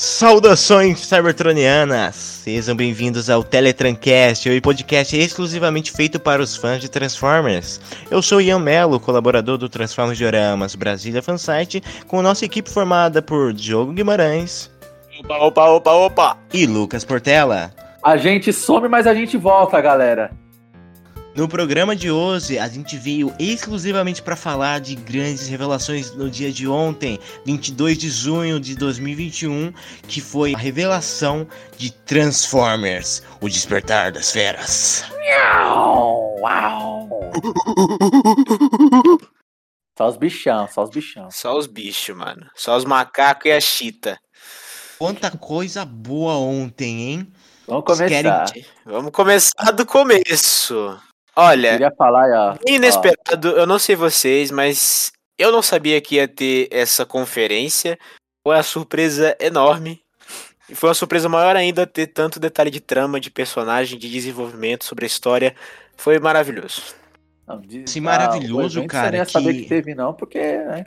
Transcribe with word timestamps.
Saudações 0.00 1.00
cybertronianas! 1.00 2.14
Sejam 2.14 2.74
bem-vindos 2.74 3.28
ao 3.28 3.44
Teletrancast, 3.44 4.48
o 4.48 4.62
podcast 4.62 5.14
exclusivamente 5.14 5.92
feito 5.92 6.18
para 6.18 6.40
os 6.40 6.56
fãs 6.56 6.80
de 6.80 6.88
Transformers. 6.88 7.78
Eu 8.10 8.22
sou 8.22 8.40
Ian 8.40 8.60
Mello, 8.60 8.98
colaborador 8.98 9.58
do 9.58 9.68
Transformers 9.68 10.16
Dioramas 10.16 10.74
Brasília 10.74 11.20
Fansite, 11.20 11.82
com 12.06 12.22
nossa 12.22 12.46
equipe 12.46 12.70
formada 12.70 13.20
por 13.20 13.52
Diogo 13.52 13.92
Guimarães. 13.92 14.70
Opa, 15.22 15.36
opa, 15.36 15.68
opa, 15.68 15.92
opa! 15.92 16.38
E 16.50 16.66
Lucas 16.66 17.04
Portela. 17.04 17.70
A 18.02 18.16
gente 18.16 18.54
some, 18.54 18.88
mas 18.88 19.06
a 19.06 19.12
gente 19.12 19.36
volta, 19.36 19.82
galera. 19.82 20.30
No 21.40 21.48
programa 21.48 21.96
de 21.96 22.10
hoje, 22.10 22.58
a 22.58 22.68
gente 22.68 22.98
veio 22.98 23.34
exclusivamente 23.38 24.20
para 24.20 24.36
falar 24.36 24.78
de 24.78 24.94
grandes 24.94 25.48
revelações 25.48 26.14
no 26.14 26.28
dia 26.28 26.52
de 26.52 26.68
ontem, 26.68 27.18
22 27.46 27.96
de 27.96 28.10
junho 28.10 28.60
de 28.60 28.76
2021, 28.76 29.72
que 30.06 30.20
foi 30.20 30.54
a 30.54 30.58
revelação 30.58 31.48
de 31.78 31.90
Transformers: 31.90 33.22
O 33.40 33.48
Despertar 33.48 34.12
das 34.12 34.30
Feras. 34.30 35.06
Uau! 36.42 37.32
Só 39.96 40.08
os 40.08 40.18
bichão, 40.18 40.68
só 40.68 40.84
os 40.84 40.90
bichão. 40.90 41.30
Só 41.30 41.56
os 41.56 41.66
bichos, 41.66 42.14
mano. 42.14 42.50
Só 42.54 42.76
os 42.76 42.84
macacos 42.84 43.46
e 43.46 43.52
a 43.52 43.60
chita. 43.62 44.20
Quanta 44.98 45.30
coisa 45.30 45.86
boa 45.86 46.34
ontem, 46.34 47.00
hein? 47.00 47.32
Vamos 47.66 47.84
começar. 47.86 48.52
Querem... 48.52 48.66
Vamos 48.84 49.10
começar 49.10 49.70
do 49.70 49.86
começo. 49.86 51.00
Olha, 51.36 51.72
Queria 51.72 51.92
falar, 51.96 52.28
ó. 52.30 52.56
inesperado, 52.66 53.48
eu 53.50 53.66
não 53.66 53.78
sei 53.78 53.94
vocês, 53.96 54.50
mas 54.50 55.12
eu 55.38 55.50
não 55.52 55.62
sabia 55.62 56.00
que 56.00 56.16
ia 56.16 56.28
ter 56.28 56.68
essa 56.70 57.06
conferência. 57.06 57.98
Foi 58.46 58.56
uma 58.56 58.62
surpresa 58.62 59.36
enorme. 59.40 60.00
E 60.68 60.74
foi 60.74 60.88
uma 60.88 60.94
surpresa 60.94 61.28
maior 61.28 61.56
ainda 61.56 61.86
ter 61.86 62.06
tanto 62.06 62.38
detalhe 62.38 62.70
de 62.70 62.80
trama, 62.80 63.18
de 63.20 63.30
personagem, 63.30 63.98
de 63.98 64.08
desenvolvimento 64.10 64.84
sobre 64.84 65.04
a 65.04 65.06
história. 65.06 65.54
Foi 65.96 66.18
maravilhoso. 66.18 66.94
Não, 67.46 67.60
diz- 67.60 67.90
Esse 67.90 68.00
maravilhoso, 68.00 68.78
evento 68.78 68.90
cara, 68.90 69.06
Você 69.06 69.10
nem 69.10 69.20
ia 69.20 69.24
saber 69.24 69.54
que- 69.54 69.62
que 69.62 69.68
teve, 69.68 69.94
não, 69.94 70.14
porque 70.14 70.38
né, 70.38 70.84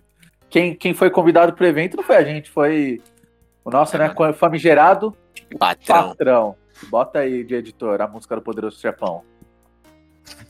quem, 0.49 0.73
quem 0.73 0.93
foi 0.93 1.09
convidado 1.09 1.51
pro 1.53 1.65
evento 1.65 1.97
não 1.97 2.03
foi 2.03 2.15
a 2.15 2.23
gente, 2.23 2.49
foi 2.49 3.01
o 3.65 3.69
nosso, 3.69 3.95
É, 3.95 3.99
né, 3.99 4.13
mano. 4.17 4.33
famigerado 4.33 5.13
Patrão. 5.59 6.09
patrão. 6.09 6.55
Bota 6.89 7.19
aí 7.19 7.43
de 7.43 7.55
editor 7.55 8.01
a 8.01 8.07
música 8.07 8.35
do 8.35 8.41
Poderoso 8.41 8.79
Chefão. 8.79 9.23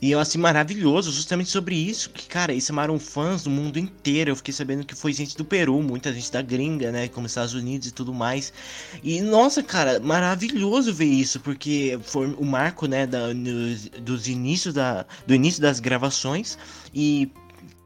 E 0.00 0.10
eu 0.10 0.20
assim, 0.20 0.38
maravilhoso, 0.38 1.10
justamente 1.10 1.48
sobre 1.50 1.74
isso, 1.76 2.10
que, 2.10 2.26
cara, 2.28 2.52
eles 2.52 2.64
chamaram 2.64 2.98
fãs 2.98 3.42
do 3.42 3.50
mundo 3.50 3.78
inteiro. 3.78 4.30
Eu 4.30 4.36
fiquei 4.36 4.52
sabendo 4.52 4.84
que 4.84 4.94
foi 4.94 5.12
gente 5.12 5.36
do 5.36 5.44
Peru, 5.44 5.82
muita 5.82 6.12
gente 6.12 6.30
da 6.30 6.42
gringa, 6.42 6.92
né? 6.92 7.08
Como 7.08 7.26
Estados 7.26 7.54
Unidos 7.54 7.88
e 7.88 7.92
tudo 7.92 8.12
mais. 8.12 8.52
E, 9.02 9.20
nossa, 9.20 9.62
cara, 9.62 9.98
maravilhoso 10.00 10.92
ver 10.92 11.06
isso, 11.06 11.40
porque 11.40 11.98
foi 12.02 12.26
o 12.34 12.44
marco, 12.44 12.86
né, 12.86 13.06
da, 13.06 13.32
nos- 13.34 13.88
dos 13.88 14.28
inícios 14.28 14.74
da, 14.74 15.06
do 15.26 15.34
início 15.34 15.60
das 15.62 15.80
gravações. 15.80 16.58
E. 16.94 17.30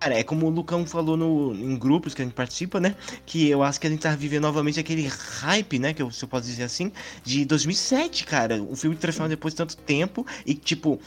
Cara, 0.00 0.16
é 0.16 0.22
como 0.22 0.46
o 0.46 0.50
Lucão 0.50 0.86
falou 0.86 1.16
no, 1.16 1.52
em 1.52 1.76
grupos 1.76 2.14
que 2.14 2.22
a 2.22 2.24
gente 2.24 2.34
participa, 2.34 2.78
né? 2.78 2.94
Que 3.26 3.48
eu 3.48 3.64
acho 3.64 3.80
que 3.80 3.86
a 3.86 3.90
gente 3.90 4.00
tá 4.00 4.14
vivendo 4.14 4.42
novamente 4.42 4.78
aquele 4.78 5.08
hype, 5.08 5.78
né? 5.80 5.92
Que 5.92 6.00
eu, 6.00 6.10
se 6.12 6.24
eu 6.24 6.28
posso 6.28 6.46
dizer 6.46 6.62
assim, 6.62 6.92
de 7.24 7.44
2007, 7.44 8.24
cara. 8.24 8.62
Um 8.62 8.76
filme 8.76 8.94
transformado 8.94 9.30
depois 9.30 9.54
de 9.54 9.58
tanto 9.58 9.76
tempo. 9.76 10.24
E, 10.46 10.54
tipo, 10.54 11.00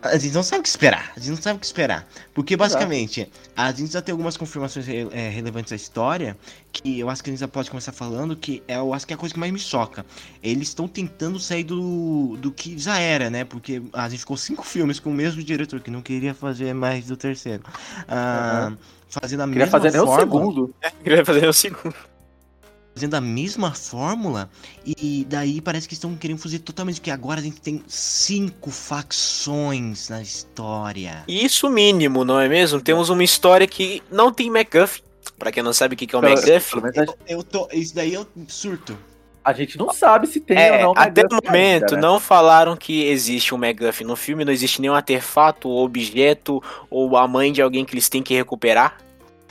a 0.00 0.16
gente 0.16 0.32
não 0.32 0.42
sabe 0.42 0.60
o 0.60 0.62
que 0.62 0.70
esperar. 0.70 1.12
A 1.14 1.20
gente 1.20 1.30
não 1.30 1.42
sabe 1.42 1.58
o 1.58 1.60
que 1.60 1.66
esperar. 1.66 2.08
Porque, 2.32 2.56
basicamente, 2.56 3.30
a 3.54 3.70
gente 3.72 3.92
já 3.92 4.00
tem 4.00 4.12
algumas 4.12 4.38
confirmações 4.38 4.88
é, 4.88 5.28
relevantes 5.28 5.70
da 5.70 5.76
história. 5.76 6.34
Que 6.72 6.98
eu 6.98 7.10
acho 7.10 7.22
que 7.22 7.28
a 7.28 7.32
gente 7.32 7.40
já 7.40 7.48
pode 7.48 7.68
começar 7.68 7.92
falando. 7.92 8.34
Que 8.34 8.62
é, 8.66 8.76
eu 8.76 8.94
acho 8.94 9.06
que 9.06 9.12
é 9.12 9.16
a 9.16 9.18
coisa 9.18 9.34
que 9.34 9.40
mais 9.40 9.52
me 9.52 9.58
choca. 9.58 10.06
Eles 10.42 10.68
estão 10.68 10.88
tentando 10.88 11.38
sair 11.38 11.64
do, 11.64 12.38
do 12.38 12.50
que 12.50 12.78
já 12.78 12.98
era, 12.98 13.28
né? 13.28 13.44
Porque 13.44 13.82
a 13.92 14.08
gente 14.08 14.20
ficou 14.20 14.38
cinco 14.38 14.64
filmes 14.64 14.98
com 14.98 15.10
o 15.10 15.14
mesmo 15.14 15.42
diretor 15.42 15.78
que 15.80 15.90
não 15.90 16.00
queria 16.00 16.32
fazer 16.32 16.72
mais 16.72 17.06
do 17.06 17.18
terceiro. 17.18 17.62
Ah, 18.08 18.29
Fazendo 19.08 19.40
a 19.40 19.46
Queria 19.46 19.64
mesma 19.64 19.70
fazer 19.78 19.90
nem 19.90 20.00
o 20.00 20.06
fórmula 20.06 20.40
segundo. 20.40 20.74
Queria 21.02 21.24
fazer 21.24 21.48
o 21.48 21.52
segundo. 21.52 21.94
fazendo 22.94 23.14
a 23.14 23.20
mesma 23.20 23.72
fórmula 23.72 24.50
e 24.84 25.26
daí 25.28 25.60
parece 25.60 25.88
que 25.88 25.94
estão 25.94 26.14
querendo 26.16 26.38
fugir 26.38 26.58
totalmente, 26.60 27.00
porque 27.00 27.10
agora 27.10 27.40
a 27.40 27.42
gente 27.42 27.60
tem 27.60 27.82
cinco 27.88 28.70
facções 28.70 30.08
na 30.08 30.22
história. 30.22 31.24
Isso 31.26 31.68
mínimo, 31.70 32.24
não 32.24 32.38
é 32.38 32.48
mesmo? 32.48 32.80
Temos 32.80 33.08
uma 33.08 33.24
história 33.24 33.66
que 33.66 34.02
não 34.10 34.32
tem 34.32 34.50
MacGuffin. 34.50 35.02
Pra 35.38 35.50
quem 35.50 35.62
não 35.62 35.72
sabe 35.72 35.94
o 35.94 35.98
que 35.98 36.14
é 36.14 36.18
o 36.18 36.22
MacGuffin, 36.22 36.78
a, 36.78 37.32
Eu 37.32 37.42
tô, 37.42 37.68
isso 37.72 37.94
daí 37.94 38.14
eu 38.14 38.26
surto. 38.48 38.96
A 39.50 39.52
gente 39.52 39.76
não 39.78 39.92
sabe 39.92 40.26
se 40.26 40.40
tem 40.40 40.56
É, 40.56 40.86
ou 40.86 40.94
não. 40.94 41.02
até 41.02 41.22
o 41.22 41.28
momento 41.34 41.94
ainda, 41.94 41.96
né? 41.96 42.00
não 42.00 42.18
falaram 42.20 42.76
que 42.76 43.04
existe 43.04 43.54
um 43.54 43.58
MacGuffin 43.58 44.04
no 44.04 44.16
filme, 44.16 44.44
não 44.44 44.52
existe 44.52 44.80
nenhum 44.80 44.94
artefato 44.94 45.68
ou 45.68 45.84
objeto 45.84 46.62
ou 46.88 47.16
a 47.16 47.26
mãe 47.28 47.52
de 47.52 47.60
alguém 47.62 47.84
que 47.84 47.94
eles 47.94 48.08
têm 48.08 48.22
que 48.22 48.34
recuperar. 48.34 48.96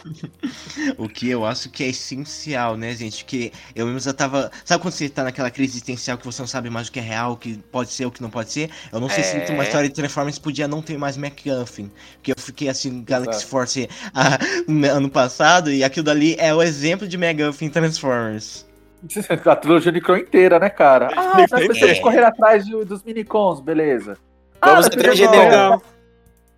O 0.97 1.09
que 1.09 1.29
eu 1.29 1.45
acho 1.45 1.69
que 1.69 1.83
é 1.83 1.87
essencial, 1.87 2.77
né, 2.77 2.95
gente? 2.95 3.23
Porque 3.23 3.51
eu 3.75 3.85
mesmo 3.85 3.99
já 3.99 4.13
tava. 4.13 4.49
Sabe 4.63 4.81
quando 4.81 4.93
você 4.93 5.09
tá 5.09 5.23
naquela 5.25 5.51
crise 5.51 5.73
existencial 5.73 6.17
que 6.17 6.25
você 6.25 6.41
não 6.41 6.47
sabe 6.47 6.69
mais 6.69 6.87
o 6.87 6.91
que 6.91 6.99
é 6.99 7.01
real, 7.01 7.33
o 7.33 7.37
que 7.37 7.57
pode 7.71 7.91
ser, 7.91 8.05
o 8.05 8.11
que 8.11 8.21
não 8.21 8.29
pode 8.29 8.51
ser? 8.51 8.69
Eu 8.93 8.99
não 9.01 9.09
sei 9.09 9.23
É. 9.23 9.45
se 9.45 9.51
uma 9.51 9.63
história 9.63 9.89
de 9.89 9.95
Transformers 9.95 10.39
podia 10.39 10.67
não 10.69 10.81
ter 10.81 10.97
mais 10.97 11.17
MacGuffin. 11.17 11.91
Porque 12.15 12.31
eu 12.31 12.35
fiquei 12.39 12.69
assim, 12.69 13.03
Galaxy 13.03 13.39
Exato. 13.41 13.47
Force 13.47 13.89
ah, 14.15 14.39
ano 14.89 15.09
passado, 15.09 15.69
e 15.71 15.83
aquilo 15.83 16.05
dali 16.05 16.35
é 16.39 16.53
o 16.55 16.61
exemplo 16.63 17.05
de 17.07 17.17
MacGuffin 17.17 17.69
Transformers. 17.69 18.68
A 19.45 19.55
trilogia 19.55 19.91
de 19.91 20.01
Crow 20.01 20.17
inteira, 20.17 20.59
né, 20.59 20.69
cara? 20.69 21.09
Ah, 21.15 21.37
nós 21.37 21.49
precisamos 21.49 21.77
inteira. 21.77 22.01
correr 22.01 22.23
atrás 22.23 22.65
de- 22.65 22.85
dos 22.85 23.03
minicons, 23.03 23.59
beleza. 23.59 24.17
Vamos 24.61 24.85
ah, 24.85 24.87
atrás 24.87 25.17
de 25.17 25.23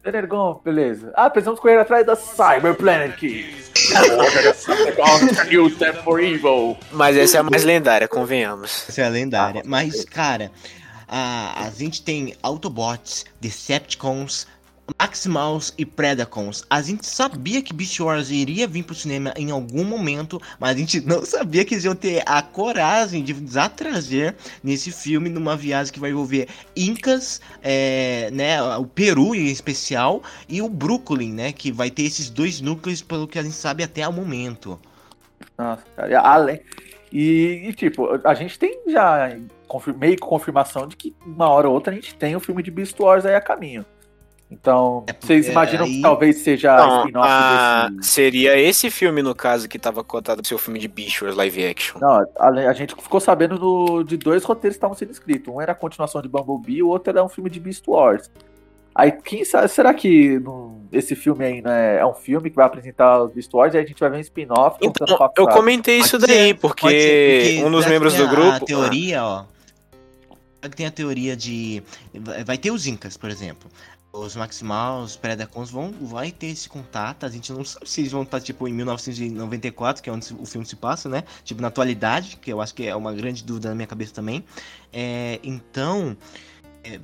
Energon. 0.04 0.60
Beleza. 0.66 1.14
Ah, 1.16 1.30
precisamos 1.30 1.60
correr 1.60 1.78
atrás 1.78 2.06
da 2.06 2.16
Cyber 2.16 2.74
Planet 2.74 3.22
evil. 6.20 6.78
Mas 6.92 7.16
essa 7.16 7.38
é 7.38 7.40
a 7.40 7.44
mais 7.44 7.64
lendária, 7.64 8.08
convenhamos. 8.08 8.86
Essa 8.90 9.02
é 9.02 9.06
a 9.06 9.10
lendária. 9.10 9.62
Mas, 9.64 10.04
cara, 10.06 10.52
a, 11.08 11.66
a 11.66 11.70
gente 11.70 12.02
tem 12.04 12.36
Autobots, 12.42 13.26
Decepticons, 13.40 14.48
Maximals 15.00 15.74
e 15.78 15.86
Predacons. 15.86 16.66
A 16.70 16.82
gente 16.82 17.06
sabia 17.06 17.62
que 17.62 17.74
Beast 17.74 18.00
Wars 18.00 18.30
iria 18.30 18.68
vir 18.68 18.84
pro 18.84 18.96
cinema 18.96 19.34
em 19.36 19.52
algum 19.52 19.84
momento, 19.84 20.42
mas 20.60 20.76
a 20.76 20.80
gente 20.80 21.02
não 21.02 21.24
sabia 21.26 21.64
que 21.66 21.74
eles 21.74 21.86
iam 21.86 21.96
ter 21.96 22.24
a 22.26 22.42
coragem 22.42 23.24
de 23.24 23.36
já 23.52 23.70
trazer 23.70 24.36
nesse 24.64 24.92
filme 24.92 25.30
numa 25.30 25.56
viagem 25.56 25.94
que 25.94 26.00
vai 26.00 26.12
envolver 26.12 26.48
Incas, 26.76 27.42
é, 27.62 28.30
né, 28.32 28.62
o 28.78 28.86
Peru 28.86 29.36
em 29.36 29.48
especial, 29.48 30.22
e 30.48 30.62
o 30.62 30.70
Brooklyn, 30.70 31.34
né, 31.34 31.52
que 31.52 31.72
vai 31.72 31.90
ter 31.90 32.04
esses 32.04 32.30
dois 32.30 32.62
núcleos 32.62 33.02
pelo 33.02 33.28
que 33.28 33.40
a 33.40 33.44
gente 33.44 33.56
sabe 33.56 33.84
até 33.84 34.08
o 34.08 34.14
momento. 34.14 34.80
Nossa, 35.58 35.84
cara, 35.96 36.20
além. 36.22 36.60
E, 37.12 37.66
e, 37.68 37.74
tipo, 37.74 38.08
a 38.26 38.34
gente 38.34 38.58
tem 38.58 38.80
já 38.88 39.38
confir- 39.68 39.96
meio 39.96 40.18
confirmação 40.18 40.88
de 40.88 40.96
que 40.96 41.14
uma 41.26 41.50
hora 41.50 41.68
ou 41.68 41.74
outra 41.74 41.92
a 41.92 41.96
gente 41.96 42.16
tem 42.16 42.36
o 42.36 42.40
filme 42.40 42.64
de 42.64 42.72
Beast 42.72 42.98
Wars 42.98 43.26
aí 43.26 43.36
a 43.36 43.42
caminho. 43.42 43.86
Então, 44.52 45.06
É, 45.08 45.14
porque 45.14 45.28
vocês 45.28 45.48
imaginam 45.48 45.86
aí- 45.86 45.96
que 45.96 46.02
talvez 46.02 46.38
seja 46.40 46.76
Não, 46.76 47.00
spin-off 47.00 47.28
a- 47.30 47.90
desse. 47.90 48.10
seria 48.12 48.60
esse 48.60 48.92
filme, 48.92 49.22
no 49.24 49.34
caso, 49.34 49.70
que 49.70 49.80
tava 49.80 50.04
cotado 50.04 50.42
pro 50.42 50.48
seu 50.50 50.58
filme 50.58 50.78
de 50.78 50.90
Beast 50.90 51.22
Wars 51.22 51.36
live 51.38 51.66
action. 51.66 52.00
Não, 52.02 52.28
a, 52.38 52.48
a 52.70 52.74
gente 52.74 52.94
ficou 53.02 53.20
sabendo 53.22 53.58
do- 53.58 54.04
de 54.04 54.18
dois 54.18 54.44
roteiros 54.44 54.76
que 54.76 54.78
estavam 54.80 54.96
sendo 54.98 55.12
escritos. 55.12 55.54
Um 55.54 55.62
era 55.62 55.72
a 55.72 55.76
continuação 55.76 56.22
de 56.22 56.28
Bumblebee, 56.28 56.84
o 56.84 56.90
outro 56.90 57.12
era 57.12 57.24
um 57.24 57.30
filme 57.30 57.50
de 57.50 57.60
Beast 57.62 57.88
Wars. 57.88 58.30
Aí, 58.94 59.10
quem 59.14 59.46
sabe, 59.46 59.70
será 59.70 59.94
que 59.94 60.38
não- 60.40 60.82
esse 60.92 61.16
filme 61.16 61.46
aí 61.46 61.62
né, 61.62 62.00
é 62.00 62.06
um 62.06 62.14
filme 62.14 62.50
que 62.50 62.56
vai 62.58 62.66
apresentar 62.66 63.24
os 63.24 63.32
Beast 63.32 63.54
Wars 63.54 63.74
e 63.74 63.78
a 63.78 63.86
gente 63.86 63.98
vai 63.98 64.10
ver 64.10 64.18
um 64.18 64.20
spin-off 64.20 64.78
contando 64.80 65.08
Então, 65.08 65.18
com 65.18 65.24
a 65.24 65.32
eu 65.38 65.48
comentei 65.48 65.98
isso 66.00 66.20
Pode 66.20 66.28
daí, 66.28 66.48
ser, 66.50 66.54
porque, 66.56 66.90
ser, 66.90 67.54
porque 67.56 67.64
um 67.66 67.72
dos 67.72 67.86
membros 67.86 68.14
do 68.16 68.24
a- 68.26 68.28
grupo. 68.30 68.52
A 68.52 68.60
teoria, 68.60 69.24
ó. 69.24 69.46
já 70.62 70.70
que 70.70 70.76
Tem 70.76 70.86
a 70.86 70.92
teoria 70.92 71.36
de. 71.38 71.82
Vai 72.46 72.58
ter 72.58 72.70
os 72.70 72.86
Incas, 72.86 73.16
por 73.18 73.30
exemplo. 73.32 73.68
Os 74.14 74.36
Maximal, 74.36 75.02
os 75.02 75.16
Predacons 75.16 75.72
vão 75.72 75.92
vai 75.92 76.32
ter 76.32 76.48
esse 76.48 76.68
contato. 76.68 77.26
A 77.26 77.30
gente 77.30 77.52
não 77.54 77.64
sabe 77.64 77.88
se 77.88 78.02
eles 78.02 78.12
vão 78.12 78.24
estar 78.24 78.42
tipo 78.42 78.68
em 78.68 78.74
1994, 78.74 80.04
que 80.04 80.10
é 80.10 80.14
onde 80.14 80.34
o 80.34 80.46
filme 80.46 80.66
se 80.66 80.76
passa, 80.76 81.08
né? 81.08 81.24
Tipo 81.46 81.62
na 81.62 81.70
atualidade, 81.70 82.38
que 82.38 82.52
eu 82.52 82.60
acho 82.60 82.76
que 82.76 82.86
é 82.86 82.96
uma 82.96 83.14
grande 83.14 83.44
dúvida 83.44 83.70
na 83.70 83.76
minha 83.76 83.88
cabeça 83.88 84.14
também. 84.14 84.44
É, 84.92 85.40
então, 85.44 86.18
é, 86.84 87.00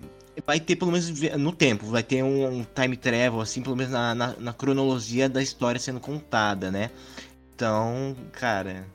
vai 0.45 0.59
ter 0.59 0.75
pelo 0.75 0.91
menos 0.91 1.09
no 1.37 1.51
tempo, 1.53 1.85
vai 1.85 2.03
ter 2.03 2.23
um, 2.23 2.59
um 2.59 2.65
time 2.75 2.97
travel 2.97 3.39
assim, 3.39 3.61
pelo 3.61 3.75
menos 3.75 3.93
na, 3.93 4.13
na, 4.13 4.35
na 4.37 4.53
cronologia 4.53 5.29
da 5.29 5.41
história 5.41 5.79
sendo 5.79 5.99
contada, 5.99 6.69
né? 6.69 6.91
Então, 7.55 8.15
cara, 8.33 8.85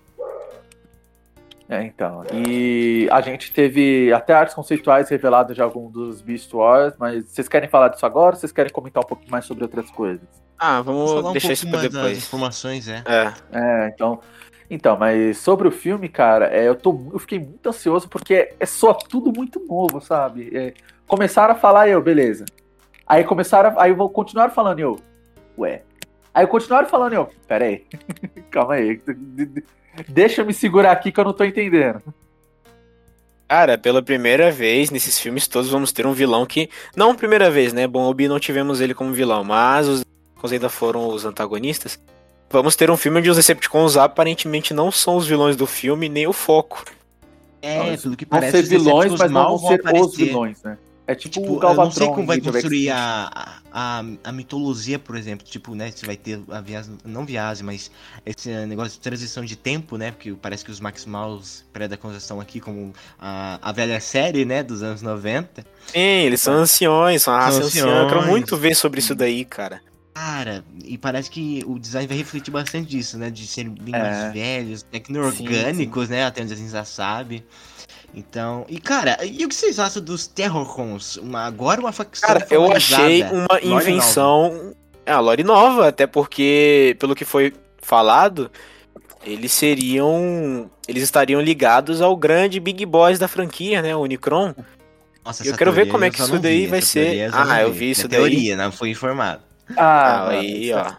É, 1.73 1.83
então. 1.85 2.23
E 2.35 3.09
a 3.11 3.21
gente 3.23 3.51
teve 3.53 4.13
até 4.13 4.35
artes 4.35 4.55
conceituais 4.55 5.09
reveladas 5.09 5.57
de 5.57 5.63
algum 5.63 5.91
dos 5.91 6.21
Beast 6.21 6.53
Wars, 6.53 6.95
mas 6.99 7.25
vocês 7.25 7.49
querem 7.49 7.69
falar 7.69 7.89
disso 7.89 8.05
agora 8.05 8.35
ou 8.35 8.41
vocês 8.41 8.53
querem 8.53 8.71
comentar 8.71 9.03
um 9.03 9.07
pouquinho 9.07 9.31
mais 9.31 9.47
sobre 9.47 9.65
outras 9.65 9.91
coisas? 9.91 10.27
Ah, 10.59 10.83
Vamos 10.83 11.11
um 11.11 11.33
deixar 11.33 11.49
pouco 11.49 11.53
isso 11.53 11.71
pra 11.71 11.81
depois. 11.81 12.19
informações, 12.19 12.89
é. 12.89 13.03
É. 13.07 13.33
É, 13.53 13.89
então. 13.89 14.21
Então, 14.71 14.97
mas 14.97 15.39
sobre 15.39 15.67
o 15.67 15.71
filme, 15.71 16.09
cara, 16.09 16.47
é, 16.47 16.69
eu, 16.69 16.75
tô, 16.75 17.11
eu 17.13 17.19
fiquei 17.19 17.39
muito 17.39 17.69
ansioso 17.69 18.09
porque 18.09 18.55
é 18.59 18.67
só 18.67 18.95
tudo 18.95 19.33
muito 19.35 19.61
novo, 19.67 20.01
sabe? 20.01 20.51
É, 20.55 20.75
começaram 21.07 21.55
a 21.55 21.57
falar 21.57 21.89
eu, 21.89 22.01
beleza. 22.01 22.45
Aí 23.07 23.25
começaram, 23.25 23.79
a, 23.79 23.83
aí 23.83 23.91
eu 23.91 23.97
vou 23.97 24.09
continuar 24.09 24.51
falando 24.51 24.79
eu, 24.79 24.99
ué. 25.59 25.83
Aí 26.33 26.47
continuaram 26.47 26.89
falando 26.89 27.13
eu, 27.13 27.29
pera 27.47 27.67
aí, 27.67 27.85
calma 28.51 28.75
aí, 28.75 28.99
deixa 30.09 30.41
eu 30.43 30.47
me 30.47 30.55
segurar 30.55 30.93
aqui 30.93 31.13
que 31.13 31.19
eu 31.21 31.25
não 31.25 31.33
tô 31.33 31.45
entendendo. 31.45 32.03
Cara, 33.49 33.77
pela 33.77 34.03
primeira 34.03 34.51
vez 34.51 34.91
nesses 34.91 35.19
filmes 35.19 35.47
todos 35.47 35.69
vamos 35.69 35.93
ter 35.93 36.07
um 36.07 36.13
vilão 36.13 36.47
que. 36.47 36.71
Não 36.97 37.15
primeira 37.15 37.51
vez, 37.51 37.73
né? 37.73 37.87
Bom, 37.87 38.05
Obi 38.05 38.27
não 38.27 38.41
tivemos 38.41 38.81
ele 38.81 38.95
como 38.95 39.13
vilão, 39.13 39.45
mas 39.45 39.89
os 39.89 40.03
ainda 40.51 40.69
foram 40.69 41.07
os 41.09 41.25
antagonistas. 41.25 42.01
Vamos 42.51 42.75
ter 42.75 42.91
um 42.91 42.97
filme 42.97 43.19
onde 43.19 43.31
os 43.31 43.37
Decepticons 43.37 43.97
aparentemente 43.97 44.75
não 44.75 44.91
são 44.91 45.17
os 45.17 45.27
vilões 45.27 45.55
do 45.57 45.67
filme, 45.67 46.09
nem 46.09 46.27
o 46.27 46.33
foco. 46.33 46.85
É, 47.61 47.97
tudo 47.97 48.17
que 48.17 48.25
Vão 48.25 48.41
parece 48.41 48.59
ser 48.59 48.63
os 48.65 48.69
vilões, 48.69 49.13
Decepticons 49.13 49.21
mas 49.21 49.31
não 49.31 49.43
mal 49.43 49.59
vão 49.59 49.69
ser 49.69 49.75
os 49.75 49.81
aparecer. 49.87 50.25
vilões, 50.25 50.63
né? 50.63 50.79
É 51.07 51.15
tipo, 51.17 51.35
Tipo, 51.41 51.53
o 51.53 51.55
eu 51.57 51.59
Galvatron. 51.59 51.85
não 51.85 51.91
sei 51.91 52.07
como 52.09 52.27
vai 52.27 52.41
construir 52.41 52.91
a, 52.91 53.61
a, 53.73 54.05
a 54.23 54.33
mitologia, 54.33 54.99
por 54.99 55.17
exemplo. 55.17 55.45
Tipo, 55.47 55.75
né? 55.75 55.91
Você 55.91 56.07
vai 56.07 56.17
ter 56.17 56.41
a 56.49 56.61
viagem. 56.61 56.97
Não 57.05 57.27
viagem, 57.27 57.65
mas 57.65 57.91
esse 58.25 58.49
negócio 58.67 58.93
de 58.93 59.01
transição 59.01 59.45
de 59.45 59.57
tempo, 59.57 59.97
né? 59.97 60.13
Porque 60.13 60.33
parece 60.41 60.65
que 60.65 60.71
os 60.71 60.79
Max 60.79 61.05
Maus 61.05 61.65
Predacons 61.73 62.17
estão 62.17 62.41
aqui 62.41 62.61
como 62.61 62.93
a, 63.19 63.59
a 63.61 63.73
velha 63.73 63.99
série, 64.01 64.45
né? 64.45 64.63
Dos 64.63 64.83
anos 64.83 65.03
90. 65.03 65.67
Sim, 65.87 65.99
eles 65.99 66.41
são 66.41 66.55
anciões, 66.55 67.23
são 67.23 67.35
a 67.35 67.41
raça 67.47 67.63
anciã. 67.65 67.85
Eu 67.87 68.09
quero 68.09 68.27
muito 68.27 68.57
ver 68.57 68.75
sobre 68.77 69.01
isso 69.01 69.15
daí, 69.15 69.45
cara. 69.45 69.81
Cara, 70.15 70.63
e 70.85 70.99
parece 70.99 71.31
que 71.31 71.65
o 71.67 71.79
design 71.79 72.07
vai 72.07 72.17
refletir 72.19 72.51
bastante 72.51 72.87
disso, 72.87 73.17
né? 73.19 73.31
De 73.31 73.47
serem 73.47 73.73
bem 73.73 73.95
É. 73.95 73.99
mais 73.99 74.33
velhos, 74.35 74.83
tecno-orgânicos, 74.83 76.09
né? 76.11 76.25
Até 76.27 76.43
onde 76.43 76.53
a 76.53 76.57
gente 76.57 76.71
já 76.71 76.85
sabe. 76.85 77.45
Então, 78.15 78.67
e 78.69 78.79
cara, 78.79 79.19
e 79.25 79.45
o 79.45 79.49
que 79.49 79.55
vocês 79.55 79.79
acham 79.79 80.03
dos 80.03 80.27
Terrorcons? 80.27 81.17
Uma, 81.17 81.47
agora 81.47 81.81
uma 81.81 81.93
facção 81.93 82.29
Cara, 82.29 82.47
eu 82.51 82.71
achei 82.71 83.23
uma 83.23 83.59
invenção. 83.63 84.75
É, 85.07 85.13
a 85.13 85.19
lore 85.21 85.43
nova, 85.43 85.89
até 85.89 86.07
porque, 86.07 86.95
pelo 87.01 87.15
que 87.15 87.25
foi 87.25 87.53
falado, 87.81 88.51
eles 89.25 89.51
seriam. 89.53 90.71
Eles 90.87 91.03
estariam 91.03 91.41
ligados 91.41 92.03
ao 92.03 92.15
grande 92.17 92.61
Big 92.61 92.85
Boss 92.85 93.19
da 93.19 93.27
franquia, 93.29 93.81
né? 93.81 93.97
O 93.97 94.01
Unicron. 94.01 94.55
Nossa, 95.25 95.47
Eu 95.47 95.57
quero 95.57 95.73
ver 95.73 95.87
como 95.87 96.05
é 96.05 96.11
que 96.11 96.21
isso 96.21 96.39
daí 96.39 96.63
vi, 96.63 96.67
vai 96.67 96.83
ser. 96.83 97.31
Ah, 97.33 97.63
eu 97.63 97.73
vi. 97.73 97.91
isso 97.93 98.07
É 98.07 98.09
daí. 98.09 98.19
teoria, 98.21 98.57
não 98.57 98.71
fui 98.73 98.91
informado. 98.91 99.43
Ah, 99.77 100.25
Ah, 100.25 100.29
aí, 100.31 100.69
isso, 100.69 100.79
ó. 100.79 100.93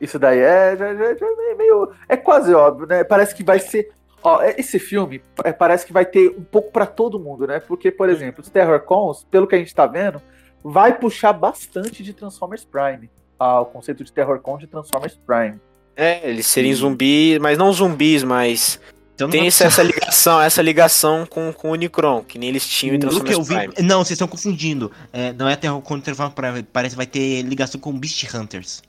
isso 0.00 0.18
daí 0.18 0.38
é, 0.40 0.76
já- 0.76 0.94
já- 0.94 1.14
já 1.14 1.26
é 1.26 1.54
meio. 1.56 1.90
É 2.08 2.16
quase 2.16 2.52
óbvio, 2.52 2.86
né? 2.86 3.04
Parece 3.04 3.34
que 3.34 3.42
vai 3.44 3.58
ser. 3.60 3.88
Ó, 4.22 4.40
é- 4.42 4.54
esse 4.58 4.78
filme 4.78 5.22
é, 5.44 5.52
parece 5.52 5.86
que 5.86 5.92
vai 5.92 6.04
ter 6.04 6.28
um 6.30 6.42
pouco 6.42 6.70
pra 6.72 6.86
todo 6.86 7.18
mundo, 7.18 7.46
né? 7.46 7.60
Porque, 7.60 7.90
por 7.90 8.08
exemplo, 8.08 8.42
os 8.42 8.48
Terror 8.48 8.80
Cons, 8.80 9.24
pelo 9.30 9.46
que 9.46 9.54
a 9.54 9.58
gente 9.58 9.74
tá 9.74 9.86
vendo, 9.86 10.20
vai 10.64 10.98
puxar 10.98 11.32
bastante 11.32 12.02
de 12.02 12.12
Transformers 12.12 12.64
Prime. 12.64 13.08
Ah, 13.38 13.60
o 13.60 13.66
conceito 13.66 14.02
de 14.02 14.10
Terror 14.12 14.40
Con 14.40 14.58
de 14.58 14.66
Transformers 14.66 15.18
Prime. 15.26 15.60
É, 15.94 16.28
eles 16.28 16.46
serem 16.46 16.72
zumbis, 16.74 17.38
mas 17.38 17.56
não 17.56 17.72
zumbis, 17.72 18.22
mas 18.24 18.80
Então, 19.14 19.28
não 19.28 19.32
tem 19.32 19.46
essa, 19.46 19.64
essa 19.64 19.82
ligação, 19.82 20.40
essa 20.42 20.60
ligação 20.60 21.24
com, 21.24 21.52
com 21.52 21.68
o 21.68 21.72
Unicron, 21.72 22.22
que 22.22 22.38
nem 22.38 22.48
eles 22.48 22.66
tinham 22.66 22.96
em 22.96 22.98
Transformers 22.98 23.36
eu 23.38 23.42
vi. 23.44 23.54
Prime. 23.68 23.88
Não, 23.88 23.98
vocês 23.98 24.12
estão 24.12 24.26
confundindo. 24.28 24.90
É, 25.12 25.32
não 25.32 25.48
é 25.48 25.54
Terror 25.56 25.80
contra 25.82 26.14
Terror 26.14 26.30
Prime. 26.32 26.62
Parece 26.64 26.94
que 26.94 26.96
vai 26.96 27.06
ter 27.06 27.42
ligação 27.42 27.80
com 27.80 27.92
Beast 27.92 28.24
Hunters. 28.34 28.82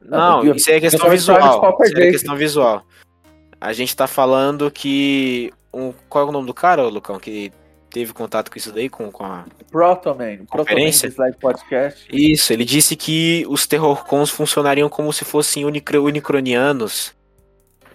Não, 0.00 0.44
eu- 0.44 0.54
isso 0.54 0.70
aí 0.70 0.76
é 0.76 0.80
questão 0.80 1.00
Transformers 1.08 1.24
Prime 1.24 1.38
visual. 1.50 1.82
Isso 1.84 1.96
aí 1.96 2.08
é 2.08 2.10
questão 2.10 2.36
visual. 2.36 2.82
A 3.60 3.72
gente 3.72 3.94
tá 3.96 4.06
falando 4.06 4.70
que. 4.70 5.52
Um, 5.72 5.92
qual 6.08 6.26
é 6.26 6.28
o 6.28 6.32
nome 6.32 6.46
do 6.46 6.54
cara, 6.54 6.82
Lucão, 6.88 7.18
que 7.18 7.52
teve 7.90 8.12
contato 8.12 8.50
com 8.50 8.58
isso 8.58 8.72
daí, 8.72 8.88
com, 8.88 9.10
com 9.10 9.24
a. 9.24 9.44
Protoman. 9.70 10.36
Protoman 10.36 10.46
Conferência? 10.46 11.08
Slide 11.08 11.36
Podcast. 11.38 12.06
Isso, 12.12 12.52
ele 12.52 12.64
disse 12.64 12.96
que 12.96 13.44
os 13.48 13.66
Terrorcons 13.66 14.30
funcionariam 14.30 14.88
como 14.88 15.12
se 15.12 15.24
fossem 15.24 15.64
unicro- 15.64 16.02
unicronianos. 16.04 17.12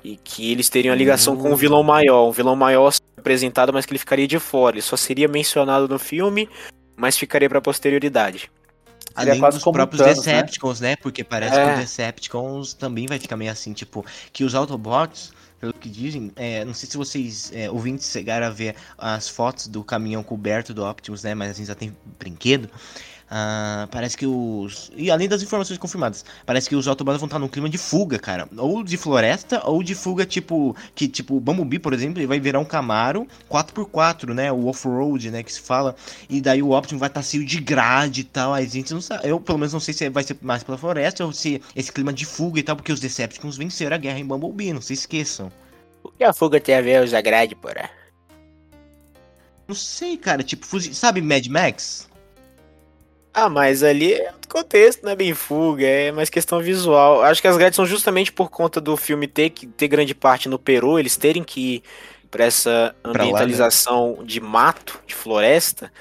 E 0.03 0.17
que 0.17 0.51
eles 0.51 0.67
teriam 0.67 0.91
a 0.91 0.97
ligação 0.97 1.37
com 1.37 1.49
um 1.49 1.53
Hum. 1.53 1.55
vilão 1.55 1.81
maior. 1.81 2.27
Um 2.27 2.31
vilão 2.31 2.57
maior 2.57 2.93
apresentado, 3.17 3.71
mas 3.71 3.85
que 3.85 3.93
ele 3.93 3.99
ficaria 3.99 4.27
de 4.27 4.37
fora. 4.37 4.75
Ele 4.75 4.81
só 4.81 4.97
seria 4.97 5.29
mencionado 5.29 5.87
no 5.87 5.97
filme, 5.97 6.49
mas 6.97 7.17
ficaria 7.17 7.47
pra 7.49 7.61
posterioridade. 7.61 8.51
É 9.15 9.21
Além 9.21 9.39
quase 9.39 9.57
dos 9.59 9.71
próprios 9.71 10.01
Thanos, 10.01 10.25
né? 10.25 10.33
Decepticons, 10.33 10.81
né? 10.81 10.95
Porque 10.97 11.23
parece 11.23 11.55
É. 11.57 11.65
que 11.65 11.71
os 11.73 11.79
Decepticons 11.79 12.73
também 12.73 13.05
vai 13.07 13.17
ficar 13.17 13.37
meio 13.37 13.51
assim, 13.51 13.71
tipo, 13.71 14.05
que 14.33 14.43
os 14.43 14.53
Autobots, 14.55 15.31
pelo 15.63 15.71
que 15.71 15.87
dizem, 15.87 16.29
é, 16.35 16.65
não 16.65 16.73
sei 16.73 16.89
se 16.89 16.97
vocês 16.97 17.49
é, 17.53 17.71
ouvintes 17.71 18.11
chegaram 18.11 18.45
a 18.45 18.49
ver 18.49 18.75
as 18.97 19.29
fotos 19.29 19.65
do 19.65 19.81
caminhão 19.81 20.21
coberto 20.21 20.73
do 20.73 20.85
Optimus, 20.85 21.23
né? 21.23 21.33
Mas 21.33 21.51
a 21.51 21.53
gente 21.53 21.67
já 21.67 21.75
tem 21.75 21.95
brinquedo. 22.19 22.69
Ah, 23.35 23.87
parece 23.89 24.15
que 24.15 24.27
os. 24.27 24.91
E 24.95 25.09
além 25.09 25.27
das 25.27 25.41
informações 25.41 25.79
confirmadas, 25.79 26.23
parece 26.45 26.69
que 26.69 26.75
os 26.75 26.87
Autobots 26.87 27.19
vão 27.19 27.25
estar 27.25 27.39
num 27.39 27.47
clima 27.47 27.67
de 27.67 27.79
fuga, 27.79 28.19
cara. 28.19 28.47
Ou 28.55 28.83
de 28.83 28.95
floresta, 28.95 29.67
ou 29.67 29.81
de 29.81 29.95
fuga, 29.95 30.23
tipo. 30.23 30.75
Que, 30.93 31.07
tipo, 31.07 31.35
o 31.35 31.39
Bumblebee, 31.39 31.79
por 31.79 31.93
exemplo, 31.93 32.19
ele 32.19 32.27
vai 32.27 32.39
virar 32.39 32.59
um 32.59 32.65
Camaro 32.65 33.27
4x4, 33.49 34.35
né? 34.35 34.51
O 34.51 34.67
off-road, 34.67 35.31
né? 35.31 35.41
Que 35.41 35.51
se 35.51 35.61
fala. 35.61 35.95
E 36.29 36.39
daí 36.39 36.61
o 36.61 36.73
Optimus 36.77 36.99
vai 36.99 37.09
estar 37.09 37.23
cheio 37.23 37.43
de 37.43 37.59
grade 37.59 38.21
e 38.21 38.23
tal. 38.23 38.53
Aí 38.53 38.65
a 38.67 38.69
gente 38.69 38.93
não 38.93 39.01
sabe. 39.01 39.27
Eu, 39.27 39.39
pelo 39.39 39.57
menos, 39.57 39.73
não 39.73 39.79
sei 39.79 39.95
se 39.95 40.07
vai 40.11 40.23
ser 40.23 40.37
mais 40.39 40.61
pela 40.63 40.77
floresta 40.77 41.25
ou 41.25 41.33
se 41.33 41.59
esse 41.75 41.91
clima 41.91 42.13
de 42.13 42.25
fuga 42.27 42.59
e 42.59 42.63
tal, 42.63 42.75
porque 42.75 42.91
os 42.91 42.99
Decepticons 42.99 43.57
venceram 43.57 43.95
a 43.95 43.99
guerra 43.99 44.19
em 44.19 44.25
Bumblebee, 44.27 44.73
não 44.73 44.81
se 44.81 44.93
esqueçam. 44.93 45.51
O 46.03 46.11
que 46.11 46.23
a 46.23 46.33
fuga 46.33 46.61
tem 46.61 46.75
a 46.75 46.81
ver 46.81 47.09
com 47.09 47.15
a 47.15 47.21
grade, 47.21 47.55
porra? 47.55 47.89
Não 49.67 49.73
sei, 49.73 50.17
cara, 50.17 50.43
tipo, 50.43 50.67
fugi- 50.67 50.93
sabe 50.93 51.19
Mad 51.19 51.47
Max? 51.47 52.07
Ah, 53.33 53.49
mas 53.49 53.81
ali 53.81 54.13
é 54.13 54.31
outro 54.31 54.47
contexto, 54.47 55.03
não 55.03 55.11
é 55.11 55.15
bem 55.15 55.33
fuga, 55.33 55.85
é 55.85 56.11
mais 56.11 56.29
questão 56.29 56.61
visual. 56.61 57.23
Acho 57.23 57.41
que 57.41 57.47
as 57.47 57.57
grades 57.57 57.75
são 57.75 57.85
justamente 57.85 58.31
por 58.31 58.49
conta 58.49 58.79
do 58.79 58.95
filme 58.95 59.27
ter 59.27 59.49
que 59.49 59.65
ter 59.65 59.87
grande 59.87 60.13
parte 60.13 60.47
no 60.47 60.59
Peru, 60.59 60.99
eles 60.99 61.17
terem 61.17 61.43
que 61.43 61.75
ir 61.77 61.83
pra 62.29 62.45
essa 62.45 62.95
Pra 63.01 63.11
lá, 63.11 63.17
né? 63.17 63.23
ambientalização 63.23 64.19
de 64.23 64.39
mato, 64.39 64.99
de 65.07 65.15
floresta. 65.15 65.91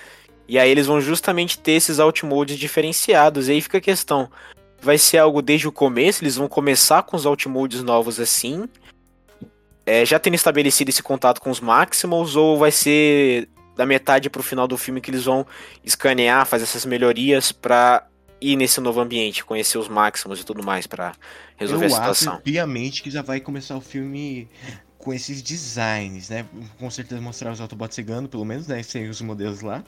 E 0.47 0.59
aí 0.59 0.71
eles 0.71 0.87
vão 0.87 1.01
justamente 1.01 1.59
ter 1.59 1.73
esses 1.73 1.99
outmodes 1.99 2.59
diferenciados. 2.59 3.49
E 3.49 3.53
aí 3.53 3.61
fica 3.63 3.79
a 3.79 3.81
questão: 3.81 4.31
vai 4.81 4.99
ser 4.99 5.17
algo 5.19 5.41
desde 5.41 5.67
o 5.67 5.73
começo? 5.73 6.23
Eles 6.23 6.37
vão 6.37 6.49
começar 6.49 7.03
com 7.05 7.17
os 7.17 7.25
outmodes 7.25 7.83
novos 7.83 8.21
assim? 8.21 8.69
É, 9.87 10.05
já 10.05 10.19
tendo 10.19 10.35
estabelecido 10.35 10.91
esse 10.91 11.03
contato 11.03 11.41
com 11.41 11.51
os 11.51 11.61
Maximals? 11.61 12.37
Ou 12.37 12.59
vai 12.59 12.71
ser 12.71 13.49
da 13.77 13.87
metade 13.87 14.29
pro 14.31 14.43
final 14.43 14.67
do 14.69 14.77
filme 14.77 15.01
que 15.01 15.11
eles 15.11 15.25
vão 15.25 15.47
escanear, 15.85 16.47
fazer 16.47 16.65
essas 16.65 16.85
melhorias 16.85 17.53
pra 17.53 18.07
ir 18.41 18.57
nesse 18.57 18.81
novo 18.81 19.01
ambiente, 19.01 19.45
conhecer 19.45 19.79
os 19.79 19.89
máximos 19.89 20.41
e 20.41 20.45
tudo 20.45 20.63
mais 20.65 20.87
pra 20.87 21.15
resolver 21.57 21.85
eu 21.87 21.89
a 21.89 21.95
situação. 21.95 22.33
acho 22.35 22.43
piamente 22.43 23.03
que 23.03 23.11
já 23.11 23.23
vai 23.23 23.41
começar 23.41 23.77
o 23.77 23.81
filme 23.81 24.49
com 24.99 25.13
esses 25.13 25.41
designs, 25.43 26.29
né? 26.29 26.45
Com 26.79 26.91
certeza 26.91 27.21
mostrar 27.21 27.53
os 27.53 27.61
Autobots 27.61 27.95
chegando, 27.95 28.29
pelo 28.29 28.45
menos, 28.45 28.67
né? 28.67 28.83
Sem 28.83 29.09
os 29.09 29.21
modelos 29.21 29.61
lá. 29.61 29.83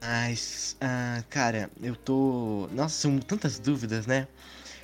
Mas, 0.00 0.76
ah, 0.80 1.22
cara, 1.28 1.68
eu 1.82 1.96
tô. 1.96 2.68
Nossa, 2.72 2.94
são 3.00 3.18
tantas 3.18 3.58
dúvidas, 3.58 4.06
né? 4.06 4.28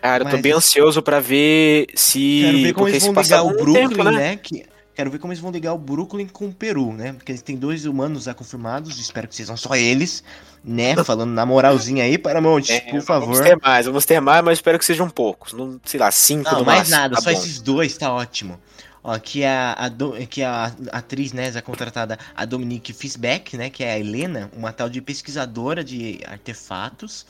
Cara, 0.02 0.22
eu 0.22 0.26
tô 0.28 0.32
Mas- 0.32 0.42
bem 0.42 0.52
ansioso 0.52 1.02
pra 1.02 1.20
ver 1.20 1.86
se. 1.94 2.40
Quero 2.44 2.58
ver 2.58 2.72
como 2.72 2.86
porque 2.86 2.90
eles 2.96 3.04
vão 3.06 3.22
ligar 3.22 3.42
o 3.42 3.50
Brooklyn, 3.50 3.88
tempo, 3.88 4.04
né? 4.04 4.36
Que... 4.36 4.64
Quero 4.98 5.12
ver 5.12 5.20
como 5.20 5.32
eles 5.32 5.40
vão 5.40 5.52
ligar 5.52 5.72
o 5.74 5.78
Brooklyn 5.78 6.26
com 6.26 6.46
o 6.48 6.52
Peru, 6.52 6.92
né? 6.92 7.12
Porque 7.12 7.30
eles 7.30 7.40
têm 7.40 7.56
dois 7.56 7.84
humanos 7.84 8.24
já 8.24 8.34
confirmados. 8.34 8.98
Espero 8.98 9.28
que 9.28 9.36
sejam 9.36 9.56
só 9.56 9.76
eles, 9.76 10.24
né? 10.64 10.96
Falando 11.06 11.30
na 11.30 11.46
moralzinha 11.46 12.02
aí, 12.02 12.18
Paramount, 12.18 12.64
É, 12.68 12.80
por 12.80 12.90
Vamos 12.90 13.04
favor. 13.04 13.42
ter 13.44 13.56
mais, 13.62 13.86
vamos 13.86 14.04
ter 14.04 14.20
mais, 14.20 14.44
mas 14.44 14.58
espero 14.58 14.76
que 14.76 14.84
sejam 14.84 15.08
poucos. 15.08 15.52
Não, 15.52 15.80
sei 15.84 16.00
lá, 16.00 16.10
cinco 16.10 16.50
Não, 16.50 16.58
no 16.58 16.64
mais 16.64 16.78
máximo. 16.80 16.96
nada, 16.96 17.14
tá 17.14 17.20
só 17.22 17.30
bom. 17.32 17.38
esses 17.38 17.60
dois 17.60 17.96
tá 17.96 18.12
ótimo. 18.12 18.58
Ó, 19.04 19.16
que 19.20 19.44
a, 19.44 19.72
a 19.74 19.88
Do- 19.88 20.14
que 20.26 20.42
a 20.42 20.72
atriz, 20.90 21.32
né, 21.32 21.52
já 21.52 21.62
contratada, 21.62 22.18
a 22.34 22.44
Dominique 22.44 22.92
Fisbeck, 22.92 23.56
né, 23.56 23.70
que 23.70 23.84
é 23.84 23.92
a 23.92 23.98
Helena, 24.00 24.50
uma 24.52 24.72
tal 24.72 24.90
de 24.90 25.00
pesquisadora 25.00 25.84
de 25.84 26.18
artefatos. 26.26 27.24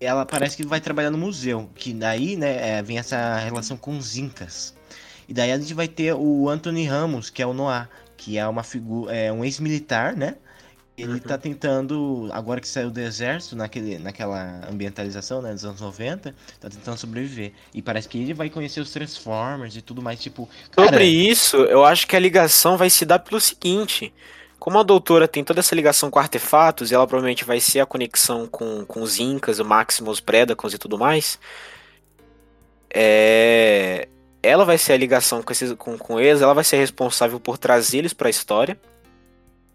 Ela 0.00 0.24
parece 0.24 0.56
que 0.56 0.64
vai 0.64 0.80
trabalhar 0.80 1.10
no 1.10 1.18
museu, 1.18 1.68
que 1.74 1.92
daí, 1.92 2.36
né, 2.36 2.78
é, 2.78 2.80
vem 2.80 2.96
essa 2.96 3.38
relação 3.38 3.76
com 3.76 3.98
os 3.98 4.16
incas. 4.16 4.77
E 5.28 5.34
daí 5.34 5.52
a 5.52 5.58
gente 5.58 5.74
vai 5.74 5.86
ter 5.86 6.14
o 6.14 6.48
Anthony 6.48 6.84
Ramos, 6.86 7.28
que 7.30 7.42
é 7.42 7.46
o 7.46 7.52
Noah, 7.52 7.88
que 8.16 8.38
é 8.38 8.48
uma 8.48 8.62
figura, 8.62 9.14
é 9.14 9.30
um 9.32 9.44
ex-militar, 9.44 10.16
né? 10.16 10.36
Ele 10.96 11.12
Uhum. 11.12 11.18
tá 11.20 11.38
tentando, 11.38 12.28
agora 12.32 12.60
que 12.60 12.66
saiu 12.66 12.90
do 12.90 12.98
exército, 12.98 13.54
naquele, 13.54 13.98
naquela 13.98 14.68
ambientalização, 14.68 15.40
né, 15.40 15.52
dos 15.54 15.64
anos 15.64 15.80
90, 15.80 16.34
tá 16.58 16.68
tentando 16.68 16.96
sobreviver. 16.98 17.52
E 17.72 17.80
parece 17.80 18.08
que 18.08 18.18
ele 18.18 18.34
vai 18.34 18.50
conhecer 18.50 18.80
os 18.80 18.90
Transformers 18.90 19.76
e 19.76 19.82
tudo 19.82 20.02
mais, 20.02 20.18
tipo... 20.18 20.48
Cara, 20.72 20.88
Sobre 20.88 21.04
isso, 21.06 21.56
eu 21.58 21.84
acho 21.84 22.04
que 22.04 22.16
a 22.16 22.18
ligação 22.18 22.76
vai 22.76 22.90
se 22.90 23.04
dar 23.04 23.20
pelo 23.20 23.40
seguinte. 23.40 24.12
Como 24.58 24.76
a 24.76 24.82
doutora 24.82 25.28
tem 25.28 25.44
toda 25.44 25.60
essa 25.60 25.72
ligação 25.74 26.10
com 26.10 26.18
artefatos, 26.18 26.90
e 26.90 26.94
ela 26.96 27.06
provavelmente 27.06 27.44
vai 27.44 27.60
ser 27.60 27.78
a 27.78 27.86
conexão 27.86 28.48
com, 28.48 28.84
com 28.84 29.00
os 29.00 29.20
Incas, 29.20 29.60
o 29.60 29.64
Maximus, 29.64 30.18
Predacons 30.18 30.74
e 30.74 30.78
tudo 30.78 30.98
mais. 30.98 31.38
É... 32.92 34.08
ela 34.42 34.64
vai 34.64 34.78
ser 34.78 34.92
a 34.92 34.96
ligação 34.96 35.42
com, 35.42 35.52
esses, 35.52 35.72
com, 35.74 35.96
com 35.98 36.20
eles, 36.20 36.40
ela 36.42 36.54
vai 36.54 36.64
ser 36.64 36.76
responsável 36.76 37.38
por 37.40 37.58
trazer 37.58 37.98
eles 37.98 38.12
para 38.12 38.28
a 38.28 38.30
história 38.30 38.78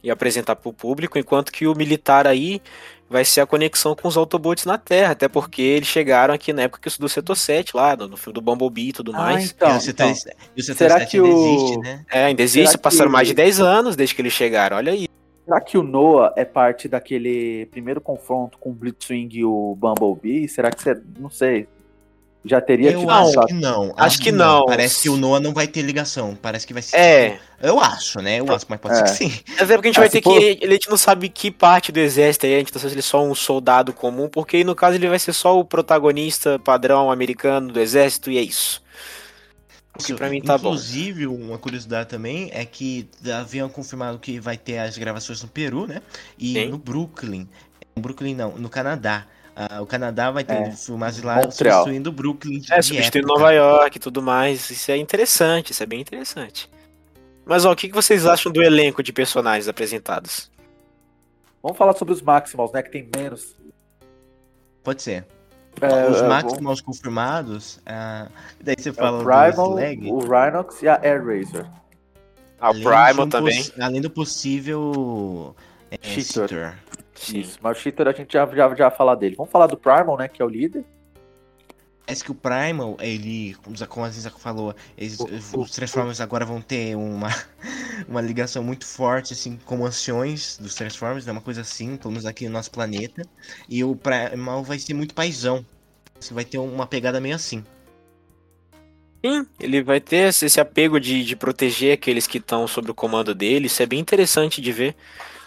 e 0.01 0.11
apresentar 0.11 0.55
para 0.55 0.69
o 0.69 0.73
público, 0.73 1.17
enquanto 1.17 1.51
que 1.51 1.65
o 1.65 1.73
militar 1.75 2.27
aí 2.27 2.61
vai 3.09 3.23
ser 3.23 3.41
a 3.41 3.45
conexão 3.45 3.95
com 3.95 4.07
os 4.07 4.17
Autobots 4.17 4.65
na 4.65 4.77
Terra, 4.77 5.11
até 5.11 5.27
porque 5.27 5.61
eles 5.61 5.87
chegaram 5.87 6.33
aqui 6.33 6.51
na 6.51 6.63
época 6.63 6.89
que 6.89 6.99
do 6.99 7.07
Setor 7.07 7.35
7, 7.37 7.75
lá, 7.75 7.95
no, 7.95 8.07
no 8.07 8.17
filme 8.17 8.33
do 8.33 8.41
Bumblebee 8.41 8.89
e 8.89 8.93
tudo 8.93 9.13
Ah, 9.13 9.19
mais. 9.19 9.51
então, 9.51 9.73
e 9.73 9.77
o 9.77 9.81
Setor, 9.81 10.07
então. 10.09 10.31
e 10.55 10.59
o 10.59 10.63
Setor 10.63 10.77
Será 10.77 10.99
7 10.99 11.11
que 11.11 11.17
ainda 11.17 11.29
o- 11.29 11.55
existe, 11.55 11.77
né? 11.79 12.05
É, 12.11 12.23
ainda 12.25 12.41
existe, 12.41 12.71
Será 12.71 12.81
passaram 12.81 13.09
que- 13.09 13.13
mais 13.13 13.27
de 13.27 13.33
10 13.33 13.59
anos 13.59 13.95
desde 13.95 14.15
que 14.15 14.21
eles 14.21 14.33
chegaram, 14.33 14.77
olha 14.77 14.91
aí. 14.91 15.07
Será 15.45 15.61
que 15.61 15.77
o 15.77 15.83
Noah 15.83 16.33
é 16.37 16.43
parte 16.45 16.87
daquele 16.87 17.65
primeiro 17.67 18.01
confronto 18.01 18.57
com 18.57 18.71
o 18.71 18.73
Blitzwing 18.73 19.29
e 19.33 19.45
o 19.45 19.75
Bumblebee? 19.77 20.47
Será 20.47 20.71
que 20.71 20.81
você. 20.81 20.99
Não 21.19 21.29
sei. 21.29 21.67
Já 22.45 22.59
teria 22.59 22.91
Eu 22.91 22.99
tido 22.99 23.09
acho 23.09 23.45
que 23.47 23.53
não. 23.53 23.93
Acho 23.95 24.19
que 24.19 24.31
não. 24.31 24.65
Parece 24.65 25.01
que 25.03 25.09
o 25.09 25.15
Noah 25.15 25.39
não 25.41 25.53
vai 25.53 25.65
ter 25.65 25.81
ligação. 25.81 26.37
Parece 26.41 26.67
que 26.67 26.73
vai 26.73 26.81
ser. 26.81 26.97
É. 26.97 27.29
tipo- 27.31 27.43
eu 27.61 27.79
acho, 27.79 28.19
né? 28.19 28.41
Eu 28.41 28.51
acho, 28.53 28.65
mas 28.67 28.79
pode 28.81 28.95
ser 28.97 29.01
É. 29.01 29.05
que 29.05 29.11
sim. 29.11 29.39
Mas 29.57 29.69
é 29.69 29.75
porque 29.75 29.87
a 29.87 29.91
gente 29.91 29.97
Ah, 29.97 30.01
vai 30.01 30.09
se 30.09 30.17
ter 30.19 30.23
for- 30.23 30.37
que. 30.37 30.59
A 30.61 30.69
gente 30.69 30.89
não 30.89 30.97
sabe 30.97 31.29
que 31.29 31.49
parte 31.49 31.89
do 31.93 31.99
exército 31.99 32.45
aí, 32.45 32.55
a 32.55 32.57
gente 32.57 32.73
não 32.73 32.81
sabe 32.81 32.89
se 32.89 32.95
ele 32.95 32.99
é 32.99 33.03
só 33.03 33.23
um 33.23 33.33
soldado 33.33 33.93
comum, 33.93 34.27
porque 34.27 34.57
aí, 34.57 34.63
no 34.65 34.75
caso 34.75 34.95
ele 34.97 35.07
vai 35.07 35.19
ser 35.19 35.31
só 35.31 35.57
o 35.57 35.63
protagonista 35.63 36.59
padrão 36.59 37.09
americano 37.09 37.71
do 37.71 37.79
exército 37.79 38.29
e 38.29 38.37
é 38.37 38.41
isso. 38.41 38.83
O 39.95 39.99
que 39.99 40.05
Isso. 40.05 40.15
pra 40.15 40.27
mim 40.27 40.41
tá 40.41 40.57
bom. 40.57 40.69
Inclusive, 40.69 41.27
uma 41.27 41.57
curiosidade 41.57 42.09
também 42.09 42.49
é 42.51 42.65
que 42.65 43.07
haviam 43.31 43.69
confirmado 43.69 44.17
que 44.19 44.39
vai 44.39 44.57
ter 44.57 44.79
as 44.79 44.97
gravações 44.97 45.41
no 45.41 45.47
Peru, 45.47 45.85
né? 45.87 46.01
E 46.37 46.53
Sim. 46.53 46.69
no 46.69 46.77
Brooklyn. 46.79 47.47
No 47.95 48.01
Brooklyn 48.01 48.33
não, 48.35 48.51
no 48.57 48.69
Canadá. 48.69 49.25
Ah, 49.55 49.81
o 49.81 49.85
Canadá 49.85 50.31
vai 50.31 50.43
ter 50.43 50.53
É. 50.53 50.71
filmagens 50.71 51.23
lá 51.23 51.35
Montreal. 51.35 51.51
substituindo 51.83 52.09
o 52.09 52.13
Brooklyn. 52.13 52.59
de 52.59 52.73
É, 52.73 52.81
substituindo 52.81 53.27
época. 53.27 53.39
Nova 53.39 53.51
York 53.53 53.97
e 53.97 53.99
tudo 53.99 54.21
mais. 54.21 54.69
Isso 54.69 54.91
é 54.91 54.97
interessante, 54.97 55.71
isso 55.71 55.83
é 55.83 55.85
bem 55.85 56.01
interessante. 56.01 56.69
Mas 57.45 57.63
ó, 57.65 57.71
o 57.71 57.75
que 57.75 57.91
vocês 57.91 58.25
acham 58.25 58.51
do 58.51 58.63
elenco 58.63 59.03
de 59.03 59.13
personagens 59.13 59.67
apresentados? 59.67 60.49
Vamos 61.61 61.77
falar 61.77 61.93
sobre 61.93 62.13
os 62.13 62.21
Maximals, 62.21 62.71
né? 62.71 62.81
Que 62.81 62.89
tem 62.91 63.09
menos. 63.15 63.55
Pode 64.83 65.01
ser. 65.01 65.25
É, 65.81 66.07
Os 66.09 66.21
é, 66.21 66.27
Maximals 66.27 66.81
confirmados. 66.81 67.79
ah, 67.85 68.27
daí 68.61 68.75
você 68.77 68.89
É 68.89 68.93
fala 68.93 69.17
o 69.17 69.19
do 69.19 69.25
Primal, 69.25 69.71
Slag. 69.77 70.11
o 70.11 70.19
Rhinox 70.19 70.81
e 70.81 70.87
a 70.87 70.99
Air 71.03 71.23
Razor. 71.25 71.65
Ah, 72.59 72.69
o 72.71 72.73
Primal 72.73 73.25
um 73.25 73.29
também. 73.29 73.65
Além 73.79 74.01
do 74.01 74.09
possível. 74.09 75.55
É, 75.91 75.97
Cheater. 76.01 76.47
Cheater. 76.49 76.79
Sim. 77.25 77.39
Isso. 77.39 77.59
Mas 77.61 77.77
o 77.77 77.81
Cheater 77.81 78.07
a 78.07 78.11
gente 78.11 78.33
já, 78.33 78.45
já, 78.47 78.75
já 78.75 78.89
vai 78.89 78.97
falar 78.97 79.15
dele. 79.15 79.35
Vamos 79.35 79.51
falar 79.51 79.67
do 79.67 79.77
Primal, 79.77 80.17
né? 80.17 80.27
Que 80.27 80.41
é 80.41 80.45
o 80.45 80.49
líder. 80.49 80.83
Parece 82.05 82.23
que 82.23 82.31
o 82.31 82.35
Primal, 82.35 82.97
ele, 82.99 83.55
como 83.87 84.05
a 84.05 84.09
Zizako 84.09 84.37
falou, 84.39 84.75
eles- 84.97 85.19
O- 85.19 85.59
os 85.61 85.71
Transformers 85.71 86.19
agora 86.19 86.45
vão 86.45 86.59
ter 86.59 86.95
uma, 86.97 87.29
uma 88.09 88.19
ligação 88.19 88.61
muito 88.61 88.85
forte, 88.85 89.31
assim, 89.31 89.57
com 89.65 89.85
anciões 89.85 90.57
dos 90.57 90.75
Transformers, 90.75 91.25
né? 91.25 91.31
Uma 91.31 91.39
coisa 91.41 91.61
assim, 91.61 91.95
pelo 91.95 92.11
menos 92.11 92.25
aqui 92.25 92.45
no 92.45 92.51
nosso 92.51 92.71
planeta. 92.71 93.21
E 93.69 93.83
o 93.85 93.95
Primal 93.95 94.63
vai 94.63 94.77
ser 94.79 94.93
muito 94.93 95.13
paizão. 95.15 95.65
Vai 96.31 96.43
ter 96.45 96.57
uma 96.57 96.85
pegada 96.85 97.19
meio 97.21 97.35
assim. 97.35 97.63
Sim, 99.25 99.45
ele 99.57 99.81
vai 99.81 100.01
ter 100.01 100.27
esse 100.29 100.45
esse 100.45 100.59
apego 100.59 100.99
de, 100.99 101.23
de 101.23 101.35
proteger 101.35 101.93
aqueles 101.93 102.27
que 102.27 102.37
estão 102.39 102.67
sob 102.67 102.91
o 102.91 102.93
comando 102.93 103.33
dele. 103.33 103.67
Isso 103.67 103.81
é 103.81 103.85
bem 103.85 103.99
interessante 103.99 104.59
de 104.59 104.71
ver. 104.73 104.95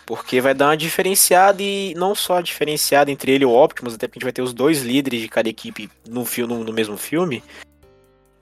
Porque 0.07 0.41
vai 0.41 0.55
dar 0.55 0.69
uma 0.69 0.77
diferenciada 0.77 1.61
e 1.63 1.93
não 1.97 2.15
só 2.15 2.41
diferenciada 2.41 3.11
entre 3.11 3.33
ele 3.33 3.43
e 3.43 3.47
o 3.47 3.53
Optimus, 3.53 3.95
até 3.95 4.07
porque 4.07 4.19
a 4.19 4.21
gente 4.21 4.27
vai 4.27 4.33
ter 4.33 4.43
os 4.43 4.55
dois 4.55 4.83
líderes 4.83 5.21
de 5.21 5.29
cada 5.29 5.49
equipe 5.49 5.91
no, 6.09 6.25
filme, 6.25 6.55
no, 6.55 6.63
no 6.63 6.73
mesmo 6.73 6.97
filme. 6.97 7.43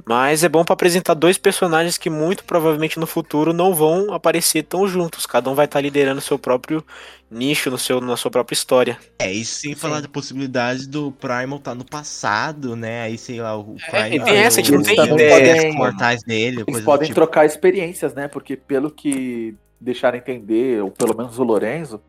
Mas 0.07 0.45
é 0.45 0.49
bom 0.51 0.63
pra 0.63 0.75
apresentar 0.75 1.15
dois 1.15 1.39
personagens 1.39 1.97
que 1.97 2.11
muito 2.11 2.45
provavelmente 2.45 3.01
no 3.01 3.07
futuro 3.07 3.55
não 3.55 3.75
vão 3.75 4.13
aparecer 4.13 4.63
tão 4.65 4.87
juntos. 4.87 5.25
Cada 5.25 5.49
um 5.49 5.55
vai 5.55 5.65
estar 5.65 5.81
liderando 5.81 6.21
seu 6.21 6.39
próprio 6.39 6.85
nicho 7.31 7.71
no 7.71 7.79
seu, 7.79 8.03
na 8.03 8.15
sua 8.15 8.31
própria 8.31 8.55
história. 8.55 8.99
É, 9.19 9.33
isso 9.33 9.55
sem 9.61 9.75
falar 9.75 10.03
da 10.03 10.09
possibilidade 10.09 10.87
do 10.87 11.11
Primal 11.13 11.57
estar 11.59 11.75
no 11.75 11.87
passado, 11.87 12.77
né? 12.77 13.05
Aí, 13.05 13.17
sei 13.17 13.41
lá, 13.41 13.59
o 13.59 13.77
É, 13.91 14.09
Primal... 14.11 14.27
tem 14.27 14.37
essa, 14.37 14.61
a 14.61 14.63
gente 14.63 14.75
não 14.75 14.83
tem 14.83 14.95
ideia. 15.03 15.73
mortais 15.73 16.23
dele, 16.23 16.65
Eles 16.67 16.83
podem 16.83 17.07
tipo. 17.09 17.15
trocar 17.15 17.47
experiências, 17.47 18.13
né? 18.13 18.29
Porque 18.29 18.57
pelo 18.57 18.91
que 18.91 19.57
deixaram 19.81 20.19
entender, 20.19 20.83
ou 20.83 20.91
pelo 20.91 21.17
menos 21.17 21.39
o 21.39 21.43
Lorenzo, 21.45 22.01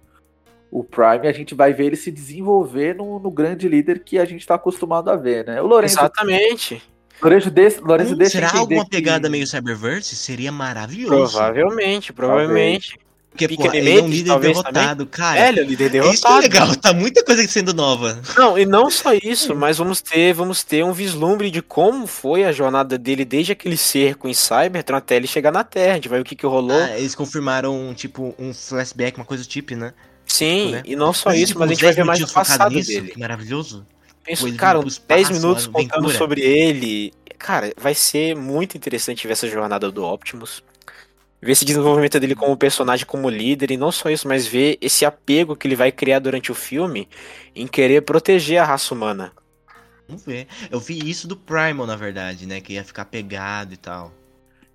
o 0.71 0.83
Prime, 0.83 1.27
a 1.27 1.31
gente 1.31 1.53
vai 1.55 1.73
ver 1.73 1.85
ele 1.85 1.95
se 1.95 2.11
desenvolver 2.11 2.95
no, 2.95 3.19
no 3.19 3.31
grande 3.31 3.67
líder 3.67 4.03
que 4.03 4.17
a 4.19 4.25
gente 4.25 4.45
tá 4.45 4.55
acostumado 4.55 5.09
a 5.09 5.15
ver, 5.15 5.45
né? 5.45 5.61
O 5.61 5.67
Lorenzo, 5.67 5.93
Exatamente. 5.99 6.81
Lorenzo, 7.21 7.49
desse, 7.49 7.79
Lorenzo 7.79 8.13
Hum, 8.13 8.17
deixa 8.17 8.31
será 8.33 8.47
entender 8.47 8.59
alguma 8.61 8.83
que- 8.83 8.89
pegada 8.89 9.29
meio 9.29 9.47
Cyberverse? 9.47 10.15
Seria 10.17 10.51
maravilhoso. 10.51 11.33
Provavelmente, 11.37 12.11
provavelmente. 12.11 12.99
Porque, 13.35 13.55
pô, 13.55 13.71
ele 13.73 13.97
é 13.97 14.01
um 14.01 14.07
líder 14.07 14.39
derrotado, 14.39 15.05
cara. 15.05 15.39
É, 15.39 15.49
ele 15.49 15.59
é 15.59 15.63
o 15.63 15.65
líder 15.65 15.85
É 15.85 15.87
isso 15.87 16.25
é 16.25 16.29
derrotado. 16.29 16.41
legal, 16.41 16.75
tá 16.75 16.93
muita 16.93 17.23
coisa 17.23 17.45
sendo 17.47 17.73
nova. 17.73 18.21
Não, 18.37 18.57
e 18.57 18.65
não 18.65 18.89
só 18.89 19.13
isso, 19.13 19.55
mas 19.55 19.77
vamos 19.77 20.01
ter, 20.01 20.33
vamos 20.33 20.63
ter 20.63 20.83
um 20.83 20.93
vislumbre 20.93 21.51
de 21.51 21.61
como 21.61 22.07
foi 22.07 22.45
a 22.45 22.51
jornada 22.51 22.97
dele 22.97 23.25
desde 23.25 23.51
aquele 23.51 23.77
cerco 23.77 24.27
em 24.27 24.33
Cybertron 24.33 24.97
até 24.97 25.17
ele 25.17 25.27
chegar 25.27 25.51
na 25.51 25.63
Terra. 25.63 25.93
A 25.93 25.95
gente 25.95 26.09
vai 26.09 26.19
ver 26.19 26.23
o 26.23 26.25
que, 26.25 26.35
que 26.35 26.45
rolou. 26.45 26.81
Ah, 26.81 26.97
eles 26.97 27.13
confirmaram, 27.15 27.93
tipo, 27.93 28.33
um 28.39 28.53
flashback, 28.53 29.17
uma 29.17 29.25
coisa 29.25 29.43
do 29.43 29.49
tipo, 29.49 29.75
né? 29.75 29.93
Sim, 30.25 30.71
né? 30.71 30.81
e 30.85 30.95
não 30.95 31.13
só 31.13 31.33
isso, 31.33 31.47
tipo, 31.47 31.59
mas 31.59 31.69
a 31.69 31.73
gente 31.73 31.83
vai 31.83 31.93
10 31.93 31.95
ver 31.95 32.03
mais 32.03 32.21
o 32.21 32.33
passado 32.33 32.73
nisso, 32.73 32.89
dele. 32.89 33.11
Que 33.11 33.19
maravilhoso. 33.19 33.85
Penso, 34.23 34.51
cara, 34.55 34.79
uns 34.79 34.97
10 34.97 35.21
espaço, 35.21 35.33
minutos 35.41 35.67
contando 35.67 35.93
aventura. 35.93 36.17
sobre 36.17 36.41
ele. 36.41 37.13
Cara, 37.37 37.71
vai 37.77 37.93
ser 37.93 38.35
muito 38.35 38.75
interessante 38.75 39.27
ver 39.27 39.33
essa 39.33 39.47
jornada 39.47 39.91
do 39.91 40.03
Optimus. 40.03 40.63
Ver 41.45 41.51
esse 41.51 41.63
desenvolvimento 41.63 42.19
dele 42.19 42.33
como 42.33 42.57
personagem, 42.57 43.05
como 43.05 43.29
líder, 43.29 43.69
e 43.69 43.77
não 43.77 43.91
só 43.91 44.09
isso, 44.09 44.27
mas 44.27 44.47
ver 44.47 44.79
esse 44.81 45.05
apego 45.05 45.55
que 45.55 45.67
ele 45.67 45.75
vai 45.75 45.91
criar 45.91 46.17
durante 46.17 46.51
o 46.51 46.55
filme 46.55 47.07
em 47.55 47.67
querer 47.67 48.01
proteger 48.01 48.57
a 48.59 48.65
raça 48.65 48.95
humana. 48.95 49.31
Vamos 50.07 50.25
ver. 50.25 50.47
Eu 50.71 50.79
vi 50.79 51.07
isso 51.07 51.27
do 51.27 51.37
Primal, 51.37 51.85
na 51.85 51.95
verdade, 51.95 52.47
né? 52.47 52.59
Que 52.61 52.73
ia 52.73 52.83
ficar 52.83 53.05
pegado 53.05 53.75
e 53.75 53.77
tal. 53.77 54.11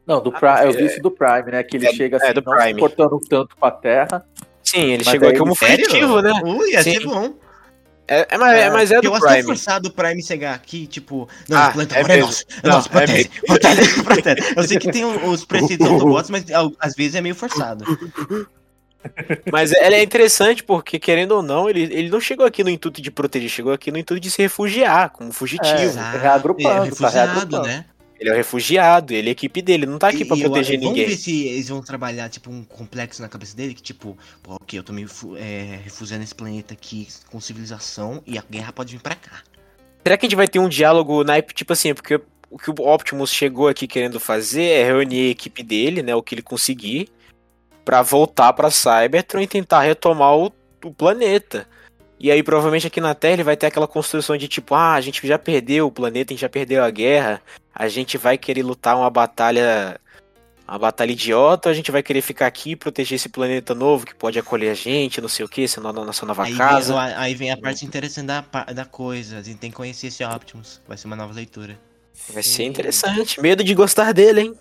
Não, 0.06 0.22
do 0.22 0.30
Ah, 0.30 0.38
Prime, 0.38 0.64
eu 0.64 0.70
é- 0.70 0.72
vi 0.76 0.86
isso 0.86 1.02
do 1.02 1.10
Prime, 1.10 1.50
né? 1.50 1.62
Que 1.64 1.76
ele 1.76 1.88
é- 1.88 1.92
chega 1.92 2.16
é, 2.18 2.22
assim, 2.22 2.34
do 2.34 2.42
não 2.42 2.52
se 2.52 2.58
Prime. 2.62 2.80
importando 2.80 3.18
tanto 3.28 3.56
com 3.56 3.66
a 3.66 3.70
Terra. 3.72 4.24
Sim, 4.62 4.92
ele 4.92 5.02
chegou 5.02 5.28
aqui 5.28 5.38
como 5.40 5.56
fugitivo, 5.56 6.22
né? 6.22 6.30
Ui, 6.44 6.70
ia 6.70 6.82
Sim. 6.84 6.92
ser 6.92 7.04
bom. 7.04 7.34
É, 8.12 8.26
é, 8.28 8.36
mas, 8.38 8.58
é, 8.58 8.70
mas 8.70 8.90
é 8.90 8.96
eu 8.96 9.02
do 9.02 9.12
acho 9.14 9.20
tão 9.20 9.30
Prime. 9.30 9.44
forçado 9.44 9.88
o 9.88 9.92
Prime 9.92 10.20
chegar 10.20 10.52
aqui, 10.52 10.84
tipo, 10.88 11.28
não, 11.48 11.56
Ah, 11.56 11.70
planeta 11.70 11.94
é 11.94 11.98
agora 12.00 12.14
é 12.14 12.20
nosso. 12.20 12.44
É 12.62 12.66
Não, 12.68 12.74
nosso, 12.74 12.88
é 12.88 12.90
protege, 12.90 13.30
protege, 13.46 14.02
protege. 14.02 14.54
Eu 14.56 14.62
sei 14.64 14.78
que 14.80 14.90
tem 14.90 15.04
os 15.04 15.44
preceitos 15.44 15.86
do 15.86 15.94
Autobots, 15.94 16.28
mas 16.28 16.44
às 16.80 16.94
vezes 16.96 17.14
é 17.14 17.20
meio 17.20 17.36
forçado. 17.36 17.84
Mas 19.52 19.72
ela 19.72 19.94
é 19.94 20.02
interessante 20.02 20.62
porque, 20.64 20.98
querendo 20.98 21.32
ou 21.32 21.42
não, 21.42 21.70
ele, 21.70 21.82
ele 21.84 22.10
não 22.10 22.20
chegou 22.20 22.44
aqui 22.44 22.62
no 22.64 22.68
intuito 22.68 23.00
de 23.00 23.10
proteger, 23.12 23.48
chegou 23.48 23.72
aqui 23.72 23.90
no 23.92 23.98
intuito 23.98 24.20
de 24.20 24.30
se 24.30 24.42
refugiar, 24.42 25.10
como 25.10 25.32
fugitivo. 25.32 25.98
Reagrupando, 26.20 26.68
é 26.68 26.76
tá 26.78 26.84
refugiado, 26.84 27.32
reagrupando. 27.32 27.66
né? 27.68 27.84
Ele 28.20 28.28
é 28.28 28.32
o 28.34 28.36
refugiado, 28.36 29.14
ele 29.14 29.28
é 29.28 29.30
a 29.30 29.32
equipe 29.32 29.62
dele, 29.62 29.86
não 29.86 29.98
tá 29.98 30.08
aqui 30.08 30.26
pra 30.26 30.36
E- 30.36 30.40
e 30.40 30.42
eu- 30.42 30.50
proteger 30.50 30.78
vamos 30.78 30.92
ninguém. 30.94 31.08
ver 31.08 31.16
se 31.16 31.46
eles 31.46 31.68
vão 31.70 31.80
trabalhar, 31.82 32.28
tipo, 32.28 32.50
um 32.50 32.62
complexo 32.62 33.22
na 33.22 33.28
cabeça 33.30 33.56
dele, 33.56 33.72
que 33.72 33.80
tipo, 33.80 34.16
pô, 34.42 34.56
ok, 34.60 34.78
eu 34.78 34.82
tô 34.82 34.92
me 34.92 35.06
é, 35.38 35.80
refugiando 35.82 36.20
nesse 36.20 36.34
planeta 36.34 36.74
aqui 36.74 37.08
com 37.30 37.40
civilização 37.40 38.22
e 38.26 38.36
a 38.36 38.44
guerra 38.48 38.74
pode 38.74 38.94
vir 38.94 39.00
pra 39.02 39.14
cá. 39.14 39.42
Será 40.04 40.18
que 40.18 40.26
a 40.26 40.28
gente 40.28 40.36
vai 40.36 40.46
ter 40.46 40.58
um 40.58 40.68
diálogo 40.68 41.24
naipe, 41.24 41.54
tipo 41.54 41.72
assim, 41.72 41.94
porque 41.94 42.20
o 42.50 42.58
que 42.58 42.70
o 42.70 42.74
Optimus 42.80 43.32
chegou 43.32 43.68
aqui 43.68 43.86
querendo 43.86 44.20
fazer 44.20 44.64
é 44.64 44.84
reunir 44.84 45.28
a 45.28 45.30
equipe 45.30 45.62
dele, 45.62 46.02
né, 46.02 46.14
o 46.14 46.22
que 46.22 46.34
ele 46.34 46.42
conseguir, 46.42 47.08
pra 47.86 48.02
voltar 48.02 48.52
pra 48.52 48.70
Cybertron 48.70 49.40
e 49.40 49.46
tentar 49.46 49.80
retomar 49.80 50.36
o, 50.36 50.52
o 50.84 50.92
planeta. 50.92 51.66
E 52.20 52.30
aí, 52.30 52.42
provavelmente 52.42 52.86
aqui 52.86 53.00
na 53.00 53.14
Terra 53.14 53.32
ele 53.32 53.42
vai 53.42 53.56
ter 53.56 53.66
aquela 53.66 53.88
construção 53.88 54.36
de 54.36 54.46
tipo, 54.46 54.74
ah, 54.74 54.92
a 54.92 55.00
gente 55.00 55.26
já 55.26 55.38
perdeu 55.38 55.86
o 55.86 55.90
planeta, 55.90 56.32
a 56.32 56.34
gente 56.34 56.42
já 56.42 56.50
perdeu 56.50 56.84
a 56.84 56.90
guerra, 56.90 57.40
a 57.74 57.88
gente 57.88 58.18
vai 58.18 58.36
querer 58.36 58.62
lutar 58.62 58.94
uma 58.94 59.08
batalha. 59.08 59.98
Uma 60.68 60.78
batalha 60.78 61.10
idiota, 61.10 61.68
a 61.68 61.74
gente 61.74 61.90
vai 61.90 62.00
querer 62.00 62.20
ficar 62.20 62.46
aqui 62.46 62.72
e 62.72 62.76
proteger 62.76 63.16
esse 63.16 63.28
planeta 63.28 63.74
novo 63.74 64.06
que 64.06 64.14
pode 64.14 64.38
acolher 64.38 64.70
a 64.70 64.74
gente, 64.74 65.20
não 65.20 65.28
sei 65.28 65.44
o 65.44 65.48
que, 65.48 65.66
sendo 65.66 65.88
a 65.88 65.92
nossa 65.92 66.24
nova 66.24 66.44
Aí 66.44 66.54
casa. 66.54 66.94
vem, 66.94 67.14
aí 67.16 67.34
vem 67.34 67.50
a 67.50 67.56
parte 67.56 67.84
interessante 67.84 68.26
da, 68.26 68.44
da 68.72 68.84
coisa, 68.84 69.38
a 69.38 69.42
gente 69.42 69.58
tem 69.58 69.68
que 69.68 69.76
conhecer 69.76 70.06
esse 70.06 70.22
Optimus, 70.22 70.80
vai 70.86 70.96
ser 70.96 71.08
uma 71.08 71.16
nova 71.16 71.34
leitura. 71.34 71.76
Vai 72.32 72.44
ser 72.44 72.62
interessante. 72.66 73.40
Medo 73.40 73.64
de 73.64 73.74
gostar 73.74 74.12
dele, 74.12 74.42
hein? 74.42 74.54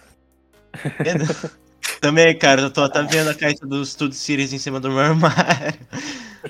Também, 2.01 2.35
cara, 2.35 2.61
eu 2.61 2.71
tô 2.71 2.81
até 2.81 3.03
vendo 3.03 3.29
a 3.29 3.35
caixa 3.35 3.63
do 3.67 3.85
Studio 3.85 4.17
Series 4.17 4.51
em 4.51 4.57
cima 4.57 4.79
do 4.79 4.89
meu 4.89 4.99
armário. 5.01 5.79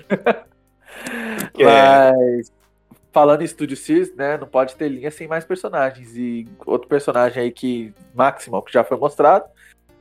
É. 1.60 2.12
Mas 2.12 2.52
falando 3.12 3.42
em 3.42 3.48
Studio 3.48 3.76
Series, 3.76 4.14
né? 4.16 4.38
Não 4.38 4.48
pode 4.48 4.76
ter 4.76 4.88
linha 4.88 5.12
sem 5.12 5.28
mais 5.28 5.44
personagens. 5.44 6.16
E 6.16 6.48
outro 6.66 6.88
personagem 6.88 7.44
aí 7.44 7.52
que. 7.52 7.94
Maximal, 8.14 8.62
que 8.62 8.72
já 8.74 8.84
foi 8.84 8.98
mostrado. 8.98 9.46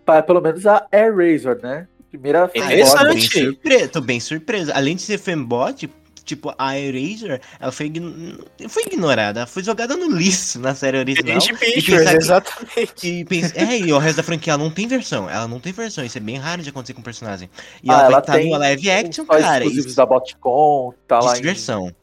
pa- 0.05 0.23
Pelo 0.23 0.41
menos 0.41 0.67
a 0.67 0.87
Air 0.93 1.15
Razor, 1.17 1.59
né? 1.63 1.87
Primeira 2.11 2.51
É 2.55 2.59
Interessante. 2.59 2.99
Tô 3.03 3.09
bem, 3.15 3.21
surpreso, 3.21 3.89
tô 3.91 4.01
bem 4.01 4.21
surpreso. 4.21 4.73
Além 4.75 4.97
de 4.97 5.03
ser 5.03 5.19
fembot, 5.19 5.87
tipo, 6.29 6.55
a 6.59 6.79
Eraser, 6.79 7.41
ela 7.59 7.73
foi, 7.73 7.87
ign- 7.87 8.39
foi 8.69 8.85
ignorada, 8.85 9.47
foi 9.47 9.63
jogada 9.65 9.97
no 9.97 10.11
lixo 10.15 10.59
na 10.61 10.75
série 10.75 10.99
original. 10.99 11.39
De 11.39 11.53
E 11.53 11.57
Pictures, 11.57 12.09
que- 12.11 12.17
exatamente. 12.17 13.07
E 13.09 13.25
pensa, 13.25 13.53
é, 13.59 13.79
e 13.79 13.93
o 13.93 13.99
resto 13.99 14.19
da 14.19 14.23
franquia 14.23 14.53
ela 14.53 14.63
não 14.63 14.71
tem 14.71 14.87
versão. 14.87 15.29
Ela 15.29 15.49
não 15.49 15.59
tem 15.59 15.73
versão. 15.73 16.05
Isso 16.05 16.19
é 16.19 16.21
bem 16.21 16.37
raro 16.37 16.63
de 16.63 16.69
acontecer 16.71 16.93
com 16.95 17.01
o 17.01 17.05
personagem. 17.05 17.49
E 17.83 17.91
Ah, 17.91 17.95
ela, 17.95 18.03
ela 18.03 18.11
vai 18.11 18.21
estar 18.21 18.33
tem 18.35 18.45
numa 18.47 18.59
live 18.59 18.91
action, 18.91 19.25
cara. 19.25 19.57
exclusivos 19.59 19.87
Isso, 19.87 19.97
da 19.97 20.07
Botcon, 20.07 20.95
tá 21.09 21.21
lá 21.21 21.33
isso 21.39 21.73
em... 21.73 21.95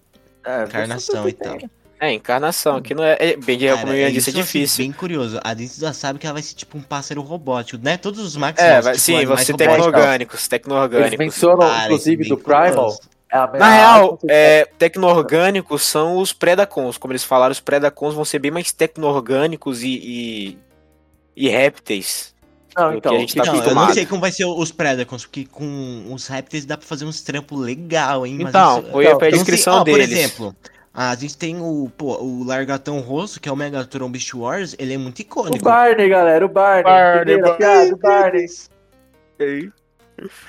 É, 0.44 0.64
encarnação 0.64 1.28
e 1.30 1.34
tal. 1.34 1.58
É, 1.98 2.12
encarnação, 2.12 2.82
que 2.82 2.94
não 2.94 3.04
é, 3.04 3.16
é 3.20 3.38
bem 3.38 3.58
Cara, 3.58 3.78
como 3.80 3.94
eu 3.94 3.98
ia 3.98 4.10
é 4.10 4.12
disse, 4.12 4.30
é 4.30 4.34
assim, 4.34 4.42
difícil. 4.42 4.84
bem 4.84 4.92
curioso. 4.92 5.40
A 5.44 5.56
gente 5.56 5.80
já 5.80 5.94
sabe 5.94 6.20
que 6.20 6.28
ela 6.28 6.34
vai 6.34 6.44
ser 6.44 6.54
tipo 6.54 6.78
um 6.78 6.82
pássaro 6.82 7.22
robótico, 7.22 7.82
né? 7.84 7.96
Todos 7.98 8.20
os 8.20 8.36
Maximals. 8.36 8.74
É, 8.78 8.82
vai, 8.82 8.94
tipo, 8.94 9.06
sim, 9.06 9.16
animais 9.16 9.40
você 9.40 9.52
robóticos. 9.54 9.78
tecno-orgânicos, 9.82 10.36
Eles 10.36 10.48
tecno-orgânicos. 10.50 11.18
mencionam, 11.18 11.60
Cara, 11.60 11.82
é 11.82 11.86
inclusive, 11.86 12.28
do 12.28 12.38
Primal. 12.38 12.66
curioso. 12.68 13.00
É 13.32 13.38
a 13.38 13.48
Na 13.48 13.66
a 13.66 13.74
real, 13.74 14.20
é, 14.30 14.66
tecno-orgânicos 14.78 15.82
são 15.84 16.18
os 16.18 16.32
Predacons. 16.32 16.98
Como 16.98 17.12
eles 17.12 17.24
falaram, 17.24 17.52
os 17.52 17.60
Predacons 17.60 18.14
vão 18.14 18.24
ser 18.24 18.40
bem 18.40 18.52
mais 18.52 18.72
tecno-orgânicos 18.72 19.82
e, 19.84 19.88
e, 20.04 20.58
e 21.36 21.50
répteis. 21.50 22.34
Não, 22.78 22.94
então, 22.94 23.16
a 23.16 23.20
gente 23.20 23.36
tá 23.36 23.46
Não, 23.46 23.64
eu 23.64 23.74
não 23.76 23.94
sei 23.94 24.06
como 24.06 24.20
vai 24.22 24.32
ser 24.32 24.46
os 24.46 24.72
Predacons, 24.72 25.26
porque 25.26 25.46
com 25.46 26.06
os 26.12 26.28
répteis 26.28 26.66
dá 26.66 26.78
pra 26.78 26.86
fazer 26.86 27.06
uns 27.06 27.22
trampos 27.22 27.58
legal, 27.60 28.26
hein? 28.26 28.38
Mas 28.42 28.50
Então, 28.50 28.80
isso- 28.82 28.92
foi 28.92 29.06
a 29.06 29.10
então, 29.10 29.20
sei- 29.22 29.32
descrição 29.32 29.80
ó, 29.80 29.84
deles. 29.84 30.08
Por 30.08 30.14
exemplo, 30.14 30.56
a 30.94 31.16
gente 31.16 31.38
tem 31.38 31.60
o, 31.62 31.90
pô, 31.98 32.18
o 32.22 32.44
Largatão 32.44 33.00
Rosso, 33.00 33.40
que 33.40 33.48
é 33.48 33.52
o 33.52 33.56
Megatron 33.56 34.10
Beast 34.10 34.34
Wars, 34.34 34.76
ele 34.78 34.94
é 34.94 34.98
muito 34.98 35.20
O 35.20 35.22
icônico. 35.22 35.64
Barney, 35.64 36.10
galera, 36.10 36.46
o 36.46 36.50
Barney. 36.50 36.84
Barney, 36.84 37.36
a 37.36 37.58
Barney. 37.58 37.92
O 37.94 37.98
Barney. 37.98 38.46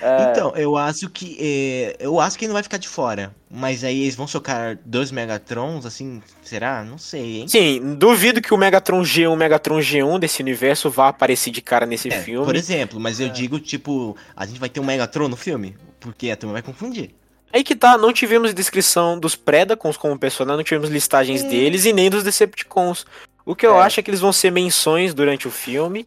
É, 0.01 0.31
Então, 0.31 0.53
eu 0.57 0.77
acho 0.77 1.09
que. 1.11 1.37
é, 1.41 1.97
eu 1.99 2.21
acho 2.21 2.39
que 2.39 2.45
ele 2.45 2.49
não 2.49 2.55
vai 2.55 2.63
ficar 2.63 2.77
de 2.79 2.89
fora. 2.89 3.35
Mas 3.51 3.85
aí 3.85 4.03
eles 4.03 4.15
vão 4.15 4.27
socar 4.27 4.79
dois 4.85 5.11
Megatrons, 5.11 5.87
assim, 5.87 6.23
será? 6.43 6.83
Não 6.85 6.99
sei, 6.99 7.41
hein? 7.41 7.49
Sim, 7.49 7.95
duvido 7.97 8.41
que 8.43 8.53
o 8.53 8.57
Megatron 8.57 9.03
G1, 9.03 9.33
o 9.33 9.37
Megatron 9.37 9.79
G1 9.79 10.19
desse 10.19 10.43
universo 10.43 10.91
vá 10.91 11.09
aparecer 11.09 11.51
de 11.51 11.61
cara 11.63 11.87
nesse 11.87 12.09
É, 12.09 12.21
filme. 12.21 12.45
por 12.45 12.57
exemplo, 12.57 12.99
mas 13.01 13.21
É. 13.21 13.25
eu 13.25 13.29
digo, 13.29 13.59
tipo, 13.61 14.17
a 14.37 14.45
gente 14.47 14.59
vai 14.61 14.69
ter 14.69 14.81
um 14.81 14.85
Megatron 14.85 15.29
no 15.29 15.37
filme? 15.37 15.77
Porque 16.01 16.31
a 16.31 16.37
turma 16.37 16.55
vai 16.55 16.63
confundir. 16.63 17.15
Aí 17.53 17.63
que 17.65 17.75
tá, 17.77 17.97
não 17.97 18.13
tivemos 18.13 18.53
descrição 18.53 19.19
dos 19.19 19.35
Predacons 19.37 19.97
como 19.97 20.19
personagem, 20.19 20.59
não 20.59 20.65
tivemos 20.65 20.91
listagens 20.91 21.43
deles 21.43 21.85
e 21.87 21.93
nem 21.93 22.11
dos 22.11 22.23
Decepticons. 22.25 23.07
O 23.45 23.55
que 23.55 23.65
eu 23.65 23.77
É. 23.77 23.83
acho 23.83 24.01
é 24.01 24.03
que 24.03 24.11
eles 24.11 24.21
vão 24.21 24.33
ser 24.33 24.51
menções 24.51 25.15
durante 25.15 25.47
o 25.47 25.51
filme. 25.51 26.07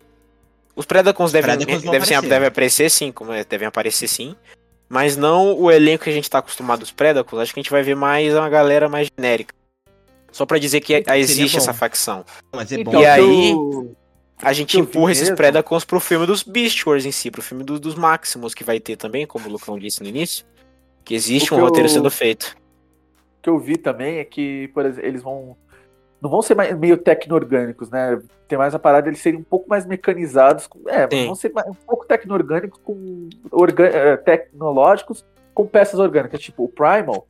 Os 0.79 0.86
Predacons 0.86 1.33
devem, 1.33 1.57
Predacons 1.57 1.81
devem, 1.83 1.98
aparecer. 2.00 2.29
devem 2.29 2.48
aparecer 2.48 2.89
sim, 2.89 3.12
como 3.12 3.33
é, 3.33 3.43
devem 3.43 3.67
aparecer 3.67 4.07
sim. 4.07 4.33
Mas 4.88 5.17
não 5.17 5.53
o 5.59 5.69
elenco 5.69 6.05
que 6.05 6.09
a 6.09 6.13
gente 6.13 6.29
tá 6.29 6.38
acostumado 6.39 6.79
dos 6.79 6.91
Predacons, 6.91 7.41
acho 7.41 7.53
que 7.53 7.59
a 7.59 7.63
gente 7.63 7.69
vai 7.71 7.83
ver 7.83 7.95
mais 7.98 8.33
uma 8.33 8.48
galera 8.50 8.88
mais 8.88 9.09
genérica. 9.13 9.53
Só 10.31 10.45
pra 10.45 10.57
dizer 10.57 10.79
que 10.79 10.93
Seria 10.93 11.17
existe 11.17 11.51
bom. 11.51 11.57
essa 11.57 11.74
facção. 11.74 12.24
Mas 12.55 12.71
é 12.71 12.75
então, 12.79 12.93
bom. 12.93 13.01
E 13.01 13.05
aí- 13.05 13.53
A 14.41 14.53
gente 14.53 14.79
empurra 14.79 15.12
esses 15.12 15.24
mesmo- 15.25 15.36
Predacons 15.36 15.83
pro 15.83 16.00
filme 16.00 16.25
dos 16.25 16.43
Beast 16.43 16.86
Wars 16.88 17.05
em 17.05 17.12
si, 17.12 17.29
pro 17.29 17.41
filme 17.41 17.62
do- 17.62 17.77
dos 17.77 17.95
Maximus, 17.95 18.53
que 18.53 18.63
vai 18.63 18.79
ter 18.79 18.95
também, 18.95 19.27
como 19.27 19.50
o 19.50 19.51
Lucão 19.51 19.77
disse 19.77 20.01
no 20.01 20.07
início. 20.07 20.45
Que 21.03 21.13
existe 21.13 21.51
O 21.51 21.57
um 21.57 21.59
que 21.59 21.65
roteiro 21.65 21.89
eu- 21.89 21.93
sendo 21.93 22.09
feito. 22.09 22.55
O 23.38 23.41
que 23.43 23.50
eu 23.50 23.59
vi 23.59 23.75
também 23.75 24.19
é 24.19 24.24
que, 24.24 24.69
por 24.69 24.86
exemplo, 24.86 25.05
eles 25.09 25.21
vão. 25.21 25.57
Não 26.22 26.30
vão 26.30 26.42
ser 26.42 26.54
mais, 26.56 26.78
meio 26.78 26.98
tecno-orgânicos, 26.98 27.90
né? 27.90 28.20
Tem 28.48 28.58
mais 28.58 28.76
a 28.76 28.80
parada 28.80 29.04
de 29.04 29.10
eles 29.10 29.22
serem 29.22 29.40
um 29.40 29.44
pouco 29.44 29.70
mais 29.70 29.86
mecanizados. 29.86 30.68
com- 30.68 30.82
É, 30.90 31.08
Sim. 31.10 31.28
vão 31.28 31.36
ser 31.36 31.52
mais- 31.54 31.68
um 31.68 31.74
pouco 31.74 32.06
tecno-orgânicos 32.06 32.80
com. 32.84 33.30
Eh, 33.80 34.18
tecnológicos 34.18 35.26
com 35.54 35.66
peças 35.66 36.00
orgânicas. 36.00 36.40
Tipo, 36.42 36.66
o 36.66 36.70
Primal 36.70 37.26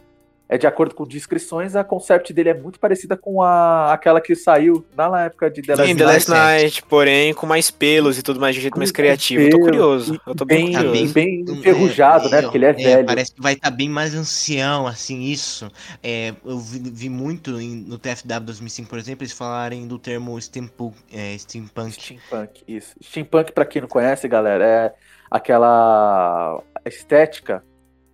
é 0.52 0.58
de 0.58 0.66
acordo 0.66 0.96
com 0.96 1.06
descrições, 1.06 1.76
a 1.76 1.84
concept 1.84 2.34
dele 2.34 2.50
é 2.50 2.54
muito 2.56 2.80
parecida 2.80 3.16
com 3.16 3.40
a, 3.44 3.94
aquela 3.94 4.20
que 4.20 4.36
saiu 4.36 4.84
na 4.98 5.26
época 5.26 5.48
de 5.50 5.62
The 5.62 5.76
Last 5.76 5.88
Sim, 5.88 5.96
The 5.96 6.04
Night. 6.06 6.16
Last 6.16 6.32
Night, 6.32 6.84
porém 6.90 7.34
com 7.36 7.46
mais 7.46 7.70
pelos 7.70 8.18
e 8.18 8.24
tudo 8.24 8.40
mais 8.40 8.56
de 8.56 8.60
um 8.60 8.64
jeito 8.64 8.74
Com 8.74 8.80
mais 8.80 8.92
criativo. 8.92 9.44
Eu 9.44 9.50
tô 9.52 9.58
pelo 9.58 9.66
curioso. 9.70 10.20
Eu 10.26 10.34
tô 10.34 10.46
bem, 10.46 10.66
bem, 10.66 10.74
Tá 10.74 10.84
curioso. 10.84 11.14
bem, 11.14 11.42
enferrujado, 11.48 12.30
né? 12.30 12.42
Porque 12.42 12.58
ele 12.58 12.66
é, 12.66 12.74
velho. 12.74 13.06
Parece 13.06 13.32
que 13.32 13.40
vai 13.40 13.54
estar 13.54 13.70
bem 13.70 13.88
mais 13.88 14.16
ancião, 14.16 14.88
assim, 14.88 15.22
isso. 15.22 15.70
É, 16.02 16.34
eu 16.44 16.58
vi, 16.58 16.80
vi 16.92 17.10
muito 17.10 17.62
em- 17.62 17.86
no 17.88 18.00
TFW 18.00 18.40
2005, 18.48 18.90
por 18.90 18.98
exemplo, 18.98 19.24
eles 19.24 19.34
falarem 19.34 19.88
do 19.88 20.00
termo 20.00 20.42
steampunk. 20.42 20.98
É, 21.14 21.38
steampunk. 21.38 21.92
Steampunk, 21.94 22.64
isso. 22.68 22.96
Steampunk, 23.04 23.52
pra 23.52 23.66
quem 23.66 23.84
não 23.84 23.88
conhece, 23.90 24.28
galera, 24.28 24.66
é 24.66 24.94
aquela 25.30 26.60
estética 26.86 27.64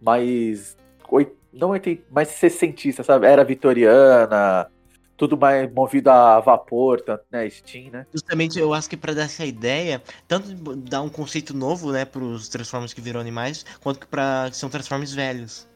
mais. 0.01 0.75
oi- 1.09 1.31
Não 1.55 1.69
oitenta- 1.69 2.03
mais 2.11 2.27
sessentista, 2.29 3.03
sabe? 3.03 3.25
Era 3.25 3.43
vitoriana, 3.43 4.69
tudo 5.17 5.37
mais 5.37 5.71
movido 5.71 6.09
a 6.09 6.39
vapor, 6.39 6.99
tanto, 7.01 7.23
né? 7.31 7.49
Steam, 7.49 7.89
né? 7.91 8.05
Justamente, 8.11 8.59
eu 8.59 8.73
acho 8.73 8.89
que 8.89 8.97
pra 8.97 9.13
dar 9.13 9.23
essa 9.23 9.45
ideia, 9.45 10.01
tanto 10.27 10.53
dar 10.75 11.01
um 11.01 11.09
conceito 11.09 11.55
novo, 11.55 11.91
né, 11.91 12.03
pros 12.03 12.49
Transformers 12.49 12.93
que 12.93 13.01
viram 13.01 13.21
animais, 13.21 13.65
quanto 13.81 14.01
que 14.01 14.07
pra 14.07 14.47
que 14.49 14.57
são 14.57 14.69
Transformers 14.69 15.13
velhos. 15.13 15.67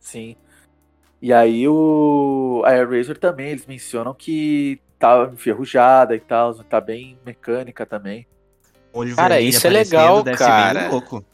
Sim. 0.00 0.34
E 1.22 1.32
aí 1.32 1.68
o 1.68 2.62
a 2.64 2.70
Air 2.70 2.90
Razor 2.90 3.16
também, 3.16 3.50
eles 3.50 3.66
mencionam 3.66 4.14
que 4.14 4.80
tá 4.98 5.30
enferrujada 5.32 6.16
e 6.16 6.20
tal, 6.20 6.54
tá 6.64 6.80
bem 6.80 7.18
mecânica 7.24 7.86
também. 7.86 8.26
Olho 8.92 9.14
Cara, 9.14 9.40
isso 9.40 9.66
é 9.66 9.70
legal, 9.70 10.22
deve 10.22 10.36
cara. 10.36 10.72
Ser 10.72 10.78
bem 10.80 10.90
louco. 10.90 11.24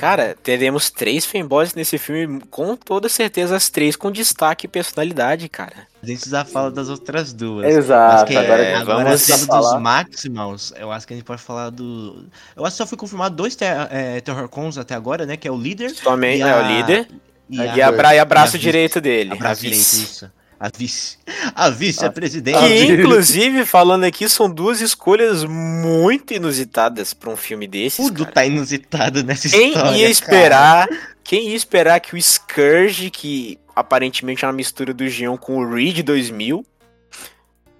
Cara, 0.00 0.34
teremos 0.42 0.88
três 0.90 1.26
fanboys 1.26 1.74
nesse 1.74 1.98
filme, 1.98 2.40
com 2.50 2.74
toda 2.74 3.06
certeza 3.08 3.54
as 3.54 3.68
três 3.68 3.96
com 3.96 4.10
destaque 4.10 4.64
e 4.64 4.68
personalidade, 4.68 5.46
cara. 5.48 5.86
A 6.02 6.06
gente 6.06 6.26
já 6.30 6.42
fala 6.42 6.70
das 6.70 6.88
outras 6.88 7.34
duas. 7.34 7.66
Exato, 7.66 8.24
que 8.32 8.36
agora 8.36 8.62
é, 8.62 8.66
a 8.74 8.78
gente 8.78 8.82
agora 8.90 9.04
vamos 9.04 9.20
sendo 9.20 9.46
falar. 9.46 9.72
dos 9.74 9.82
Maximals, 9.82 10.72
eu 10.78 10.90
acho 10.90 11.06
que 11.06 11.12
a 11.12 11.16
gente 11.16 11.26
pode 11.26 11.42
falar 11.42 11.68
do. 11.68 12.24
Eu 12.56 12.64
acho 12.64 12.72
que 12.72 12.78
só 12.78 12.86
foi 12.86 12.96
confirmado 12.96 13.36
dois 13.36 13.54
ter 13.54 13.66
é, 13.90 14.20
Terrorcons 14.22 14.78
até 14.78 14.94
agora, 14.94 15.26
né? 15.26 15.36
Que 15.36 15.46
é 15.46 15.52
o 15.52 15.56
líder. 15.58 15.90
Somente 15.90 16.38
e 16.38 16.42
é 16.42 16.50
a- 16.50 16.58
o 16.62 16.66
líder 16.66 17.06
E, 17.50 17.60
É, 17.60 17.70
a, 17.70 17.76
e, 17.76 17.82
a 17.82 17.92
bra, 17.92 18.14
e 18.14 18.18
abraço 18.18 18.56
e 18.56 18.58
a 18.58 18.60
direito 18.62 19.00
dele. 19.02 19.32
a 19.32 19.50
a 19.50 19.54
direita, 19.54 19.76
vice. 19.76 20.02
isso. 20.02 20.30
A 20.60 20.68
vice. 20.68 21.16
A 21.54 21.70
vice, 21.70 22.04
a 22.04 22.08
Ah. 22.08 22.12
Que, 22.68 22.84
inclusive, 22.92 23.64
falando 23.64 24.04
aqui, 24.04 24.28
são 24.28 24.48
duas 24.50 24.82
escolhas 24.82 25.42
muito 25.42 26.34
inusitadas 26.34 27.14
pra 27.14 27.30
um 27.30 27.36
filme 27.36 27.66
desses. 27.66 27.96
Tudo 27.96 28.24
cara. 28.24 28.34
tá 28.34 28.44
inusitado 28.46 29.24
nessa 29.24 29.48
Quem 29.48 29.68
história. 29.70 29.96
ia 29.96 30.10
esperar? 30.10 30.86
Quem 31.24 31.48
ia 31.48 31.56
esperar 31.56 31.98
que 32.00 32.14
o 32.14 32.20
Scourge, 32.22 33.08
que 33.08 33.58
aparentemente 33.74 34.44
é 34.44 34.48
uma 34.48 34.52
mistura 34.52 34.92
do 34.92 35.08
Gion 35.08 35.38
com 35.38 35.56
o 35.56 35.74
Reed 35.74 36.02
2000, 36.02 36.62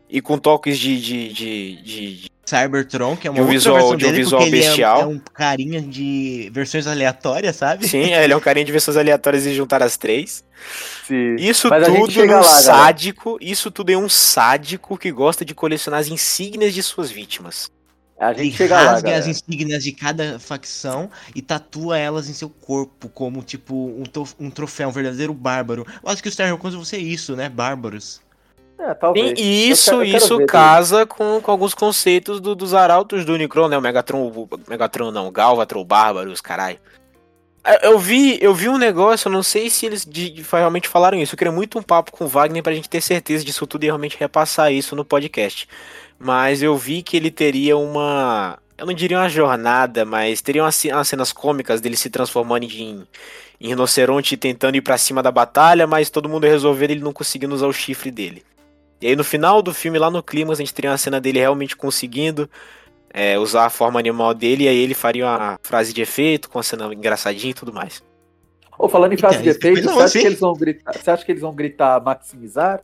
e 0.08 0.20
com 0.22 0.38
toques 0.38 0.78
de, 0.78 0.98
de, 1.00 1.28
de, 1.32 1.76
de- 1.82 2.16
de- 2.22 2.30
Cybertron, 2.50 3.16
que 3.16 3.26
é 3.28 3.30
uma 3.30 3.36
De 3.36 3.40
um 3.40 3.44
outra 3.44 3.58
visual- 3.58 3.96
de 3.96 4.04
um 4.04 4.08
dele, 4.08 4.22
visual 4.24 4.42
porque 4.42 4.56
ele 4.56 4.64
é- 4.64 4.66
bestial. 4.68 5.00
É, 5.02 5.06
um 5.06 5.18
carinha 5.18 5.80
de 5.80 6.50
versões 6.52 6.86
aleatórias, 6.86 7.56
sabe? 7.56 7.86
Sim, 7.88 8.12
ele 8.12 8.32
é 8.32 8.36
um 8.36 8.40
carinha 8.40 8.64
de 8.66 8.72
versões 8.72 8.96
aleatórias 8.96 9.46
e 9.46 9.54
juntar 9.54 9.82
as 9.82 9.96
três. 9.96 10.44
Sim. 11.06 11.36
Isso 11.36 11.68
Mas 11.68 11.86
tudo 11.86 12.10
chega 12.10 12.26
num 12.36 12.40
lá, 12.40 12.46
galera. 12.46 12.62
sádico. 12.62 13.38
Isso 13.40 13.70
tudo 13.70 13.90
é 13.90 13.96
um 13.96 14.08
sádico 14.08 14.98
que 14.98 15.10
gosta 15.10 15.44
de 15.44 15.54
colecionar 15.54 16.00
as 16.00 16.08
insígnias 16.08 16.74
de 16.74 16.82
suas 16.82 17.10
vítimas. 17.10 17.70
A 18.18 18.32
Ele 18.32 18.44
gente 18.44 18.56
chega 18.58 18.74
lá, 18.74 18.80
rasga 18.82 18.96
as 18.96 19.02
galera. 19.24 19.30
insígnias 19.30 19.82
de 19.82 19.92
cada 19.92 20.38
facção 20.38 21.10
e 21.34 21.40
tatua 21.40 21.96
elas 21.96 22.28
em 22.28 22.34
seu 22.34 22.50
corpo, 22.50 23.08
como 23.08 23.42
tipo 23.42 23.74
um, 23.74 24.04
um 24.38 24.50
troféu, 24.50 24.90
um 24.90 24.92
verdadeiro 24.92 25.32
bárbaro. 25.32 25.86
Eu 26.04 26.10
acho 26.10 26.22
que 26.22 26.28
os 26.28 26.36
Terrorcons 26.36 26.74
vão 26.74 26.84
ser 26.84 26.98
isso, 26.98 27.34
né? 27.34 27.48
Bárbaros. 27.48 28.20
É, 28.80 28.94
talvez. 28.94 29.38
E 29.38 29.68
isso, 29.70 29.90
Eu 29.90 29.96
quero- 29.98 30.06
eu 30.06 30.12
quero 30.12 30.24
isso 30.24 30.36
ver 30.38 30.46
casa 30.46 31.04
com, 31.06 31.40
com 31.42 31.50
alguns 31.50 31.74
conceitos 31.74 32.40
do- 32.40 32.54
dos 32.54 32.72
arautos 32.72 33.24
do 33.26 33.34
Unicron, 33.34 33.68
né? 33.68 33.76
O 33.76 33.80
Megatron, 33.82 34.26
o 34.28 34.48
Megatron 34.68 35.10
não, 35.10 35.28
o 35.28 35.30
Galvatron, 35.30 35.80
o 35.82 35.84
Bárbaros, 35.84 36.40
caralho. 36.40 36.78
Eu- 37.82 37.98
vi, 37.98 38.38
eu 38.42 38.54
vi 38.54 38.70
um 38.70 38.78
negócio, 38.78 39.28
eu 39.28 39.32
não 39.32 39.42
sei 39.42 39.68
se 39.68 39.84
eles 39.84 40.06
de- 40.06 40.30
de- 40.30 40.42
realmente 40.50 40.88
falaram 40.88 41.18
isso. 41.20 41.34
Eu 41.34 41.38
queria 41.38 41.52
muito 41.52 41.78
um 41.78 41.82
papo 41.82 42.10
com 42.10 42.24
o 42.24 42.28
Wagner 42.28 42.62
pra 42.62 42.72
gente 42.72 42.88
ter 42.88 43.02
certeza 43.02 43.44
disso 43.44 43.66
tudo 43.66 43.84
e 43.84 43.86
realmente 43.86 44.16
repassar 44.18 44.72
isso 44.72 44.96
no 44.96 45.04
podcast. 45.04 45.68
Mas 46.18 46.62
eu 46.62 46.74
vi 46.76 47.02
que 47.02 47.16
ele 47.18 47.30
teria 47.30 47.76
uma. 47.76 48.58
Eu 48.78 48.86
não 48.86 48.94
diria 48.94 49.18
uma 49.18 49.28
jornada, 49.28 50.06
mas 50.06 50.40
teria 50.40 50.62
umas, 50.64 50.82
umas 50.86 51.06
cenas 51.08 51.32
cômicas 51.34 51.82
dele 51.82 51.98
se 51.98 52.08
transformando 52.08 52.62
em, 52.64 53.06
em 53.60 53.68
rinoceronte 53.68 54.34
e 54.34 54.38
tentando 54.38 54.76
ir 54.76 54.80
pra 54.80 54.96
cima 54.96 55.22
da 55.22 55.30
batalha, 55.30 55.86
mas 55.86 56.08
todo 56.08 56.30
mundo 56.30 56.44
resolvendo 56.46 56.92
ele 56.92 57.00
não 57.04 57.12
conseguindo 57.12 57.54
usar 57.54 57.66
o 57.66 57.72
chifre 57.74 58.10
dele. 58.10 58.42
E 59.00 59.06
aí 59.08 59.16
no 59.16 59.24
final 59.24 59.62
do 59.62 59.72
filme, 59.72 59.98
lá 59.98 60.10
no 60.10 60.22
clima, 60.22 60.52
a 60.52 60.56
gente 60.56 60.74
teria 60.74 60.90
uma 60.90 60.98
cena 60.98 61.20
dele 61.20 61.38
realmente 61.38 61.76
conseguindo 61.76 62.48
é, 63.12 63.38
usar 63.38 63.66
a 63.66 63.70
forma 63.70 63.98
animal 63.98 64.34
dele, 64.34 64.64
e 64.64 64.68
aí 64.68 64.76
ele 64.78 64.94
faria 64.94 65.26
uma 65.26 65.58
frase 65.62 65.92
de 65.92 66.00
efeito, 66.02 66.48
com 66.50 66.58
a 66.58 66.62
cena 66.62 66.92
engraçadinha 66.92 67.50
e 67.50 67.54
tudo 67.54 67.72
mais. 67.72 68.02
Ô, 68.78 68.88
falando 68.88 69.12
em 69.12 69.16
frase 69.16 69.42
de 69.42 69.48
Então, 69.50 69.70
efeito, 69.70 69.86
não, 69.86 69.94
você 69.94 69.98
acha, 69.98 70.04
assim- 70.06 70.20
que 70.20 70.26
eles 70.26 70.40
vão 70.40 70.54
gritar, 70.54 70.92
você 70.98 71.10
acha 71.10 71.24
que 71.24 71.32
eles 71.32 71.42
vão 71.42 71.54
gritar 71.54 72.00
maximizar? 72.02 72.80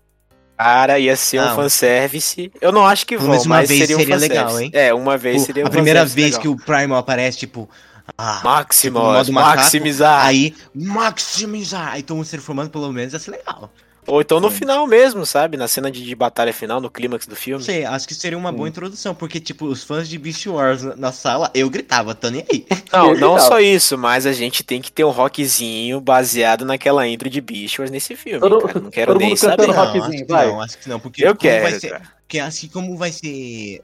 Cara, 0.58 0.98
ia 0.98 1.14
ser 1.16 1.38
um 1.40 1.44
Não. 1.44 1.54
fanservice. 1.56 2.50
Eu 2.62 2.72
não 2.72 2.86
acho 2.86 3.06
que 3.06 3.16
vão, 3.18 3.28
menos 3.28 3.44
uma 3.46 3.56
mas 3.56 3.68
vez 3.68 3.80
seria 3.80 3.96
um 3.96 4.00
seria 4.00 4.16
legal, 4.16 4.58
hein? 4.60 4.70
É, 4.72 4.92
uma 4.94 5.16
vez 5.18 5.36
Tipo, 5.42 5.46
seria 5.46 5.64
um 5.64 5.66
a 5.66 5.70
primeira 5.70 6.04
vez 6.04 6.26
legal. 6.28 6.40
que 6.40 6.48
o 6.48 6.56
Primal 6.56 6.98
aparece, 6.98 7.38
tipo, 7.38 7.68
Ah, 8.16 8.40
Maximus, 8.42 9.28
macaco, 9.28 9.56
maximizar. 9.58 10.24
Aí, 10.24 10.54
maximizar. 10.74 11.92
Aí 11.92 12.02
todo 12.02 12.16
mundo 12.16 12.26
se 12.26 12.38
formando, 12.38 12.70
pelo 12.70 12.90
menos, 12.92 13.12
ia 13.12 13.18
ser 13.18 13.32
legal. 13.32 13.70
Ou 14.06 14.20
então 14.20 14.38
no 14.38 14.50
Sim. 14.50 14.58
final 14.58 14.86
mesmo, 14.86 15.26
sabe? 15.26 15.56
Na 15.56 15.66
cena 15.66 15.90
de, 15.90 16.04
de 16.04 16.14
batalha 16.14 16.52
final, 16.52 16.80
no 16.80 16.88
clímax 16.88 17.26
do 17.26 17.34
filme. 17.34 17.62
sei, 17.64 17.84
acho 17.84 18.06
que 18.06 18.14
seria 18.14 18.38
uma 18.38 18.52
boa 18.52 18.66
Sim. 18.66 18.70
introdução, 18.70 19.14
porque, 19.14 19.40
tipo, 19.40 19.66
os 19.66 19.82
fãs 19.82 20.08
de 20.08 20.16
Beast 20.16 20.46
Wars 20.46 20.82
na, 20.82 20.94
na 20.96 21.12
sala, 21.12 21.50
eu 21.54 21.68
gritava, 21.68 22.14
tô 22.14 22.30
nem 22.30 22.44
aí. 22.52 22.66
Não, 22.92 23.14
não 23.14 23.38
só 23.38 23.58
isso, 23.60 23.98
mas 23.98 24.24
a 24.24 24.32
gente 24.32 24.62
tem 24.62 24.80
que 24.80 24.90
ter 24.90 25.04
um 25.04 25.10
rockzinho 25.10 26.00
baseado 26.00 26.64
naquela 26.64 27.06
intro 27.06 27.28
de 27.28 27.40
Beast 27.40 27.78
Wars 27.78 27.90
nesse 27.90 28.16
filme, 28.16 28.40
Todo- 28.40 28.60
cara. 28.66 28.80
Não 28.80 28.90
quero 28.90 29.12
todo 29.12 29.20
nem 29.20 29.36
saber. 29.36 29.66
não, 29.66 29.74
rockzinho, 29.74 30.04
acho 30.14 30.24
que 30.24 30.32
vai. 30.32 30.46
não, 30.46 30.60
acho 30.62 30.78
que 30.78 30.88
não, 30.88 31.00
porque 31.00 31.24
Eu 31.26 31.36
como 31.36 31.50
vai 31.50 31.60
quero, 31.60 31.80
ser, 31.80 32.00
porque 32.22 32.38
acho 32.38 32.60
que 32.60 32.68
como 32.68 32.96
vai 32.96 33.12
ser, 33.12 33.82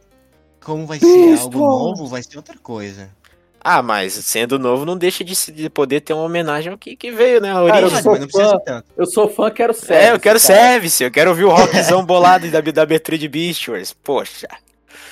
como 0.64 0.86
vai 0.86 0.98
ser 0.98 1.06
Beast 1.06 1.42
algo 1.42 1.58
Wars. 1.58 1.98
novo, 1.98 2.06
vai 2.08 2.22
ser 2.22 2.36
outra 2.36 2.56
coisa. 2.58 3.10
Ah, 3.64 3.80
mas 3.80 4.12
sendo 4.14 4.58
novo, 4.58 4.84
não 4.84 4.96
deixa 4.96 5.22
de, 5.22 5.34
de 5.52 5.70
poder 5.70 6.00
ter 6.00 6.12
uma 6.12 6.24
homenagem 6.24 6.72
ao 6.72 6.78
que, 6.78 6.96
que 6.96 7.12
veio, 7.12 7.40
né? 7.40 7.50
A 7.50 7.54
Cara, 7.54 7.86
origem. 7.86 7.96
eu 7.98 8.02
sou 8.02 8.10
mas 8.12 8.20
não 8.20 8.26
precisa 8.26 8.50
fã. 8.50 8.58
tanto. 8.64 8.84
Eu 8.96 9.06
sou 9.06 9.28
fã, 9.28 9.50
quero 9.50 9.72
service. 9.72 9.92
É, 10.08 10.12
eu 10.12 10.18
quero 10.20 10.40
cara. 10.40 10.54
service, 10.58 11.04
eu 11.04 11.10
quero 11.10 11.30
ouvir 11.30 11.44
o 11.44 11.50
rockzão 11.50 12.04
bolado 12.04 12.50
da, 12.50 12.60
da 12.60 12.82
abertura 12.82 13.16
de 13.16 13.28
Beast 13.28 13.68
Wars. 13.68 13.92
Poxa. 13.92 14.48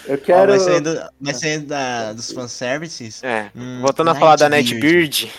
Eu 0.06 0.18
quero. 0.18 0.48
vai 0.50 0.58
saindo, 0.58 1.00
vai 1.20 1.34
saindo 1.34 1.66
da, 1.66 2.12
dos 2.12 2.32
fanservices. 2.32 3.22
É. 3.22 3.50
Hum, 3.54 3.80
Voltando 3.82 4.10
a 4.10 4.14
falar 4.16 4.36
da. 4.36 4.48
Nightbird, 4.48 5.30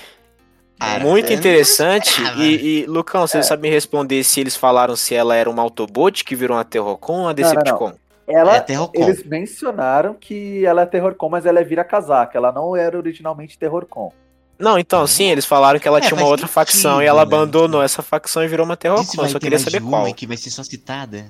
Cara, 0.80 1.00
muito 1.04 1.32
interessante. 1.34 2.22
E, 2.38 2.82
e, 2.82 2.86
Lucão, 2.86 3.28
você 3.28 3.40
É. 3.40 3.42
sabe 3.44 3.64
me 3.64 3.70
responder 3.70 4.24
se 4.24 4.40
eles 4.40 4.56
falaram 4.56 4.96
se 4.96 5.14
ela 5.14 5.36
era 5.36 5.50
uma 5.50 5.62
Autobot 5.62 6.24
que 6.24 6.36
virou 6.36 6.56
uma 6.58 6.64
Terrorcon 6.64 7.14
ou 7.14 7.20
uma 7.26 7.34
Não, 7.34 7.54
não, 7.54 7.90
não. 7.90 8.01
Ela, 8.32 8.56
É 8.58 8.60
Terrorcon. 8.62 9.02
eles 9.04 9.24
mencionaram 9.24 10.14
que 10.14 10.66
ela 10.66 10.82
é 10.82 10.86
Terrorcon, 10.86 11.30
mas 11.30 11.46
ela 11.46 11.60
é 11.60 11.64
vira-casaca. 11.64 12.38
Ela 12.38 12.52
não 12.52 12.76
era 12.76 12.98
originalmente 12.98 13.58
Terrorcon. 13.58 14.12
Não, 14.60 14.78
então, 14.78 15.08
sim, 15.08 15.26
eles 15.32 15.46
falaram 15.46 15.80
que 15.80 15.88
ela 15.88 15.98
É, 15.98 16.02
tinha 16.02 16.16
uma 16.16 16.28
outra 16.28 16.48
facção 16.48 16.92
sentido, 16.94 17.04
e 17.04 17.08
ela 17.08 17.18
né? 17.18 17.24
abandonou 17.24 17.82
essa 17.82 18.02
facção 18.04 18.44
e 18.44 18.48
virou 18.48 18.64
uma 18.66 18.78
vai 19.18 19.26
Eu 19.26 19.32
só 19.32 19.40
ter 19.40 19.46
queria 19.46 19.58
mais 19.58 19.64
saber 19.64 19.84
de 19.84 19.90
qual. 19.90 20.04
uma 20.06 20.14
que 20.14 20.28
vai 20.28 20.38
ser 20.38 20.52
só 20.52 20.64
citada? 20.64 21.26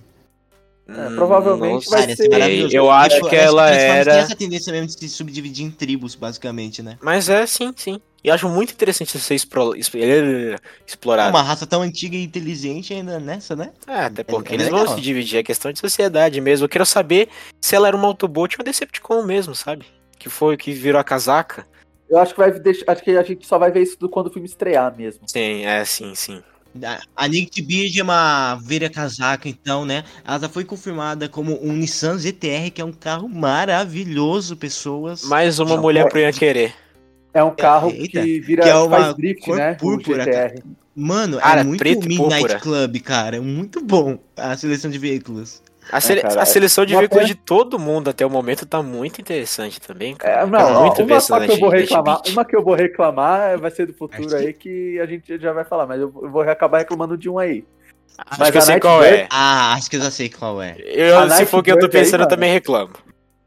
É, 0.89 1.09
provavelmente 1.15 1.89
vai 1.89 2.13
ser- 2.13 2.29
maravilhoso. 2.29 2.75
Eu 2.75 2.91
acho 2.91 3.15
tipo, 3.15 3.29
que 3.29 3.35
eu 3.35 3.39
ela 3.39 3.67
Transformers 3.67 4.01
era- 4.07 4.11
Tem 4.13 4.21
essa 4.23 4.35
tendência 4.35 4.71
mesmo 4.73 4.87
de 4.87 4.93
se 4.93 5.07
subdividir 5.09 5.65
em 5.65 5.71
tribos, 5.71 6.15
basicamente, 6.15 6.81
né? 6.81 6.97
Mas 7.01 7.29
é, 7.29 7.45
sim, 7.45 7.73
sim. 7.77 8.01
E 8.23 8.29
acho 8.29 8.47
muito 8.47 8.71
interessante 8.73 9.17
ser 9.17 9.33
expro- 9.35 9.75
exp- 9.75 9.95
explorado. 10.85 11.29
Uma 11.31 11.41
raça 11.41 11.65
tão 11.65 11.81
antiga 11.81 12.15
e 12.15 12.23
inteligente 12.23 12.93
ainda 12.93 13.19
nessa, 13.19 13.55
né? 13.55 13.71
É, 13.87 14.01
até 14.05 14.23
porque 14.23 14.51
é 14.53 14.55
eles 14.55 14.67
legal. 14.67 14.85
vão 14.85 14.95
se 14.95 15.01
dividir, 15.01 15.37
é 15.39 15.43
questão 15.43 15.71
de 15.71 15.79
sociedade 15.79 16.39
mesmo. 16.39 16.65
Eu 16.65 16.69
quero 16.69 16.85
saber 16.85 17.29
se 17.59 17.75
ela 17.75 17.87
era 17.87 17.97
uma 17.97 18.07
Autobot 18.07 18.55
ou 18.55 18.59
uma 18.59 18.65
Decepticon 18.65 19.23
mesmo, 19.23 19.55
sabe? 19.55 19.85
Que 20.19 20.29
foi 20.29 20.53
o 20.55 20.57
que 20.57 20.71
virou 20.71 21.01
a 21.01 21.03
casaca. 21.03 21.65
Eu 22.09 22.19
acho 22.19 22.33
que 22.33 22.39
vai 22.39 22.51
deixar. 22.51 22.91
Acho 22.91 23.01
que 23.03 23.11
a 23.11 23.23
gente 23.23 23.47
só 23.47 23.57
vai 23.57 23.71
ver 23.71 23.81
isso 23.81 23.97
do- 23.99 24.09
quando 24.09 24.27
o 24.27 24.31
filme 24.31 24.47
estrear 24.47 24.95
mesmo. 24.95 25.21
Sim, 25.27 25.65
é, 25.65 25.83
sim, 25.85 26.13
sim. 26.13 26.43
A- 26.83 26.99
A 27.15 27.27
Nick 27.27 27.61
Beard 27.61 27.97
é 27.97 28.03
uma 28.03 28.55
vira 28.63 28.89
casaca, 28.89 29.49
então, 29.49 29.83
né? 29.83 30.03
Ela 30.23 30.39
já 30.39 30.47
foi 30.49 30.63
confirmada 30.63 31.27
como 31.27 31.57
um 31.65 31.73
Nissan 31.73 32.17
ZTR, 32.17 32.69
que 32.71 32.81
é 32.81 32.85
um 32.85 32.93
carro 32.93 33.27
maravilhoso, 33.27 34.55
pessoas. 34.55 35.23
Mais 35.23 35.57
uma 35.59 35.75
Não, 35.75 35.81
mulher 35.81 36.05
é- 36.05 36.09
pro 36.09 36.19
Ian 36.19 36.31
querer. 36.31 36.73
É 37.33 37.43
um 37.43 37.51
carro 37.55 37.89
Eita, 37.91 38.21
que 38.21 38.39
vira 38.41 38.63
que 38.63 38.69
é 38.69 38.75
uma 38.75 38.97
faz 38.99 39.15
drift, 39.15 39.45
cor 39.45 39.57
né? 39.57 39.73
púrpura. 39.75 40.53
Mano, 40.93 41.37
Cara, 41.39 41.61
é 41.61 41.63
muito 41.63 41.79
preto 41.79 42.07
Midnight 42.07 42.39
púrpura. 42.41 42.59
Club, 42.59 42.99
cara. 43.01 43.37
É 43.37 43.39
muito 43.39 43.81
bom 43.81 44.17
a 44.35 44.57
seleção 44.57 44.91
de 44.91 44.97
veículos. 44.97 45.61
A, 45.91 45.99
sele- 46.01 46.21
cara, 46.21 46.41
a 46.41 46.45
seleção 46.45 46.85
de 46.85 46.93
uma 46.93 46.99
veículos 46.99 47.23
pena- 47.23 47.33
de 47.33 47.39
todo 47.39 47.79
mundo 47.79 48.09
até 48.09 48.25
o 48.25 48.29
momento 48.29 48.65
tá 48.65 48.83
muito 48.83 49.19
interessante 49.21 49.79
também, 49.81 50.15
cara. 50.15 50.41
É, 50.41 50.45
não, 50.45 50.59
ó, 50.59 50.81
muito 50.85 51.01
uma 51.03 51.19
só 51.21 51.39
que 51.39 51.51
eu 51.51 51.57
vou 51.57 51.69
Night- 51.71 51.81
reclamar, 51.83 52.15
Night 52.15 52.31
uma 52.31 52.45
que 52.45 52.55
eu 52.55 52.63
vou 52.63 52.75
reclamar 52.75 53.57
vai 53.59 53.71
ser 53.71 53.87
do 53.87 53.93
futuro 53.93 54.27
que- 54.27 54.35
aí 54.35 54.53
que 54.53 54.99
a 54.99 55.05
gente 55.05 55.39
já 55.39 55.51
vai 55.53 55.63
falar, 55.65 55.87
mas 55.87 55.99
eu 56.01 56.13
eu 56.21 56.29
vou 56.29 56.41
acabar 56.43 56.79
reclamando 56.79 57.17
de 57.17 57.29
um 57.29 57.39
aí. 57.39 57.63
Acho 58.27 58.39
mas 58.39 58.51
que 58.51 58.57
eu 58.57 58.61
a 58.61 58.65
sei 58.65 58.73
Night 58.73 58.81
qual 58.81 59.03
é. 59.03 59.11
Bird- 59.17 59.27
Ah, 59.31 59.73
acho 59.73 59.89
que 59.89 59.95
eu 59.95 60.01
já 60.01 60.11
sei 60.11 60.29
qual 60.29 60.61
é. 60.61 60.75
Eu, 60.79 61.17
A 61.17 61.29
se 61.29 61.45
for 61.45 61.59
o 61.59 61.63
que 61.63 61.71
eu 61.71 61.75
tô 61.75 61.81
Night 61.83 61.91
Bird 61.93 61.97
aí, 61.97 62.03
pensando, 62.03 62.21
eu 62.23 62.27
também 62.27 62.51
reclamo. 62.51 62.91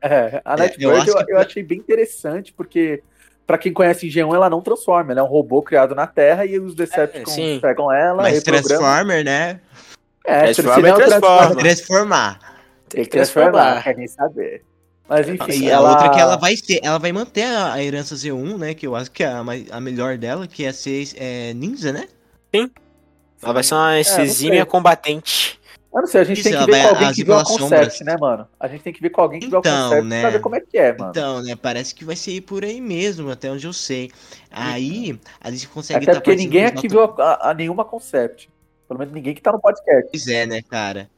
É, 0.03 0.43
a 0.45 0.55
É, 0.55 0.57
Nightbird 0.59 1.09
eu 1.09 1.15
eu, 1.15 1.21
eu, 1.21 1.27
que- 1.27 1.33
achei 1.35 1.63
bem 1.63 1.79
interessante, 1.79 2.53
porque 2.53 3.03
pra 3.47 3.59
quem 3.59 3.73
conhece 3.73 4.09
G1, 4.09 4.35
ela 4.35 4.49
não 4.51 4.61
transforma, 4.61 5.13
ela 5.13 5.21
é 5.21 5.23
um 5.23 5.27
robô 5.29 5.63
criado 5.63 5.95
na 5.95 6.07
Terra 6.07 6.47
e 6.47 6.59
os 6.59 6.75
Decepticons 6.75 7.33
É, 7.33 7.35
sim. 7.35 7.59
pegam 7.61 7.93
ela, 7.93 8.23
Mas. 8.23 8.43
Transformer, 8.43 9.25
né? 9.25 9.61
É, 10.27 10.51
e 10.51 10.55
transforma. 10.55 11.57
Transformar. 11.57 12.39
Tem 12.89 13.05
que 13.05 13.11
transformar, 13.11 13.83
quer 13.83 13.97
nem 13.97 14.07
saber. 14.09 14.63
Mas 15.09 15.29
enfim, 15.29 15.65
E 15.65 15.69
ela... 15.69 15.89
a 15.89 15.93
outra 15.93 16.09
que 16.11 16.19
ela 16.19 16.37
vai 16.37 16.57
ser, 16.57 16.81
ela 16.83 16.99
vai 16.99 17.13
manter 17.13 17.43
a, 17.45 17.75
a 17.75 17.83
herança 17.83 18.15
Z1, 18.15 18.57
né? 18.57 18.73
Que 18.75 18.87
eu 18.87 18.97
acho 18.97 19.11
que 19.11 19.23
é 19.23 19.27
a, 19.27 19.45
a 19.73 19.81
melhor 19.81 20.17
dela, 20.17 20.47
que 20.47 20.65
é 20.65 20.73
ser 20.73 21.09
é, 21.17 21.53
ninja, 21.53 21.93
né? 21.93 22.09
Ela 23.43 23.53
vai 23.53 23.63
ser 23.63 23.75
uma 23.75 23.97
É, 23.97 24.01
exímia 24.01 24.65
combatente. 24.65 25.61
Eu 25.95 26.01
não 26.01 26.09
sei, 26.09 26.23
a 26.23 26.25
gente 26.25 26.43
tem 26.43 26.51
que 26.53 26.57
ela 26.59 26.67
ver 26.67 26.83
com 26.83 26.89
alguém 26.89 27.13
que 27.13 27.23
viu 27.25 27.35
a 27.35 27.45
concept, 27.45 28.03
né, 28.05 28.17
mano? 28.19 28.49
A 28.59 28.67
gente 28.67 28.83
tem 28.83 28.93
que 28.93 29.01
ver 29.01 29.11
com 29.11 29.21
alguém 29.21 29.39
que 29.39 29.47
viu 29.47 29.59
a 29.59 29.61
Então, 29.61 29.89
concept 29.91 30.09
né? 30.09 30.21
pra 30.23 30.31
ver 30.31 30.41
como 30.41 30.57
é 30.57 30.61
que 30.61 30.77
é, 30.77 30.93
mano. 30.97 31.11
Então, 31.11 31.41
né? 31.43 31.55
Parece 31.55 31.95
que 31.95 32.05
vai 32.05 32.17
ser 32.17 32.41
por 32.41 32.65
aí 32.65 32.81
mesmo, 32.81 33.31
até 33.31 33.49
onde 33.51 33.65
eu 33.65 33.73
sei. 33.73 34.11
Aí, 34.51 35.19
a 35.41 35.51
gente 35.53 35.69
consegue 35.69 36.03
Até 36.05 36.15
tá 36.15 36.21
porque 36.21 36.35
ninguém 36.37 36.65
aqui 36.65 36.89
viu 36.89 37.01
a, 37.05 37.15
a- 37.23 37.51
a 37.51 37.55
nenhuma 37.55 37.85
concept. 37.85 38.51
Pelo 38.89 38.99
menos 38.99 39.15
ninguém 39.15 39.35
que 39.35 39.41
tá 39.41 39.53
no 39.53 39.61
podcast. 39.61 40.09
Pois 40.11 40.27
é, 40.27 40.45
né, 40.47 40.63
cara? 40.63 41.09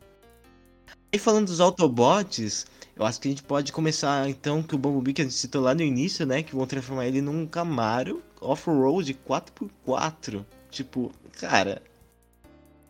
E 1.10 1.18
falando 1.18 1.46
dos 1.46 1.58
Autobots, 1.60 2.66
eu 2.94 3.06
acho 3.06 3.18
que 3.18 3.28
a 3.28 3.30
gente 3.30 3.42
pode 3.42 3.72
começar 3.72 4.28
então 4.28 4.62
que 4.62 4.74
o 4.74 4.78
Bumblebee 4.78 5.14
que 5.14 5.22
a 5.22 5.24
gente 5.24 5.34
citou 5.34 5.62
lá 5.62 5.74
no 5.74 5.80
início, 5.82 6.26
né? 6.26 6.42
Que 6.42 6.54
vão 6.54 6.66
transformar 6.66 7.06
ele 7.06 7.22
num 7.22 7.46
Camaro 7.46 8.22
off-road 8.42 9.18
4x4. 9.26 10.44
Tipo, 10.70 11.10
cara, 11.40 11.80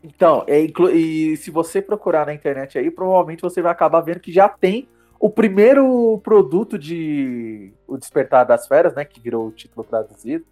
Então, 0.07 0.45
é, 0.47 0.61
inclu- 0.63 0.91
e 0.91 1.37
se 1.37 1.51
você 1.51 1.83
procurar 1.83 2.27
na 2.27 2.35
internet 2.35 2.79
aí, 2.79 2.91
provavelmente 2.91 3.43
você 3.43 3.61
vai 3.61 3.73
acabar 3.73 4.01
vendo 4.01 4.21
que 4.21 4.33
já 4.33 4.49
tem 4.49 4.89
o 5.19 5.29
primeiro 5.31 6.21
produto 6.23 6.79
de 6.79 7.73
O 7.89 7.97
Despertar 7.97 8.45
das 8.45 8.67
Feras, 8.69 8.95
né? 8.95 9.05
Que 9.05 9.19
virou 9.21 9.49
o 9.49 9.53
título 9.53 9.83
traduzido. 9.85 10.45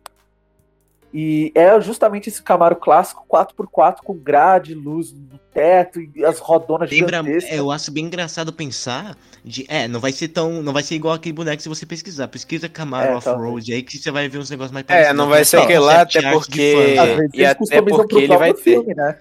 E 1.17 1.53
é 1.55 1.81
justamente 1.81 2.29
esse 2.29 2.43
Camaro 2.43 2.75
clássico 2.75 3.25
4x4 3.29 3.99
com 4.05 4.15
grade, 4.17 4.75
luz 4.75 5.13
no 5.13 5.39
teto 5.53 6.01
e 6.01 6.25
as 6.25 6.41
rodonas 6.41 6.91
lembra, 6.91 7.19
gigantescas. 7.19 7.53
é, 7.53 7.61
eu 7.61 7.71
acho 7.71 7.93
bem 7.93 8.07
engraçado 8.07 8.53
pensar 8.53 9.17
de, 9.45 9.65
é, 9.69 9.87
não 9.87 10.01
vai 10.01 10.11
ser 10.11 10.27
tão, 10.27 10.61
não 10.61 10.73
vai 10.73 10.83
ser 10.83 10.97
igual 10.97 11.15
aquele 11.15 11.33
boneco 11.33 11.63
se 11.63 11.69
você 11.69 11.87
pesquisar. 11.87 12.27
Pesquisa 12.27 12.69
Camaro 12.69 13.13
É, 13.13 13.15
off-road 13.17 13.73
aí 13.73 13.83
que 13.85 13.97
você 13.97 14.11
vai 14.11 14.29
ver 14.29 14.39
uns 14.39 14.51
negócios 14.51 14.73
mais 14.73 14.85
É, 14.89 15.13
não 15.13 15.29
vai 15.29 15.45
ser 15.45 15.59
aquele 15.59 15.79
lá, 15.79 16.05
concept 16.05 16.19
até 16.19 16.33
porque- 16.33 16.95
fã, 16.97 17.03
Às 17.03 17.09
vezes 17.17 17.31
e 17.33 17.37
eles 17.37 17.49
até 17.51 17.55
customizam 17.61 17.97
porque 17.99 18.15
pro 18.15 18.19
ele 18.25 18.37
vai 18.37 18.49
próprio 18.53 18.65
ter. 18.65 18.71
filme, 18.73 18.95
né? 18.97 19.19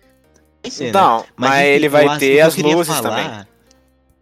Ser, 0.69 0.85
né? 0.85 0.91
Não, 0.93 1.25
mas, 1.35 1.59
enfim, 1.61 1.67
ele 1.69 1.89
vai 1.89 2.17
ter 2.17 2.39
as 2.41 2.55
luzes 2.57 2.87
falar- 2.95 3.23
também. 3.23 3.47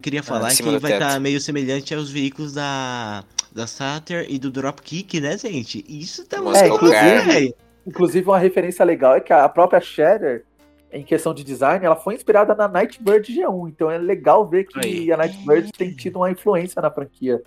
Queria 0.02 0.24
falar 0.24 0.52
em 0.52 0.56
que 0.56 0.64
ele 0.64 0.80
vai 0.80 0.94
estar 0.94 1.20
meio 1.20 1.40
semelhante 1.40 1.94
aos 1.94 2.10
veículos 2.10 2.54
da 2.54 3.24
da 3.54 3.68
Saturn 3.68 4.26
e 4.30 4.40
do 4.40 4.50
Dropkick, 4.50 5.20
né, 5.20 5.38
gente? 5.38 5.84
Isso 5.88 6.26
tá 6.26 6.40
Nossa, 6.40 6.62
muito 6.62 6.76
inclusive- 6.76 7.20
bom, 7.20 7.26
velho. 7.26 7.54
Inclusive, 7.86 8.26
uma 8.30 8.40
referência 8.40 8.86
legal 8.86 9.16
é 9.16 9.20
que 9.20 9.34
a 9.34 9.48
própria 9.50 9.82
Shatter, 9.82 10.46
em 10.92 11.04
questão 11.04 11.34
de 11.34 11.44
design, 11.44 11.86
ela 11.86 11.96
foi 11.98 12.16
inspirada 12.16 12.56
na 12.56 12.68
Nightbird 12.70 13.30
G1. 13.32 13.68
Então 13.68 13.92
é 13.92 13.98
legal 13.98 14.48
ver 14.48 14.64
que 14.64 14.80
Aí. 14.80 15.12
a 15.12 15.18
Nightbird 15.18 15.72
tem 15.74 15.94
tido 15.94 16.16
uma 16.16 16.32
influência 16.32 16.82
na 16.82 16.90
franquia. 16.90 17.42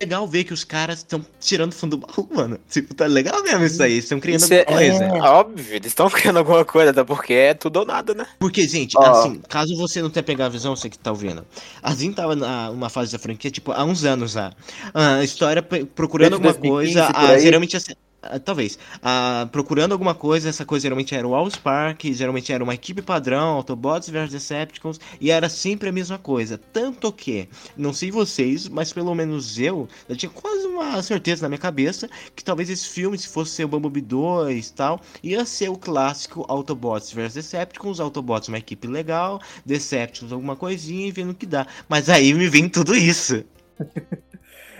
Legal 0.00 0.26
ver 0.26 0.44
que 0.44 0.52
os 0.52 0.64
caras 0.64 0.98
estão 0.98 1.24
tirando 1.40 1.72
fundo 1.72 1.96
do 1.96 2.06
baú, 2.06 2.28
mano. 2.34 2.58
Tipo, 2.68 2.94
tá 2.94 3.06
legal 3.06 3.42
mesmo 3.42 3.64
isso 3.64 3.82
aí. 3.82 3.98
Estão 3.98 4.20
criando 4.20 4.40
Isso 4.42 4.52
é, 4.52 4.60
alguma 4.60 4.76
coisa. 4.78 5.04
é 5.04 5.20
óbvio, 5.22 5.74
eles 5.74 5.86
estão 5.88 6.10
criando 6.10 6.38
alguma 6.38 6.64
coisa, 6.64 6.90
até 6.90 7.04
porque 7.04 7.32
é 7.32 7.54
tudo 7.54 7.78
ou 7.80 7.86
nada, 7.86 8.14
né? 8.14 8.26
Porque, 8.38 8.66
gente, 8.66 8.96
Ó. 8.98 9.02
assim, 9.02 9.40
caso 9.48 9.76
você 9.76 10.02
não 10.02 10.10
tenha 10.10 10.22
pegado 10.22 10.48
a 10.48 10.52
visão, 10.52 10.74
você 10.76 10.90
que 10.90 10.98
tá 10.98 11.10
ouvindo. 11.10 11.46
A 11.82 11.94
Zin 11.94 12.12
tava 12.12 12.34
numa 12.36 12.88
fase 12.90 13.12
da 13.12 13.18
franquia, 13.18 13.50
tipo, 13.50 13.72
há 13.72 13.84
uns 13.84 14.04
anos 14.04 14.32
já. 14.32 14.52
Ah, 14.92 15.16
A 15.16 15.24
história 15.24 15.62
procurando 15.62 16.38
Desde 16.38 16.48
alguma 16.48 16.52
2015 16.52 16.94
coisa, 16.94 17.12
por 17.12 17.16
ah, 17.16 17.38
geralmente 17.38 17.76
assim. 17.76 17.92
Ah, 18.30 18.38
Talvez. 18.38 18.78
Ah, 19.02 19.48
procurando 19.50 19.92
alguma 19.92 20.14
coisa, 20.14 20.48
essa 20.48 20.64
coisa 20.64 20.84
geralmente 20.84 21.14
era 21.14 21.26
o 21.26 21.34
All 21.34 21.50
Spark, 21.50 22.04
geralmente 22.12 22.52
era 22.52 22.62
uma 22.62 22.74
equipe 22.74 23.02
padrão, 23.02 23.54
Autobots 23.56 24.08
versus 24.08 24.32
Decepticons, 24.32 25.00
e 25.20 25.30
era 25.30 25.48
sempre 25.48 25.88
a 25.88 25.92
mesma 25.92 26.18
coisa. 26.18 26.58
Tanto 26.72 27.12
que, 27.12 27.48
não 27.76 27.92
sei 27.92 28.10
vocês, 28.10 28.68
mas 28.68 28.92
pelo 28.92 29.14
menos 29.14 29.58
eu, 29.58 29.88
eu 30.08 30.16
tinha 30.16 30.30
quase 30.30 30.66
uma 30.66 31.02
certeza 31.02 31.42
na 31.42 31.48
minha 31.48 31.58
cabeça 31.58 32.08
que 32.34 32.44
talvez 32.44 32.70
esse 32.70 32.88
filme, 32.88 33.18
se 33.18 33.28
fosse 33.28 33.52
ser 33.52 33.64
o 33.64 33.68
Bumblebee 33.68 34.00
2 34.00 34.68
e 34.68 34.72
tal, 34.72 35.00
ia 35.22 35.44
ser 35.44 35.68
o 35.68 35.76
clássico 35.76 36.44
Autobots 36.48 37.12
versus 37.12 37.34
Decepticons, 37.34 38.00
Autobots 38.00 38.48
uma 38.48 38.58
equipe 38.58 38.86
legal, 38.86 39.40
Decepticons 39.64 40.32
alguma 40.32 40.56
coisinha 40.56 41.06
e 41.08 41.12
vendo 41.12 41.30
o 41.30 41.34
que 41.34 41.46
dá. 41.46 41.66
Mas 41.88 42.08
aí 42.08 42.32
me 42.34 42.48
vem 42.48 42.68
tudo 42.68 42.94
isso. 42.94 43.44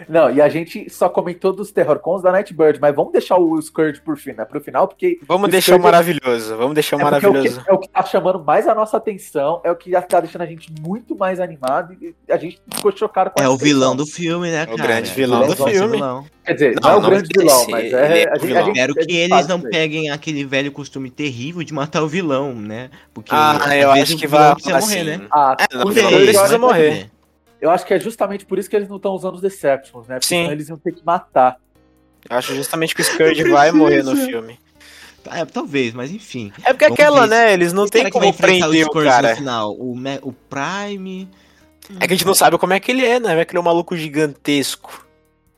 Não, 0.08 0.30
e 0.30 0.40
a 0.40 0.48
gente 0.48 0.88
só 0.90 1.08
comentou 1.08 1.52
dos 1.52 1.70
terrorcons 1.70 2.22
da 2.22 2.32
Nightbird, 2.32 2.80
mas 2.80 2.94
vamos 2.94 3.12
deixar 3.12 3.36
o 3.38 3.60
Scourge 3.62 4.00
por 4.00 4.16
fim, 4.16 4.32
né, 4.32 4.44
pro 4.44 4.60
final, 4.60 4.88
porque. 4.88 5.18
Vamos 5.26 5.48
o 5.48 5.50
deixar 5.50 5.72
o 5.72 5.78
Scourge- 5.78 5.84
maravilhoso. 5.92 6.56
Vamos 6.56 6.74
deixar 6.74 6.96
o 6.96 7.00
é, 7.00 7.04
porque 7.10 7.26
é 7.26 7.28
o 7.28 7.32
maravilhoso. 7.32 7.62
que, 7.64 7.70
é 7.70 7.72
o 7.72 7.78
que 7.78 7.88
tá 7.88 8.02
chamando 8.04 8.42
mais 8.44 8.66
a 8.66 8.74
nossa 8.74 8.96
atenção, 8.96 9.60
é 9.64 9.70
o 9.70 9.76
que 9.76 9.90
já 9.90 10.02
tá 10.02 10.20
deixando 10.20 10.42
a 10.42 10.46
gente 10.46 10.72
muito 10.80 11.16
mais 11.16 11.40
animado 11.40 11.94
e 12.00 12.14
a 12.30 12.36
gente 12.36 12.60
ficou 12.74 12.90
chocado 12.96 13.30
com 13.30 13.42
É 13.42 13.48
o 13.48 13.56
vilão 13.56 13.94
intenção. 13.94 13.96
do 13.96 14.06
filme, 14.06 14.50
né, 14.50 14.60
É 14.68 14.72
o 14.72 14.76
cara? 14.76 14.88
grande 14.88 15.10
vilão 15.12 15.44
Ele 15.44 15.54
do 15.54 15.64
filme. 15.64 15.92
vilão. 15.96 16.24
Quer 16.44 16.52
dizer, 16.54 16.74
não, 16.82 16.82
Não, 16.82 16.90
é 16.90 16.98
o 16.98 17.02
não 17.02 17.10
grande 17.10 17.28
vilão, 17.38 17.66
mas 17.70 17.92
é. 17.92 18.22
é 18.22 18.28
a 18.28 18.32
o 18.32 18.34
gente, 18.34 18.46
vilão. 18.46 18.60
a 18.62 18.64
gente- 18.66 18.76
Espero 18.76 18.94
que 18.94 19.16
eles 19.16 19.46
não 19.48 19.60
peguem 19.60 20.10
aquele 20.10 20.44
velho 20.44 20.70
costume 20.72 21.08
terrível 21.10 21.62
de 21.62 21.72
matar 21.72 22.02
o 22.02 22.08
vilão, 22.08 22.54
né? 22.54 22.90
Porque 23.14 23.30
Ah, 23.34 23.58
eu 23.76 23.90
acho 23.92 24.14
o 24.14 24.18
que 24.18 24.26
vai 24.26 24.52
precisa 24.54 24.78
morrer, 24.80 25.00
assim. 25.00 25.04
né? 25.04 25.20
Ah, 25.30 25.56
É, 25.58 25.76
não, 25.76 25.86
o 25.86 25.90
vilão 25.90 26.10
precisa 26.10 26.58
morrer. 26.58 27.10
Eu 27.64 27.70
acho 27.70 27.86
que 27.86 27.94
é 27.94 27.98
justamente 27.98 28.44
por 28.44 28.58
isso 28.58 28.68
que 28.68 28.76
eles 28.76 28.90
não 28.90 28.96
estão 28.96 29.12
usando 29.12 29.36
os 29.36 29.40
Decepticons, 29.40 30.06
né? 30.06 30.16
Porque 30.16 30.26
Sim. 30.26 30.42
senão 30.42 30.52
eles 30.52 30.68
iam 30.68 30.76
ter 30.76 30.92
que 30.92 31.02
matar. 31.02 31.56
Eu 32.28 32.36
acho 32.36 32.54
justamente 32.54 32.94
que 32.94 33.00
o 33.00 33.04
Scourge 33.04 33.42
vai 33.50 33.72
morrer 33.72 34.02
no 34.02 34.14
filme. 34.14 34.58
É, 35.30 35.42
talvez, 35.46 35.94
mas 35.94 36.10
enfim. 36.10 36.52
É 36.62 36.74
porque 36.74 36.84
Vamos 36.84 37.00
aquela, 37.00 37.20
ver 37.22 37.28
né? 37.28 37.52
Eles 37.54 37.72
não 37.72 37.86
vai 37.86 38.10
como 38.10 38.26
enfrentar 38.26 38.66
prender 38.68 38.82
o 38.86 38.90
Scourge 38.90 39.08
cara. 39.08 39.30
no 39.30 39.36
final? 39.36 39.74
O, 39.76 39.96
Me- 39.96 40.20
o 40.22 40.30
Prime. 40.32 41.26
É 41.98 42.06
que 42.06 42.12
a 42.12 42.16
gente 42.16 42.26
não 42.26 42.34
sabe 42.34 42.58
como 42.58 42.74
é 42.74 42.80
que 42.80 42.90
ele 42.92 43.02
é, 43.04 43.18
né? 43.18 43.34
Vai 43.34 43.46
que 43.46 43.52
ele 43.52 43.58
é 43.58 43.60
um 43.62 43.64
maluco 43.64 43.96
gigantesco. 43.96 45.06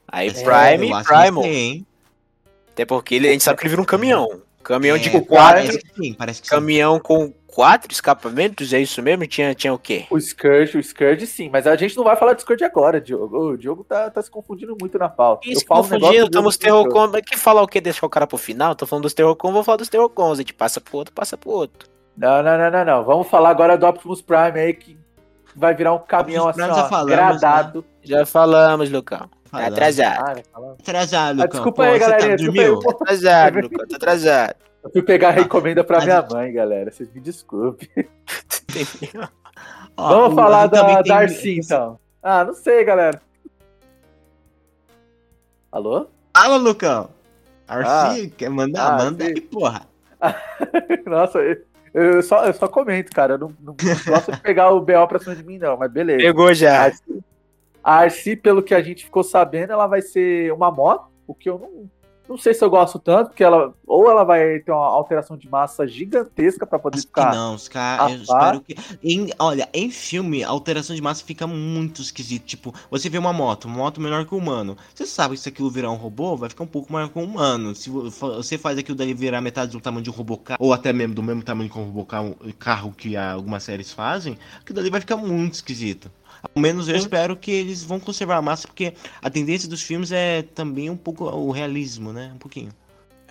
Aí 0.07 0.29
É, 0.29 0.33
Prime, 0.33 0.87
que 0.93 1.05
Primal. 1.05 1.43
tem. 1.43 1.87
Até 2.73 2.85
porque 2.85 3.17
ele, 3.17 3.29
a 3.29 3.33
gente 3.33 3.43
sabe 3.43 3.59
que 3.59 3.65
ele 3.65 3.71
vira 3.71 3.83
um 3.83 3.85
caminhão. 3.85 4.41
Caminhão 4.63 4.97
de 4.99 5.09
É, 5.09 5.21
quatro. 5.21 5.63
Parece 5.63 5.79
que 5.79 5.95
sim, 6.01 6.13
parece 6.15 6.43
que 6.43 6.47
sim. 6.49 6.55
Caminhão 6.55 7.01
com 7.01 7.33
quatro 7.57 7.91
escapamentos, 7.91 8.75
é 8.75 8.81
isso 8.81 9.01
mesmo? 9.03 9.27
Tinha, 9.27 9.55
tinha 9.55 9.73
o 9.73 9.79
quê? 9.79 10.05
O 10.11 10.21
Scourge, 10.21 10.77
o 10.77 10.83
Scourge 10.85 11.27
sim, 11.27 11.49
mas 11.51 11.67
a 11.67 11.75
gente 11.75 11.97
não 11.97 12.05
vai 12.05 12.15
falar 12.15 12.35
de 12.35 12.43
Scourge 12.43 12.63
agora, 12.63 13.01
Diogo. 13.01 13.53
O 13.53 13.57
Diogo 13.57 13.83
tá, 13.83 14.11
tá 14.11 14.21
se 14.21 14.31
confundindo 14.31 14.77
muito 14.79 14.99
na 14.99 15.09
pauta. 15.09 15.49
Isso, 15.49 15.65
falo 15.67 15.81
um 15.81 15.85
negócio, 15.85 16.01
confundindo, 16.01 16.31
Diogo 16.31 16.49
estamos. 16.51 16.57
Terrorcon. 16.59 17.11
Que 17.23 17.39
falar 17.39 17.63
o 17.63 17.67
quê? 17.67 17.81
Deixar 17.81 18.05
o 18.05 18.11
cara 18.11 18.27
pro 18.27 18.37
final? 18.37 18.75
Tô 18.75 18.87
falando 18.87 19.05
dos 19.05 19.15
Terrorcon, 19.15 19.53
vou 19.53 19.65
falar 19.65 19.79
dos 19.79 19.89
Terrorcons. 19.89 20.33
A 20.35 20.43
gente 20.43 20.53
passa 20.53 20.83
pro 20.83 20.99
outro, 20.99 21.15
passa 21.15 21.39
pro 21.39 21.49
outro. 21.49 21.89
Não, 22.15 22.43
não, 22.43 22.59
não, 22.59 22.71
não, 22.71 22.85
não. 22.85 23.05
Vamos 23.05 23.27
falar 23.27 23.49
agora 23.49 23.79
do 23.79 23.87
Optimus 23.87 24.21
Prime 24.21 24.61
aí, 24.61 24.75
que 24.75 24.99
vai 25.57 25.75
virar 25.75 25.95
um 25.95 25.99
caminhão 25.99 26.49
assim, 26.51 26.61
ó, 26.61 26.89
falamos, 26.91 27.11
gradado. 27.11 27.85
Já 28.03 28.27
falamos, 28.27 28.91
Lucão. 28.91 29.21
Tá 29.21 29.51
Falando. 29.51 29.73
atrasado. 29.73 30.43
Ah. 30.55 30.61
Atrasado, 30.79 31.41
Ah, 31.41 31.45
Lucão. 31.45 31.49
desculpa 31.49 31.77
Pô, 31.77 31.83
aí, 31.91 31.99
galerinha. 31.99 32.37
Tá, 32.37 32.45
dormiu? 32.45 32.79
Tá 32.81 32.91
atrasado, 32.91 33.61
Lucão. 33.61 33.87
Tá 33.89 33.97
atrasado. 33.97 34.57
Eu 34.87 34.93
fui 34.93 35.03
pegar 35.03 35.31
a 35.37 35.41
encomenda 35.41 35.83
pra 35.85 35.97
Mas- 35.99 36.05
minha 36.07 36.23
mãe, 36.23 36.53
galera. 36.53 36.91
Vocês 36.91 37.13
me 37.13 37.21
desculpem. 37.21 37.89
Ó, 39.97 40.09
Vamos 40.09 40.35
falar 40.35 40.67
da 40.67 40.85
tem- 40.85 41.03
Darcy, 41.05 41.59
então. 41.59 41.99
Ah, 42.23 42.45
não 42.45 42.55
sei, 42.55 42.85
galera. 42.85 43.21
Alô? 45.71 46.07
Fala, 46.37 46.57
Lucão. 46.57 47.11
Arci, 47.69 48.31
quer 48.31 48.49
mandar? 48.51 48.93
Ah, 48.95 48.97
Manda 49.05 49.25
sim. 49.25 49.31
aí, 49.33 49.41
porra. 49.41 49.87
Nossa, 51.07 51.39
eu, 51.41 51.57
eu 51.93 52.23
só, 52.23 52.45
eu 52.47 52.53
só 52.55 52.69
comento, 52.69 53.11
cara. 53.13 53.35
Eu 53.35 53.39
não, 53.39 53.55
não 53.61 53.77
gosto 54.07 54.33
de 54.33 54.41
pegar 54.41 54.71
o 54.71 54.81
BO 54.81 55.07
pra 55.09 55.19
cima 55.19 55.35
de 55.35 55.43
mim, 55.43 55.59
não, 55.59 55.77
mas 55.77 55.91
beleza. 55.91 56.21
Pegou 56.23 56.49
A 56.49 56.55
já. 56.55 56.93
A 57.83 57.95
Arce, 57.97 58.37
pelo 58.37 58.63
que 58.63 58.75
a 58.75 58.83
gente 58.83 59.05
ficou 59.05 59.23
sabendo, 59.23 59.73
ela 59.73 59.87
vai 59.87 60.01
ser 60.03 60.53
uma 60.53 60.71
moto, 60.71 61.07
o 61.27 61.35
que 61.35 61.49
eu 61.49 61.59
não, 61.59 61.91
não 62.29 62.37
sei 62.37 62.55
se 62.55 62.65
eu 62.65 62.71
gosto 62.71 62.99
tanto, 62.99 63.29
porque 63.29 63.45
ela 63.45 63.75
ou 63.87 64.11
ela 64.11 64.25
vai 64.25 64.59
ter 64.61 64.73
uma 64.73 64.87
alteração 64.87 65.37
de 65.37 65.49
massa 65.49 65.87
gigantesca 65.87 66.67
pra 66.67 66.79
poder 66.79 66.99
ficar. 66.99 67.33
não, 67.33 67.55
os 67.55 67.69
caras. 67.69 68.13
Eu 68.13 68.23
espero 68.23 68.61
que. 68.61 68.77
Em, 69.03 69.31
olha, 69.39 69.69
em 69.73 69.91
filme, 69.91 70.43
a 70.43 70.49
alteração 70.49 70.95
de 70.95 71.01
massa 71.01 71.25
fica 71.25 71.47
muito 71.47 72.03
esquisito. 72.03 72.45
Tipo, 72.45 72.75
você 72.91 73.09
vê 73.09 73.19
uma 73.19 73.33
moto, 73.33 73.67
uma 73.67 73.77
moto 73.77 74.01
menor 74.01 74.27
que 74.27 74.35
um 74.35 74.39
humano. 74.39 74.77
Você 74.95 75.07
sabe 75.07 75.35
que 75.35 75.41
se 75.41 75.49
aquilo 75.49 75.71
virar 75.71 75.91
um 75.91 75.97
robô, 75.97 76.37
vai 76.37 76.49
ficar 76.49 76.65
um 76.65 76.69
pouco 76.69 76.93
maior 76.93 77.09
que 77.09 77.19
um 77.19 77.25
humano. 77.25 77.75
Se 77.75 77.89
você 77.89 78.59
faz 78.59 78.79
aquilo 78.79 78.97
daí 78.97 79.15
virar 79.15 79.41
metade 79.41 79.73
do 79.73 79.81
tamanho 79.81 80.03
de 80.03 80.11
um 80.11 80.13
robô 80.13 80.37
carro, 80.37 80.59
ou 80.61 80.73
até 80.73 80.93
mesmo 80.93 81.15
do 81.15 81.23
mesmo 81.23 81.43
tamanho 81.43 81.71
que 81.71 81.79
um 81.79 81.85
robô 81.85 82.05
carro, 82.05 82.37
carro 82.59 82.93
que 82.93 83.17
algumas 83.17 83.63
séries 83.63 83.93
fazem, 83.93 84.37
aquilo 84.61 84.77
dali 84.77 84.91
vai 84.91 85.01
ficar 85.01 85.17
muito 85.17 85.55
esquisito. 85.55 86.11
Ao 86.55 86.61
menos 86.63 86.89
eu 86.89 86.97
espero 86.97 87.37
que 87.37 87.51
eles 87.51 87.83
vão 87.83 87.99
conservar 88.01 88.37
a 88.37 88.43
massa, 88.43 88.67
porque 88.67 88.95
a 89.23 89.29
tendência 89.31 89.69
dos 89.69 89.83
filmes 89.83 90.13
é 90.13 90.43
também 90.43 90.89
um 90.91 90.97
pouco 90.97 91.25
o 91.25 91.51
realismo, 91.51 92.13
né? 92.13 92.33
Um 92.35 92.39
pouquinho. 92.39 92.71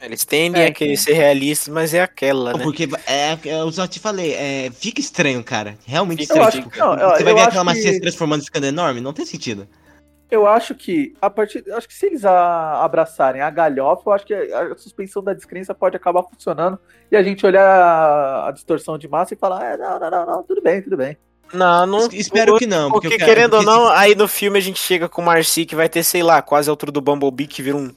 Eles 0.02 0.26
tendem 0.26 0.62
É, 0.62 0.68
a 0.68 0.74
querer 0.74 0.98
ser 0.98 1.14
realistas, 1.14 1.74
mas 1.74 1.94
é 1.94 2.02
aquela, 2.02 2.54
né? 2.54 2.64
Porque 2.64 2.88
é, 3.08 3.32
é, 3.32 3.62
eu 3.62 3.72
já 3.72 3.88
te 3.88 4.00
falei, 4.00 4.34
é, 4.34 4.70
fica 4.72 5.00
estranho, 5.00 5.44
cara. 5.44 5.78
Realmente 5.86 6.24
Fica, 6.28 6.34
estranho. 6.34 6.48
acho 6.48 6.58
Tipo, 6.58 6.70
que 6.70 6.80
não, 6.80 6.94
eu- 6.94 7.10
você 7.12 7.24
vai 7.24 7.32
eu 7.34 7.36
ver 7.38 7.42
aquela 7.44 7.64
macia 7.64 7.84
que- 7.84 7.94
se 7.94 8.02
transformando 8.02 8.42
e 8.42 8.46
ficando 8.46 8.66
enorme? 8.68 9.00
Não 9.02 9.14
tem 9.14 9.26
sentido. 9.26 9.68
Eu 10.30 10.46
acho 10.48 10.76
que 10.76 11.14
a 11.22 11.30
partir, 11.30 11.64
acho 11.72 11.88
que 11.88 11.94
se 11.94 12.08
eles 12.08 12.26
a- 12.26 12.84
abraçarem 12.84 13.42
a 13.42 13.50
galhofa, 13.50 14.04
eu 14.08 14.14
acho 14.14 14.26
que 14.26 14.34
a, 14.34 14.74
a 14.74 14.78
suspensão 14.78 15.24
da 15.24 15.34
descrença 15.34 15.74
pode 15.74 15.96
acabar 15.96 16.24
funcionando 16.24 16.78
e 17.12 17.16
a 17.16 17.24
gente 17.24 17.46
olhar 17.46 17.64
a, 17.66 18.50
a 18.50 18.52
distorção 18.52 18.98
de 18.98 19.08
massa 19.08 19.34
e 19.34 19.38
falar, 19.38 19.64
é, 19.74 19.78
não, 19.78 20.00
não, 20.00 20.12
não, 20.12 20.26
não, 20.26 20.44
tudo 20.44 20.62
bem, 20.62 20.82
tudo 20.82 20.98
bem. 20.98 21.16
Não, 21.56 21.86
não. 21.86 22.00
Es- 22.08 22.14
Espero 22.14 22.58
que 22.58 22.68
não. 22.68 22.92
Porque, 22.92 23.10
quero- 23.10 23.26
querendo 23.26 23.54
ou 23.56 23.64
porque 23.64 23.76
não, 23.76 23.88
aí 23.90 24.14
no 24.16 24.28
filme 24.28 24.58
a 24.58 24.62
gente 24.62 24.80
chega 24.80 25.08
com 25.10 25.22
o 25.22 25.26
Marcy 25.26 25.66
que 25.66 25.76
vai 25.76 25.88
ter, 25.90 26.04
sei 26.04 26.22
lá, 26.24 26.42
quase 26.42 26.70
a 26.70 26.72
altura 26.74 26.92
do 26.92 27.02
Bumblebee, 27.02 27.48
que 27.48 27.62
vira 27.62 27.78
um, 27.78 27.92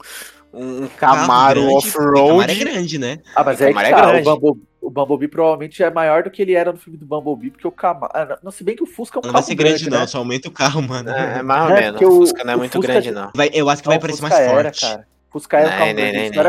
um 0.53 0.87
Camaro 0.97 1.73
off-road. 1.73 2.27
Camaro 2.29 2.51
é 2.51 2.55
grande, 2.55 2.97
né? 2.97 3.19
Ah, 3.35 3.43
mas 3.43 3.59
O 3.59 3.63
é 3.63 3.67
que 3.67 3.73
Camaro 3.73 3.87
é 3.87 3.91
tá, 3.91 3.97
o, 4.03 4.11
grande. 4.11 4.23
Bumblebee, 4.25 4.61
o 4.81 4.89
Bumblebee 4.89 5.27
provavelmente 5.27 5.83
é 5.83 5.91
maior 5.91 6.23
do 6.23 6.31
que 6.31 6.41
ele 6.41 6.53
era 6.53 6.71
no 6.71 6.77
filme 6.77 6.97
do 6.97 7.05
Bumblebee, 7.05 7.51
porque 7.51 7.67
o 7.67 7.71
Camaro. 7.71 8.11
ah, 8.15 8.39
Não, 8.43 8.51
se 8.51 8.63
bem 8.63 8.75
que 8.75 8.83
o 8.83 8.87
Fusca 8.87 9.17
é 9.17 9.19
um 9.19 9.21
Não 9.21 9.31
carro 9.33 9.41
vai 9.41 9.43
ser 9.43 9.55
grande, 9.55 9.73
grande, 9.83 9.89
não. 9.91 9.99
né? 9.99 10.07
Só 10.07 10.17
aumenta 10.19 10.47
o 10.47 10.51
carro, 10.51 10.81
mano. 10.81 11.09
É, 11.11 11.39
é 11.39 11.43
mais 11.43 11.63
ou 11.69 11.69
É, 11.69 11.79
menos. 11.81 11.91
porque 11.91 12.05
O 12.05 12.09
o- 12.09 12.15
Fusca 12.21 12.43
não 12.43 12.53
é 12.53 12.55
o 12.55 12.59
muito 12.59 12.71
Fusca- 12.73 12.87
grande, 12.91 13.11
não. 13.11 13.31
Vai- 13.35 13.49
eu 13.53 13.69
acho 13.69 13.81
que 13.81 13.87
Não, 13.87 13.91
vai 13.91 13.97
o 13.97 14.01
parecer 14.01 14.21
mais 14.21 14.33
era, 14.35 14.49
forte. 14.63 14.81
cara. 14.81 15.07
Fusca 15.31 15.57
era 15.57 15.67
um 15.67 15.71
carro 15.77 15.93
nem, 15.93 16.11
grande. 16.31 16.39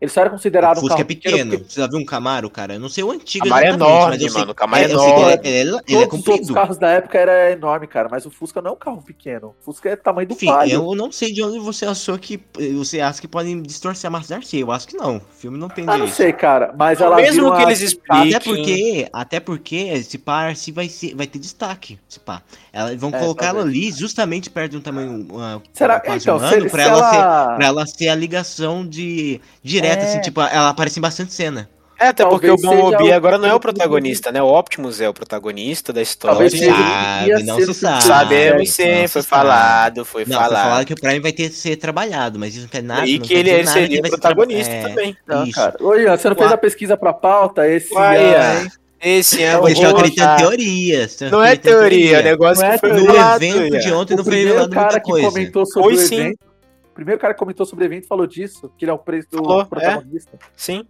Ele 0.00 0.08
só 0.10 0.20
era 0.20 0.30
considerado 0.30 0.76
O 0.76 0.78
um 0.78 0.82
Fusca 0.82 0.94
carro 0.96 1.00
é 1.00 1.04
pequeno. 1.04 1.50
porque 1.58 1.72
Você 1.72 1.80
já 1.80 1.86
viu 1.88 1.98
um 1.98 2.04
Camaro, 2.04 2.48
cara? 2.48 2.74
Eu 2.74 2.80
não 2.80 2.88
sei 2.88 3.02
o 3.02 3.10
antigo 3.10 3.44
Camaro 3.48 3.66
é 3.66 3.70
enorme, 3.70 4.08
mas 4.10 4.22
eu 4.22 4.28
sei- 4.30 4.40
mano, 4.40 4.52
o 4.52 4.54
Camaro 4.54 4.82
é 4.82 4.84
ele 4.86 4.92
enorme. 4.92 5.22
Ele 5.22 5.30
é, 5.48 5.60
ele 5.60 5.70
é 5.70 5.72
Todos 5.72 5.90
os 5.90 5.98
outros 5.98 6.10
comprido. 6.24 6.54
carros 6.54 6.78
da 6.78 6.88
época 6.90 7.18
era 7.18 7.50
enorme, 7.50 7.86
cara, 7.88 8.08
mas 8.08 8.24
o 8.24 8.30
Fusca 8.30 8.62
não 8.62 8.70
é 8.70 8.74
um 8.74 8.76
carro 8.76 9.02
pequeno. 9.02 9.54
O 9.60 9.64
Fusca 9.64 9.88
é 9.90 9.96
tamanho 9.96 10.28
do 10.28 10.34
Enfim, 10.34 10.46
eu 10.70 10.94
não 10.94 11.10
sei 11.10 11.32
de 11.32 11.42
onde 11.42 11.58
você 11.58 11.84
achou 11.84 12.16
que. 12.18 12.40
Você 12.76 13.00
acha 13.00 13.20
que 13.20 13.26
podem 13.26 13.60
distorcer 13.60 14.06
a 14.06 14.10
massa 14.10 14.28
da 14.30 14.36
Arcee. 14.36 14.60
Eu 14.60 14.70
acho 14.70 14.86
que 14.86 14.96
não. 14.96 15.16
O 15.16 15.22
filme 15.36 15.58
não 15.58 15.68
tem 15.68 15.84
Ah, 15.88 15.98
não 15.98 16.06
sei, 16.08 16.32
cara, 16.32 16.72
mas 16.78 17.00
ela 17.00 17.16
mesmo 17.16 17.52
que 17.56 17.62
eles 17.62 17.80
expliquem- 17.80 18.34
Até 18.34 18.40
porque, 18.40 19.08
até 19.12 19.40
porque, 19.40 20.02
se 20.04 20.16
pá, 20.18 20.34
a 20.34 20.46
Arcee 20.48 20.72
vai, 20.72 20.88
ser, 20.88 21.14
vai 21.16 21.26
ter 21.26 21.38
destaque. 21.40 21.98
Se 22.08 22.20
pá. 22.20 22.40
Ela, 22.78 22.96
vão 22.96 23.10
É, 23.12 23.18
colocar 23.18 23.46
ela 23.46 23.62
ali 23.62 23.90
justamente 23.90 24.48
perto 24.48 24.72
de 24.72 24.76
um 24.76 24.80
tamanho 24.80 25.26
uh, 25.32 25.60
Será 25.72 25.98
quase 25.98 26.24
então, 26.24 26.36
humano 26.36 26.62
se, 26.62 26.70
pra, 26.70 26.84
se 26.84 26.88
ela 26.90 27.10
Ser, 27.10 27.16
ela... 27.16 27.54
pra 27.56 27.66
ela 27.66 27.86
ser 27.86 28.08
a 28.08 28.14
ligação 28.14 28.86
de 28.86 29.40
direta, 29.62 30.02
É. 30.04 30.08
assim, 30.08 30.20
tipo, 30.20 30.40
ela 30.40 30.68
aparece 30.68 30.98
em 30.98 31.02
bastante 31.02 31.32
cena. 31.32 31.68
É, 32.00 32.06
até 32.08 32.24
porque 32.24 32.48
o 32.48 32.56
Talvez 32.56 32.80
Bumblebee 32.80 33.10
o- 33.10 33.14
agora 33.16 33.38
não 33.38 33.48
é 33.48 33.52
o 33.52 33.56
o- 33.56 33.60
protagonista, 33.60 34.30
né? 34.30 34.40
O 34.40 34.46
Optimus 34.46 35.00
é 35.00 35.08
o 35.08 35.12
protagonista 35.12 35.92
da 35.92 36.00
história. 36.00 36.36
Talvez 36.36 36.52
Não 36.54 36.72
sabe, 36.76 37.42
não 37.42 37.56
ser 37.56 37.66
se 37.66 37.74
sabe. 37.74 38.02
Sabemos 38.04 38.70
sim, 38.70 39.08
foi 39.08 39.22
falado, 39.24 40.04
foi 40.04 40.24
Não, 40.24 40.36
foi 40.38 40.46
falado. 40.46 40.62
falado 40.62 40.86
que 40.86 40.92
o 40.92 40.96
Prime 41.00 41.18
vai 41.18 41.32
ter 41.32 41.48
que 41.50 41.56
ser 41.56 41.74
trabalhado, 41.74 42.38
mas 42.38 42.52
isso 42.52 42.62
não 42.62 42.68
quer 42.68 42.84
nada. 42.84 43.04
e 43.04 43.18
que 43.18 43.34
ele, 43.34 43.50
ele 43.50 43.66
seria 43.66 44.00
ser 44.00 44.10
protagonista 44.10 44.70
traba- 44.70 44.86
é, 44.86 44.88
também. 44.94 45.16
Não, 45.26 45.42
Isso. 45.42 45.54
cara. 45.54 45.76
Ô, 45.80 45.96
Ian, 45.96 46.16
você 46.16 46.28
não 46.28 46.36
fez 46.36 46.52
a 46.52 46.56
pesquisa 46.56 46.96
pra 46.96 47.12
pauta 47.12 47.66
esse 47.68 47.92
Uai, 47.92 48.32
ano? 48.32 48.70
Esse 49.00 49.42
ano 49.44 49.52
Eu 49.52 49.56
eu 49.58 49.62
Vocês 49.62 49.78
estão 49.78 49.96
acreditando 49.96 50.36
teorias. 50.38 51.20
Não 51.30 51.44
é 51.44 51.56
teoria, 51.56 52.18
é 52.18 52.22
negócio 52.22 52.64
é 52.64 52.72
que 52.72 52.78
foi. 52.80 52.92
No 52.92 53.14
evento 53.14 53.74
Ian. 53.74 53.80
de 53.80 53.92
ontem 53.92 54.14
não 54.16 54.22
O 54.22 54.24
foi 54.24 54.32
primeiro 54.32 54.48
revelado 54.60 54.70
cara 54.74 54.84
muita 54.86 55.00
que 55.00 55.10
coisa. 55.10 55.28
comentou 55.28 55.66
sobre 55.66 55.82
Foi 55.94 56.04
o 56.04 56.06
sim. 56.06 56.20
evento... 56.20 56.38
O 56.90 56.94
primeiro 56.98 57.20
cara 57.20 57.32
que 57.34 57.38
comentou 57.38 57.64
sobre 57.64 57.84
o 57.84 57.86
evento 57.86 58.08
falou 58.08 58.26
disso, 58.26 58.72
que 58.76 58.84
ele 58.84 58.90
é 58.90 58.94
o 58.94 58.98
preço 58.98 59.28
do 59.30 59.38
Falou, 59.38 59.60
é. 59.60 59.64
protagonista. 59.66 60.36
Sim. 60.56 60.84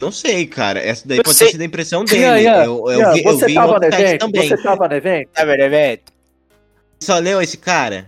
Não 0.00 0.12
sei, 0.12 0.46
cara. 0.46 0.78
Essa 0.78 1.08
daí 1.08 1.18
Eu 1.18 1.24
pode 1.24 1.36
sei. 1.36 1.48
ter 1.48 1.50
sido 1.52 1.60
a 1.62 1.64
impressão 1.64 2.04
dele. 2.04 2.20
Ian, 2.22 2.38
Ian, 2.40 2.64
eu, 2.64 2.84
eu 2.88 2.98
Ian, 3.00 3.12
vi, 3.12 3.24
eu 3.24 3.32
você 3.32 3.46
vi 3.46 3.52
em 3.52 3.54
tava 3.56 3.78
no 3.80 3.84
evento? 3.84 4.20
também. 4.20 4.48
Você 4.48 4.56
tava 4.62 4.88
no 4.88 4.94
evento? 4.94 5.30
É 5.34 5.44
verdade. 5.44 6.00
Só 7.00 7.18
leu 7.18 7.42
esse 7.42 7.56
cara? 7.58 8.06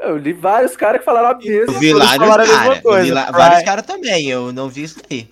Eu 0.00 0.16
li 0.16 0.32
vários 0.32 0.74
caras 0.76 0.98
que 0.98 1.04
falaram 1.04 1.28
a 1.28 1.38
mesma 1.38 1.72
Eu 1.72 1.78
vi 1.78 1.92
vários 1.92 2.16
falaram 2.16 2.42
a 2.42 2.46
mesma 2.46 2.58
caras. 2.58 2.68
Eu 2.68 2.74
vi 2.74 2.82
coisa. 2.82 3.14
lá- 3.14 3.30
vários 3.30 3.62
caras 3.62 3.86
também. 3.86 4.28
Eu 4.28 4.52
não 4.52 4.68
vi 4.68 4.82
isso 4.82 5.00
daí. 5.08 5.28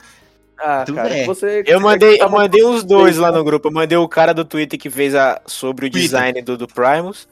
Ah, 0.63 0.85
Tudo 0.85 0.97
cara, 0.97 1.09
bem. 1.09 1.27
você... 1.27 1.63
Eu 1.67 1.81
mandei, 1.81 2.19
tá 2.19 2.25
eu 2.27 2.31
mandei 2.31 2.65
uns 2.65 2.85
dois 2.85 3.17
lá 3.17 3.33
né? 3.33 3.39
no 3.39 3.45
grupo. 3.45 3.69
Eu 3.69 3.73
mandei 3.73 3.97
o 3.97 4.07
cara 4.09 4.35
do 4.35 4.45
Twitter 4.45 4.79
que 4.79 4.91
fez 4.91 5.15
a, 5.15 5.41
sobre 5.47 5.87
o 5.87 5.91
design 5.91 6.43
do, 6.43 6.57
do 6.59 6.69
Primus. 6.69 7.27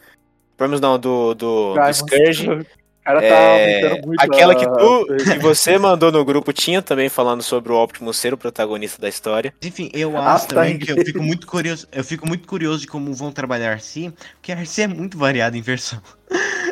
Primus 0.56 0.80
não, 0.80 0.98
do, 0.98 1.34
do, 1.34 1.74
do. 1.74 1.92
Scourge. 1.92 2.66
Tá 3.08 3.22
É, 3.24 4.02
aquela 4.18 4.52
a- 4.52 4.56
que 4.56 4.66
tu 4.66 5.06
que 5.24 5.38
você 5.38 5.78
mandou 5.78 6.12
no 6.12 6.22
grupo 6.26 6.52
tinha 6.52 6.82
também 6.82 7.08
falando 7.08 7.42
sobre 7.42 7.72
o 7.72 7.76
Optimus 7.82 8.18
ser 8.18 8.34
o 8.34 8.36
protagonista 8.36 9.00
da 9.00 9.08
história. 9.08 9.54
Enfim, 9.64 9.90
eu 9.94 10.14
Ah, 10.14 10.34
acho 10.34 10.46
tá 10.48 10.56
também 10.56 10.74
em 10.74 10.78
que 10.78 10.92
eu 10.92 10.96
fico 11.02 11.22
muito 11.22 11.46
curioso. 11.46 11.88
Eu 11.90 12.04
fico 12.04 12.28
muito 12.28 12.46
curioso 12.46 12.82
de 12.82 12.86
como 12.86 13.14
vão 13.14 13.32
trabalhar 13.32 13.70
a 13.70 13.72
Arcee, 13.72 14.12
porque 14.34 14.52
a 14.52 14.58
Arcee 14.58 14.82
é 14.84 14.88
muito 14.88 15.16
variada 15.16 15.56
em 15.56 15.62
versão. 15.62 16.02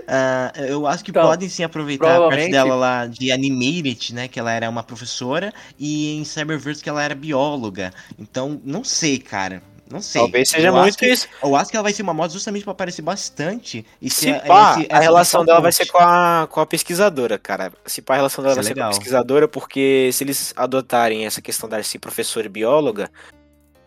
Ah, 0.09 0.53
eu 0.57 0.87
acho 0.87 1.03
que 1.05 1.11
Então, 1.11 1.23
podem 1.25 1.49
sim 1.49 1.65
aproveitar 1.65 2.05
a 2.05 2.09
parte 2.09 2.19
provavelmente- 2.21 2.53
dela 2.53 2.75
lá 2.75 3.07
de 3.07 3.33
Animated, 3.33 4.15
né? 4.15 4.29
Que 4.29 4.39
ela 4.39 4.53
era 4.53 4.69
uma 4.71 4.83
professora, 4.83 5.53
e 5.79 6.17
em 6.17 6.25
Cyberverse 6.25 6.83
que 6.83 6.89
ela 6.89 7.03
era 7.03 7.15
bióloga. 7.15 7.93
Então, 8.19 8.61
não 8.65 8.85
sei, 8.85 9.19
cara. 9.19 9.63
Não 9.89 10.01
sei. 10.01 10.21
Talvez 10.21 10.49
seja 10.49 10.67
eu 10.67 10.75
muito 10.75 10.99
que, 10.99 11.07
isso. 11.07 11.29
Eu 11.41 11.55
acho 11.55 11.71
que 11.71 11.77
ela 11.77 11.83
vai 11.85 11.93
ser 11.93 12.03
uma 12.03 12.13
moto 12.13 12.33
justamente 12.33 12.65
pra 12.65 12.73
aparecer 12.73 13.03
bastante. 13.03 13.87
E 14.03 14.11
Se 14.11 14.17
ser 14.23 14.43
pá, 14.43 14.79
esse- 14.81 14.89
a 14.93 14.99
relação 14.99 15.45
dela 15.45 15.61
vai 15.61 15.71
ser 15.71 15.87
com 15.87 15.99
a, 15.99 16.49
com 16.51 16.61
a 16.61 16.67
pesquisadora, 16.67 17.39
cara. 17.39 17.73
Se 17.87 18.03
pá, 18.03 18.15
a 18.15 18.17
relação 18.17 18.43
dela 18.43 18.55
Isso 18.55 18.63
vai 18.63 18.65
é 18.65 18.69
ser 18.69 18.75
com 18.75 18.81
a 18.81 18.87
legal. 18.89 18.99
pesquisadora, 18.99 19.47
porque 19.47 20.11
se 20.13 20.25
eles 20.25 20.53
adotarem 20.57 21.25
essa 21.25 21.41
questão 21.41 21.69
da 21.69 21.81
ser 21.85 22.01
professora 22.01 22.47
e 22.47 22.49
bióloga, 22.49 23.09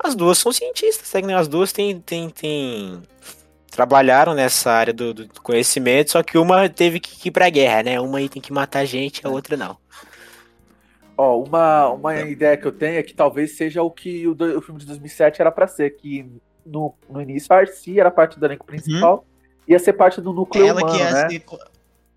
as 0.01 0.15
duas 0.15 0.37
são 0.37 0.53
cientistas, 0.53 1.21
né? 1.21 1.35
As 1.35 1.49
duas 1.49 1.73
têm, 1.73 1.99
têm, 1.99 2.29
têm... 2.29 3.01
trabalharam 3.79 4.33
nessa 4.33 4.71
área 4.73 4.93
do, 4.93 5.13
do 5.13 5.29
conhecimento, 5.41 6.11
só 6.11 6.21
que 6.21 6.37
uma 6.37 6.67
teve 6.67 6.99
que 6.99 7.29
ir 7.29 7.31
pra 7.31 7.49
guerra, 7.49 7.81
né? 7.83 7.97
Uma 8.01 8.17
aí 8.17 8.27
tem 8.27 8.41
que 8.41 8.51
matar 8.51 8.83
gente, 8.85 9.25
a 9.25 9.29
outra 9.29 9.55
não. 9.55 9.77
Ó, 11.17 11.41
uma, 11.43 11.89
uma 11.89 12.21
ideia 12.21 12.57
que 12.57 12.67
eu 12.67 12.71
tenho 12.73 12.97
é 12.97 13.03
que 13.03 13.13
talvez 13.13 13.55
seja 13.55 13.81
o 13.81 13.89
que 13.89 14.27
o, 14.27 14.35
do- 14.35 14.57
o 14.57 14.61
filme 14.61 14.81
de 14.81 14.85
2007 14.85 15.39
era 15.41 15.49
pra 15.51 15.65
ser, 15.65 15.91
que 15.91 16.29
no, 16.65 16.93
no 17.09 17.21
início 17.21 17.53
a 17.53 17.59
Arcia 17.59 18.01
era 18.01 18.11
parte 18.11 18.37
do 18.37 18.45
elenco 18.45 18.65
principal, 18.65 19.25
ia 19.65 19.79
ser 19.79 19.93
parte 19.93 20.19
do 20.19 20.33
núcleo 20.33 20.65
Ela 20.65 20.81
humano, 20.81 20.97
que 20.97 21.01
é 21.01 21.11
né? 21.11 21.29
ser... 21.29 21.45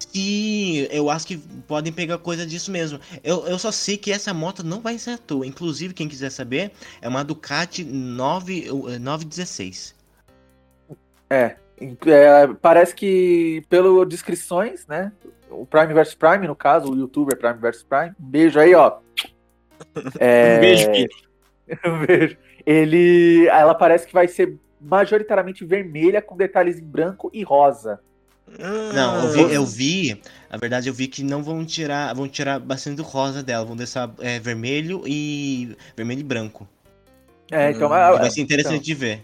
Sim, 0.01 0.88
eu 0.90 1.09
acho 1.09 1.27
que 1.27 1.38
podem 1.38 1.92
pegar 1.92 2.18
coisa 2.18 2.44
disso 2.44 2.70
mesmo. 2.72 2.98
Eu, 3.22 3.46
eu 3.46 3.59
só 3.59 3.70
sei 3.70 3.96
que 3.96 4.11
essa 4.11 4.35
moto 4.35 4.64
não 4.64 4.81
vai 4.81 4.98
ser 4.98 5.12
à 5.12 5.18
toa. 5.18 5.46
Inclusive, 5.46 5.94
quem 5.94 6.09
quiser 6.09 6.31
saber, 6.31 6.72
é 7.01 7.09
uma 7.09 7.25
Ducati 7.25 7.85
9, 7.85 8.68
eh, 8.94 8.98
916. 8.98 9.94
É, 11.33 11.57
é, 12.07 12.47
parece 12.61 12.95
que, 12.95 13.62
pelo 13.68 14.05
descrições, 14.05 14.87
né? 14.87 15.11
O 15.51 15.64
Prime 15.64 15.95
vs 15.95 16.14
Prime, 16.14 16.47
no 16.47 16.55
caso, 16.55 16.92
o 16.92 16.97
youtuber 16.97 17.38
Prime 17.38 17.59
vs 17.59 17.83
Prime. 17.83 18.11
Um 18.21 18.25
beijo 18.31 18.59
aí, 18.61 18.75
ó. 18.75 18.99
É, 20.21 20.57
Um 20.57 20.61
beijo, 20.61 20.88
um 21.87 22.07
beijo. 22.07 22.37
Ele. 22.64 23.49
Ela 23.49 23.75
parece 23.75 24.07
que 24.07 24.12
vai 24.12 24.29
ser 24.29 24.57
majoritariamente 24.81 25.64
vermelha 25.64 26.23
com 26.23 26.37
detalhes 26.37 26.79
em 26.79 26.85
branco 26.85 27.31
e 27.33 27.42
rosa. 27.42 27.99
Não, 28.95 29.25
eu 29.25 29.29
vi, 29.49 29.55
eu 29.55 29.66
vi, 29.66 30.23
na 30.51 30.59
verdade 30.59 30.88
eu 30.88 30.95
vi 30.95 31.09
que 31.09 31.23
não 31.23 31.42
vão 31.42 31.64
tirar, 31.64 32.14
vão 32.14 32.29
tirar 32.29 32.61
bastante 32.61 32.97
do 32.97 33.03
rosa 33.03 33.42
dela, 33.42 33.64
vão 33.64 33.75
deixar 33.75 34.12
é, 34.21 34.38
vermelho 34.38 35.03
e 35.07 35.77
vermelho 35.97 36.21
e 36.21 36.25
branco. 36.25 36.68
É, 37.51 37.71
então. 37.71 37.90
Hum, 37.90 37.95
é- 37.95 38.18
Vai 38.18 38.31
ser 38.31 38.40
interessante 38.42 38.85
de 38.85 38.95
ver. 38.95 39.23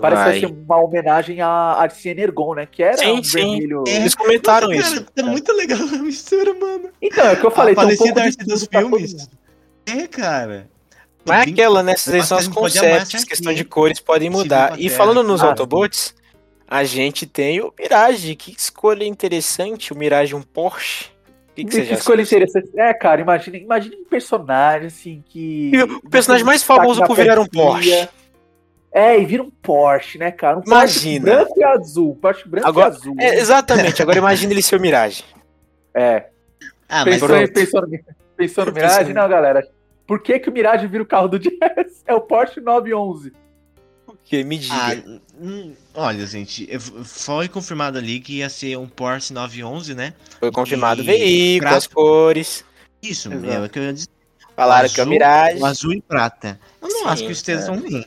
Parece 0.00 0.22
Vai. 0.22 0.34
que 0.34 0.46
vai 0.46 0.54
ser 0.54 0.64
uma 0.64 0.76
homenagem 0.80 1.40
à 1.40 1.48
Arcia 1.48 2.12
Energon, 2.12 2.54
né? 2.54 2.66
Que 2.70 2.82
era 2.82 2.96
Sim, 2.98 3.18
um 3.18 3.24
sim. 3.24 3.38
vermelho. 3.38 3.84
É. 3.86 3.96
Eles 3.96 4.14
comentaram 4.14 4.68
Nossa, 4.68 4.80
isso. 4.80 4.94
Cara, 4.94 5.08
tá 5.14 5.22
muito 5.24 5.52
legal 5.52 5.80
a 5.80 5.98
mistura, 5.98 6.54
mano. 6.54 6.88
Então, 7.00 7.26
é 7.26 7.32
o 7.32 7.40
que 7.40 7.46
eu 7.46 7.50
falei, 7.50 7.74
a 7.76 7.86
tem 7.86 8.12
um 8.12 8.18
arte 8.18 8.44
dos 8.44 8.64
filmes. 8.64 9.28
É, 9.86 10.06
cara. 10.06 10.70
Mas 11.24 11.46
é 11.46 11.50
aquela, 11.50 11.82
né? 11.82 11.92
Essas 11.92 12.14
aí 12.14 12.20
eu 12.20 12.24
são 12.24 12.38
os 12.38 12.44
a 12.44 12.46
amar 12.48 12.62
conceitos, 12.62 13.24
questão 13.24 13.52
de 13.52 13.64
cores 13.64 14.00
podem 14.00 14.30
mudar. 14.30 14.76
Viva 14.76 14.82
E 14.82 14.88
falando 14.88 15.22
nos 15.22 15.42
Ah, 15.42 15.48
Autobots, 15.48 16.14
a 16.68 16.84
gente 16.84 17.26
tem 17.26 17.60
o 17.60 17.72
Mirage. 17.78 18.34
Que 18.36 18.54
escolha 18.56 19.04
interessante, 19.04 19.92
o 19.92 19.96
Mirage 19.96 20.34
um 20.34 20.42
Porsche. 20.42 21.06
Que, 21.54 21.64
que 21.64 21.82
Que 21.86 21.94
escolha 21.94 22.22
interessante. 22.22 22.70
É, 22.76 22.94
cara, 22.94 23.20
imagina, 23.20 23.56
imagina 23.56 23.96
um 23.96 24.04
personagem 24.04 24.86
assim 24.86 25.22
que. 25.28 25.70
E 25.72 25.82
o 25.82 26.08
personagem 26.08 26.46
mais 26.46 26.62
famoso 26.62 27.04
por 27.04 27.16
virar 27.16 27.40
um. 27.40 27.46
Porsche. 27.46 28.08
É, 28.92 29.18
e 29.18 29.24
vira 29.24 29.42
um 29.42 29.50
Porsche, 29.50 30.18
né, 30.18 30.30
cara? 30.30 30.58
Um 30.58 30.62
Imagina. 30.66 31.24
Porsche 31.24 31.44
branco 31.46 31.60
e 31.60 31.64
azul. 31.64 32.18
Porsche 32.20 32.48
branco 32.48 32.68
Agora- 32.68 32.92
e 32.92 32.96
azul. 32.96 33.16
É, 33.18 33.38
exatamente, 33.38 34.02
agora 34.02 34.18
imagina 34.18 34.52
ele 34.52 34.62
ser 34.62 34.76
o 34.76 34.80
Mirage. 34.80 35.24
É. 35.94 36.26
Ah, 36.88 37.04
mas 37.06 37.20
Pensou, 37.20 37.36
em, 37.36 37.46
pensou, 37.52 37.80
no, 37.82 37.88
pensou 38.36 38.66
no 38.66 38.72
Mirage? 38.72 39.12
Não, 39.14 39.28
galera. 39.28 39.66
Por 40.06 40.20
que, 40.20 40.38
que 40.38 40.50
o 40.50 40.52
Mirage 40.52 40.86
vira 40.86 41.02
o 41.02 41.06
carro 41.06 41.28
do 41.28 41.38
Jazz? 41.40 42.02
É 42.06 42.12
o 42.14 42.20
Porsche 42.20 42.60
911. 42.60 43.32
Porque 44.04 44.44
me 44.44 44.58
diga. 44.58 44.74
Ah, 44.74 45.20
hum, 45.40 45.74
olha, 45.94 46.26
gente, 46.26 46.68
foi 47.04 47.48
confirmado 47.48 47.96
ali 47.96 48.20
que 48.20 48.38
ia 48.38 48.50
ser 48.50 48.76
um 48.76 48.86
Porsche 48.86 49.32
911, 49.32 49.94
né? 49.94 50.12
Foi 50.38 50.52
confirmado 50.52 51.00
o 51.00 51.04
e 51.04 51.06
veículo, 51.06 51.60
prata. 51.62 51.76
as 51.78 51.86
cores. 51.86 52.64
Isso, 53.02 53.32
Exato. 53.32 53.50
é 53.52 53.60
o 53.64 53.68
que 53.70 53.78
eu 53.78 53.82
ia 53.84 53.92
dizer. 53.94 54.08
Falaram 54.54 54.88
que 54.88 55.00
é 55.00 55.02
o 55.02 55.06
Azul- 55.06 55.12
Mirage. 55.12 55.60
O 55.60 55.64
azul 55.64 55.92
e 55.94 56.02
prata. 56.02 56.60
Eu 56.82 56.88
não 56.88 56.98
Sim, 57.00 57.06
acho 57.08 57.24
que 57.26 57.32
os 57.32 57.40
três 57.42 57.66
vão 57.66 57.76
vir. 57.80 58.06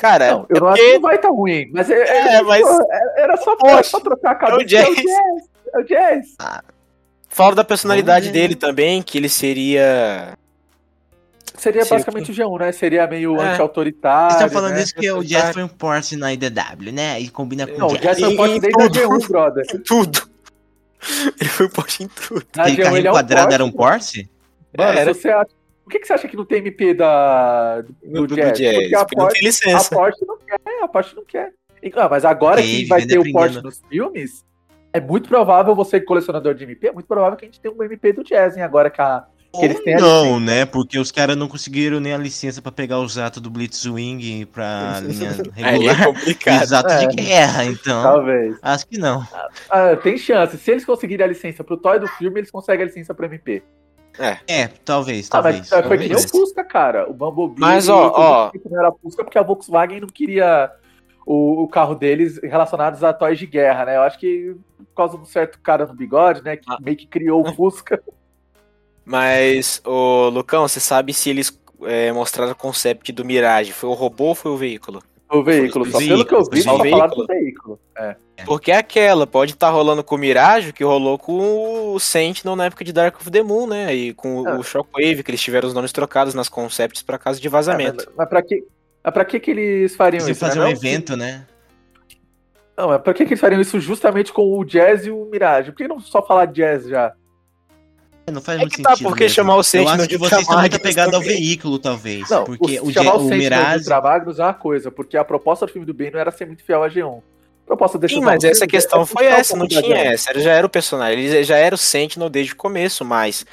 Cara, 0.00 0.30
Não, 0.32 0.46
eu 0.48 0.56
é 0.56 0.60
não 0.60 0.68
acho 0.68 0.76
porque- 0.78 0.86
que 0.88 0.94
não 0.94 1.00
vai 1.02 1.16
estar 1.16 1.28
ruim. 1.28 1.70
Mas, 1.74 1.90
é, 1.90 1.94
É, 1.94 2.34
é, 2.36 2.42
mas- 2.42 2.62
pô, 2.62 2.82
é- 2.90 3.22
era 3.22 3.36
só, 3.36 3.54
Porsche. 3.56 3.74
era 3.74 3.82
só 3.82 4.00
trocar 4.00 4.30
a 4.30 4.34
cabeça. 4.34 4.64
Jazz. 4.64 4.86
É 4.86 4.90
o 4.90 4.94
Jazz. 4.94 5.48
É 5.74 5.78
o 5.78 5.82
Jazz. 5.84 6.26
Falaram 7.28 7.56
da 7.56 7.64
personalidade 7.64 8.26
ver, 8.26 8.32
dele 8.32 8.54
também, 8.56 9.02
que 9.02 9.18
ele 9.18 9.28
seria. 9.28 10.32
Seria 11.58 11.84
Seria 11.84 11.84
basicamente 11.84 12.30
o 12.30 12.34
G1, 12.34 12.58
né? 12.58 12.72
Seria 12.72 13.06
meio 13.06 13.36
É. 13.38 13.50
anti-autoritário. 13.52 14.30
Vocês 14.38 14.42
estão 14.46 14.60
falando 14.62 14.76
né? 14.76 14.82
isso 14.82 14.94
que 14.94 15.10
o 15.12 15.22
Jazz 15.22 15.52
foi 15.52 15.62
um 15.62 15.68
Porsche 15.68 16.16
na 16.16 16.32
IDW, 16.32 16.90
né? 16.92 17.20
E 17.20 17.28
combina 17.28 17.66
com 17.66 17.76
Não, 17.78 17.88
o 17.88 17.92
o 17.92 17.98
Jazz 17.98 18.16
Jazz. 18.16 18.20
foi 18.20 18.32
Em- 18.32 18.36
Porsche 18.36 18.60
desde 18.60 18.80
a 18.80 18.88
tudo. 18.88 18.98
G1, 18.98 19.28
brother. 19.28 19.66
Tudo. 19.84 20.30
Ele 21.40 21.50
foi 21.50 21.66
um 21.66 21.70
Porsche 21.70 22.04
em 22.04 22.08
tudo. 22.08 22.46
Na 22.56 22.62
Aquele 22.62 22.76
G1 22.78 22.82
carrinho 22.84 22.98
ele 23.00 23.08
é 23.08 23.10
um 23.10 23.14
quadrado 23.14 23.42
Porsche, 23.48 23.54
era 23.54 23.64
um 23.64 23.72
Porsche? 23.72 24.30
Mano, 24.78 24.98
Era. 24.98 25.14
se 25.14 25.20
você 25.20 25.28
acha... 25.28 25.50
Por 25.90 25.94
que, 25.94 25.98
que 26.02 26.06
você 26.06 26.12
acha 26.12 26.28
que 26.28 26.36
não 26.36 26.44
tem 26.44 26.58
MP 26.58 26.94
da... 26.94 27.80
do, 27.80 27.92
Do, 28.04 28.26
do 28.28 28.34
Jazz? 28.36 28.56
Jazz. 28.58 28.76
Porque 28.78 28.94
a 28.94 28.98
porque 29.00 29.16
não 29.16 29.28
tem 29.28 29.42
Porsche, 29.42 29.44
a 29.44 29.48
licença. 29.72 29.94
Porsche 29.96 30.24
não 30.24 30.38
quer, 30.38 30.82
a 30.84 30.88
Porsche 30.88 31.16
não 31.16 31.24
quer. 31.24 31.52
Ah, 31.96 32.08
mas 32.08 32.24
agora 32.24 32.62
que 32.62 32.84
vai 32.86 33.04
ter 33.04 33.18
o 33.18 33.32
Porsche 33.32 33.60
nos 33.60 33.82
filmes, 33.90 34.44
é 34.92 35.00
muito 35.00 35.28
provável, 35.28 35.74
você 35.74 36.00
colecionador 36.00 36.54
de 36.54 36.62
MP, 36.62 36.86
é 36.88 36.92
muito 36.92 37.06
provável 37.06 37.36
que 37.36 37.44
a 37.44 37.48
gente 37.48 37.60
tenha 37.60 37.74
um 37.74 37.82
MP 37.82 38.12
do 38.12 38.22
Jazz, 38.22 38.56
hein? 38.56 38.62
Agora 38.62 38.88
que 38.88 39.00
a... 39.00 39.24
Que 39.52 39.64
eles 39.64 39.80
têm 39.80 39.94
a 39.96 39.98
não, 39.98 40.38
né? 40.38 40.64
Porque 40.64 40.96
os 40.96 41.10
caras 41.10 41.36
não 41.36 41.48
conseguiram 41.48 41.98
nem 41.98 42.12
a 42.12 42.16
licença 42.18 42.62
pra 42.62 42.70
pegar 42.70 43.00
os 43.00 43.18
atos 43.18 43.42
do 43.42 43.50
Blitzwing 43.50 44.46
pra 44.46 45.00
linha 45.00 45.30
Aí 45.56 45.64
é 45.64 45.70
regular. 45.72 46.04
complicado. 46.06 46.62
Os 46.62 46.72
atos 46.72 46.92
É. 46.92 47.06
de 47.08 47.16
guerra, 47.16 47.64
então. 47.64 48.00
Talvez. 48.00 48.56
Acho 48.62 48.86
que 48.86 48.96
não. 48.96 49.26
Ah, 49.68 49.96
tem 49.96 50.16
chance. 50.16 50.56
Se 50.56 50.70
eles 50.70 50.84
conseguirem 50.84 51.24
a 51.24 51.28
licença 51.28 51.64
pro 51.64 51.76
toy 51.76 51.98
do 51.98 52.06
filme, 52.06 52.38
eles 52.38 52.50
conseguem 52.52 52.82
a 52.84 52.86
licença 52.86 53.12
pro 53.12 53.26
MP. 53.26 53.60
É, 54.46 54.68
talvez, 54.84 55.28
Ah, 55.28 55.30
talvez. 55.32 55.58
mas 55.58 55.68
foi 55.68 55.82
que 55.82 55.88
nem 56.04 56.08
talvez. 56.10 56.24
o 56.24 56.28
Fusca, 56.28 56.62
cara. 56.64 57.08
O 57.10 57.14
Bumblebee. 57.14 57.60
Mas, 57.60 57.88
ó, 57.88 58.12
ó. 58.14 58.50
não 58.70 58.78
era 58.80 58.92
Fusca 58.92 59.24
porque 59.24 59.38
a 59.38 59.42
Volkswagen 59.42 60.00
não 60.00 60.08
queria 60.08 60.70
o, 61.26 61.62
o 61.62 61.68
carro 61.68 61.94
deles 61.94 62.38
relacionados 62.42 63.02
a 63.02 63.12
toys 63.12 63.38
de 63.38 63.46
guerra, 63.46 63.84
né? 63.86 63.96
Eu 63.96 64.02
acho 64.02 64.18
que 64.18 64.54
por 64.76 64.94
causa 64.96 65.16
de 65.16 65.22
um 65.22 65.26
certo 65.26 65.58
cara 65.60 65.86
no 65.86 65.94
bigode, 65.94 66.42
né? 66.42 66.56
Que 66.56 66.70
Ah. 66.70 66.78
meio 66.80 66.96
que 66.96 67.06
criou 67.06 67.46
o 67.46 67.52
Fusca. 67.54 68.02
Mas, 69.04 69.80
ô 69.84 70.28
Lucão, 70.28 70.66
você 70.68 70.78
sabe 70.80 71.12
se 71.12 71.30
eles 71.30 71.58
é, 71.82 72.12
mostraram 72.12 72.52
o 72.52 72.56
concept 72.56 73.10
do 73.12 73.24
Mirage? 73.24 73.72
Foi 73.72 73.88
o 73.88 73.94
robô 73.94 74.26
ou 74.26 74.34
foi 74.34 74.50
o 74.52 74.56
veículo? 74.56 75.02
O 75.30 75.42
veículo. 75.44 75.84
Só 75.90 75.98
Veículo, 75.98 76.24
pelo 76.24 76.28
que 76.28 76.34
eu 76.34 76.44
vi, 76.44 76.50
veículo. 76.62 76.76
só 76.78 76.90
falaram 76.90 77.16
do 77.16 77.26
veículo. 77.26 77.80
É. 77.96 78.16
Porque 78.44 78.72
é 78.72 78.76
aquela, 78.78 79.26
pode 79.26 79.52
estar 79.52 79.70
rolando 79.70 80.02
com 80.02 80.14
o 80.14 80.18
Mirage, 80.18 80.72
que 80.72 80.82
rolou 80.82 81.16
com 81.18 81.92
o 81.94 82.00
Sentinel 82.00 82.56
na 82.56 82.64
época 82.64 82.84
de 82.84 82.92
Dark 82.92 83.14
of 83.20 83.30
the 83.30 83.42
Moon, 83.42 83.66
né? 83.66 83.94
E 83.94 84.12
com 84.14 84.46
Ah. 84.48 84.56
o 84.58 84.62
Shockwave, 84.64 85.22
que 85.22 85.30
eles 85.30 85.40
tiveram 85.40 85.68
os 85.68 85.74
nomes 85.74 85.92
trocados 85.92 86.34
nas 86.34 86.48
concepts 86.48 87.02
pra 87.02 87.16
caso 87.18 87.40
de 87.40 87.46
É, 87.46 87.50
vazamento. 87.50 88.04
mas, 88.08 88.14
mas 88.16 88.28
pra 88.28 88.42
que. 88.42 88.64
Mas 89.04 89.14
pra 89.14 89.24
que, 89.24 89.38
que 89.40 89.50
eles 89.52 89.94
fariam 89.94 90.20
Você 90.24 90.32
isso? 90.32 90.42
né? 90.44 90.48
fazer 90.48 90.60
um 90.60 90.64
Não, 90.64 90.70
evento, 90.70 91.16
né? 91.16 91.46
Não, 92.76 92.88
mas 92.88 93.00
pra 93.02 93.12
que, 93.14 93.24
que 93.24 93.30
eles 93.32 93.40
fariam 93.40 93.60
isso 93.60 93.78
justamente 93.78 94.32
com 94.32 94.58
o 94.58 94.64
Jazz 94.64 95.06
e 95.06 95.10
o 95.10 95.26
Mirage? 95.26 95.70
Por 95.70 95.76
que 95.78 95.86
não 95.88 96.00
só 96.00 96.22
falar 96.26 96.46
Jazz 96.46 96.86
já? 96.88 97.12
Não 98.30 98.40
faz 98.42 98.58
É 98.58 98.60
muito 98.62 98.76
que 98.76 98.82
tá, 98.82 98.90
sentido. 98.90 99.08
porque 99.08 99.24
mesmo. 99.24 99.34
chamar 99.34 99.56
o 99.56 99.58
Eu 99.60 99.62
Sentinel 99.64 99.94
acho 99.94 100.08
de 100.08 100.08
que 100.08 100.18
vocês 100.18 100.42
estão 100.42 100.58
muito 100.60 100.76
apegados 100.76 101.14
ao 101.14 101.20
também. 101.20 101.36
veículo, 101.36 101.78
talvez. 101.78 102.28
Não, 102.28 102.44
porque 102.44 102.80
o, 102.80 102.86
o, 102.86 102.92
chamar 102.92 103.14
o 103.16 103.26
o 103.26 103.30
Mirage. 103.30 103.78
Ultramagnos 103.78 104.38
é 104.38 104.42
uma 104.44 104.54
coisa, 104.54 104.90
porque 104.90 105.16
a 105.16 105.24
proposta 105.24 105.66
do 105.66 105.72
filme 105.72 105.86
do 105.86 105.94
Ben 105.94 106.10
não 106.10 106.20
era 106.20 106.30
ser 106.30 106.46
muito 106.46 106.62
fiel 106.64 106.82
a 106.82 106.88
G1. 106.88 107.18
A 107.18 107.66
proposta 107.66 107.98
desse 107.98 108.14
Sim, 108.14 108.20
mas 108.22 108.42
essa 108.44 108.66
filme 108.66 108.70
questão 108.72 109.02
é 109.02 109.06
foi 109.06 109.26
essa, 109.26 109.56
não 109.56 109.68
tinha 109.68 109.82
G1. 109.82 110.12
essa. 110.12 110.30
Ele 110.30 110.40
já 110.40 110.52
era 110.52 110.66
o 110.66 110.70
personagem, 110.70 111.24
ele 111.24 111.44
já 111.44 111.56
era 111.56 111.74
o 111.74 111.78
Sentinel 111.78 112.28
desde 112.28 112.52
o 112.52 112.56
começo, 112.56 113.04
mas 113.04 113.46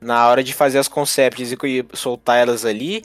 na 0.00 0.28
hora 0.28 0.44
de 0.44 0.52
fazer 0.52 0.78
as 0.78 0.88
concepts 0.88 1.50
e 1.52 1.86
soltar 1.94 2.38
elas 2.38 2.64
ali, 2.64 3.02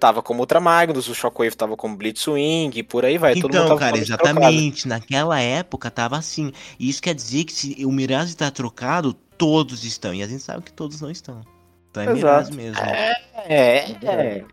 tava 0.00 0.22
como 0.22 0.40
Ultramagnus, 0.40 1.08
o 1.08 1.14
Shockwave 1.14 1.54
tava 1.56 1.76
como 1.76 1.96
Blitzwing 1.96 2.70
e 2.74 2.82
por 2.82 3.04
aí 3.04 3.18
vai. 3.18 3.34
Todo 3.34 3.44
mundo 3.52 3.54
Então, 3.54 3.68
tava 3.68 3.80
cara, 3.80 3.98
exatamente. 3.98 4.88
Naquela 4.88 5.40
época 5.40 5.90
tava 5.90 6.16
assim. 6.16 6.52
E 6.80 6.88
isso 6.88 7.02
quer 7.02 7.14
dizer 7.14 7.44
que 7.44 7.52
se 7.52 7.84
o 7.84 7.92
Mirage 7.92 8.36
tá 8.36 8.50
trocado, 8.50 9.14
todos 9.38 9.84
estão. 9.84 10.12
E 10.12 10.22
a 10.22 10.26
gente 10.26 10.42
sabe 10.42 10.62
que 10.62 10.72
todos 10.72 11.00
não 11.00 11.10
estão. 11.10 11.40
Então 11.90 12.02
é 12.02 12.06
Exato. 12.06 12.52
Mirage 12.52 12.52
mesmo. 12.52 12.80
É, 13.46 13.80
é. 14.02 14.44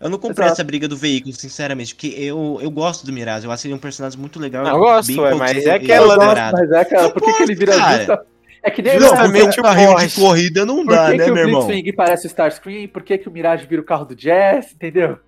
Eu 0.00 0.08
não 0.08 0.18
comprei 0.18 0.46
Exato. 0.46 0.60
essa 0.60 0.64
briga 0.64 0.86
do 0.86 0.96
veículo, 0.96 1.34
sinceramente, 1.34 1.92
porque 1.94 2.06
eu, 2.16 2.58
eu 2.62 2.70
gosto 2.70 3.04
do 3.04 3.12
Mirage. 3.12 3.44
Eu 3.44 3.50
acho 3.50 3.66
ele 3.66 3.74
um 3.74 3.78
personagem 3.78 4.18
muito 4.18 4.38
legal. 4.38 4.64
Eu 4.64 4.78
gosto, 4.78 5.20
ué, 5.20 5.34
mas 5.34 5.66
é 5.66 5.74
aquela, 5.74 6.14
Eu 6.14 6.18
né? 6.18 6.24
gosto, 6.26 6.30
exagerado. 6.30 6.56
mas 6.56 6.70
é 6.70 6.80
aquela. 6.80 7.10
Por 7.10 7.22
que, 7.22 7.32
que 7.34 7.42
ele 7.42 7.54
vira 7.56 7.76
Cara, 7.76 7.96
justa? 7.98 8.26
É 8.62 8.70
que 8.70 8.82
nem 8.82 8.98
justamente 9.00 9.58
o 9.58 9.60
o 9.60 9.62
carrinho 9.64 9.90
Porsche. 9.90 10.08
de 10.08 10.14
corrida 10.20 10.66
não 10.66 10.84
Por 10.84 10.94
dá, 10.94 11.10
que, 11.10 11.16
né, 11.16 11.24
que 11.24 11.30
o 11.30 11.34
meu 11.34 11.44
irmão? 11.44 11.66
Blitzwing 11.66 11.92
parece 11.94 12.26
o 12.26 12.28
Starscream? 12.28 12.88
Por 12.88 13.02
que, 13.02 13.18
que 13.18 13.28
o 13.28 13.32
Mirage 13.32 13.66
vira 13.66 13.82
o 13.82 13.84
carro 13.84 14.04
do 14.04 14.14
Jazz? 14.14 14.72
Entendeu? 14.72 15.18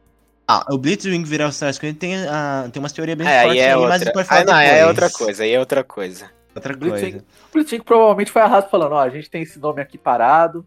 Ah, 0.48 0.64
o 0.70 0.78
Blitzwing 0.78 1.22
virar 1.24 1.46
o 1.46 1.52
Starscream 1.52 1.94
tem, 1.94 2.16
ah, 2.26 2.68
tem 2.72 2.80
umas 2.80 2.92
teorias 2.92 3.16
bem 3.16 3.26
É, 3.26 3.40
aí 3.40 3.46
fortes 3.46 3.62
é 3.62 3.72
aí, 3.72 3.86
mas 3.86 4.10
pode 4.10 4.28
falar 4.28 4.40
Ah, 4.40 4.44
não, 4.44 4.54
aí 4.54 4.66
é 4.66 4.70
depois. 4.70 4.88
outra 4.88 5.10
coisa, 5.10 5.42
aí 5.44 5.52
é 5.52 5.60
outra 5.60 5.84
coisa. 5.84 6.30
Outra 6.54 6.76
coisa. 6.76 7.24
Blitzwing 7.52 7.80
provavelmente 7.80 8.30
foi 8.30 8.42
arrasto 8.42 8.70
falando, 8.70 8.92
ó, 8.92 9.00
a 9.00 9.08
gente 9.10 9.30
tem 9.30 9.42
esse 9.42 9.58
nome 9.58 9.80
aqui 9.80 9.96
parado. 9.96 10.66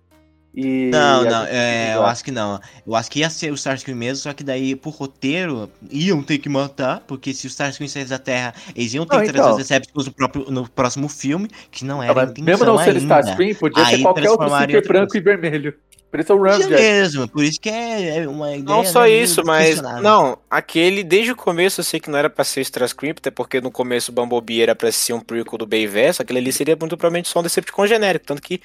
E 0.55 0.91
Não, 0.91 1.23
não, 1.23 1.45
é, 1.45 1.95
eu 1.95 2.05
acho 2.05 2.23
que 2.23 2.29
não. 2.31 2.59
Eu 2.85 2.95
acho 2.95 3.09
que 3.09 3.19
ia 3.21 3.29
ser 3.29 3.51
o 3.51 3.55
Starscream 3.55 3.97
mesmo, 3.97 4.17
só 4.17 4.33
que 4.33 4.43
daí, 4.43 4.75
por 4.75 4.91
roteiro, 4.93 5.67
iam 5.89 6.21
ter 6.21 6.37
que 6.37 6.47
matar, 6.47 6.99
porque 7.07 7.33
se 7.33 7.47
o 7.47 7.49
Starscream 7.49 7.89
saísse 7.89 8.11
da 8.11 8.19
Terra, 8.19 8.53
eles 8.75 8.93
iam 8.93 9.03
ter 9.03 9.15
Não, 9.17 9.23
que 9.23 9.31
trazer 9.31 9.39
então. 9.47 9.51
os 9.51 9.57
Decepticons 9.57 10.05
no, 10.05 10.11
próprio, 10.13 10.51
no 10.51 10.69
próximo 10.69 11.09
filme, 11.09 11.49
que 11.71 11.83
não 11.83 12.03
era 12.03 12.27
Não, 12.27 12.33
mesmo 12.43 12.65
não 12.65 12.77
ser 12.77 12.89
ainda. 12.91 12.99
Starscream, 12.99 13.55
podia 13.55 13.83
Aí 13.83 13.95
ser 13.97 14.01
qualquer 14.03 14.29
outro 14.29 14.47
super 14.47 14.87
branco 14.87 15.11
coisa. 15.11 15.17
e 15.17 15.21
vermelho. 15.21 15.73
O 16.19 16.21
Isso 16.21 16.35
Ramjet. 16.37 16.69
mesmo, 16.69 17.27
por 17.27 17.43
isso 17.43 17.59
que 17.59 17.69
é 17.69 18.17
é 18.17 18.27
uma 18.27 18.49
ideia. 18.55 18.63
Não 18.63 18.85
só 18.85 19.07
isso, 19.07 19.43
mas. 19.43 19.81
Não, 19.81 20.37
aquele, 20.49 21.03
desde 21.03 21.31
o 21.31 21.35
começo 21.35 21.79
eu 21.81 21.83
sei 21.83 21.99
que 21.99 22.09
não 22.09 22.19
era 22.19 22.29
pra 22.29 22.43
ser 22.43 22.61
Starscream, 22.61 23.15
até 23.17 23.31
porque 23.31 23.59
no 23.59 23.71
começo 23.71 24.11
o 24.11 24.13
Bumblebee 24.13 24.61
era 24.61 24.75
pra 24.75 24.91
ser 24.91 25.13
um 25.13 25.19
prequel 25.19 25.57
do 25.57 25.65
Bayverse, 25.65 26.21
aquele 26.21 26.39
ali 26.39 26.51
seria 26.53 26.75
muito 26.75 26.95
provavelmente 26.95 27.29
só 27.29 27.39
um 27.39 27.43
Decepticon 27.43 27.87
genérico, 27.87 28.25
tanto 28.25 28.41
que 28.41 28.61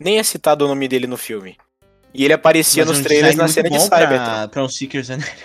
nem 0.00 0.18
é 0.18 0.22
citado 0.22 0.64
o 0.64 0.68
nome 0.68 0.88
dele 0.88 1.06
no 1.06 1.16
filme. 1.16 1.56
E 2.12 2.24
ele 2.24 2.32
aparecia 2.32 2.84
Mas 2.84 2.88
nos 2.90 2.98
é 2.98 3.00
um 3.00 3.04
trailers 3.04 3.36
na 3.36 3.48
cena 3.48 3.68
muito 3.68 3.80
de 3.82 3.84
Cybertron. 3.88 4.24
pra, 4.24 4.48
pra 4.48 4.64
um 4.64 4.68
Seeker 4.68 5.02
genérico. 5.04 5.36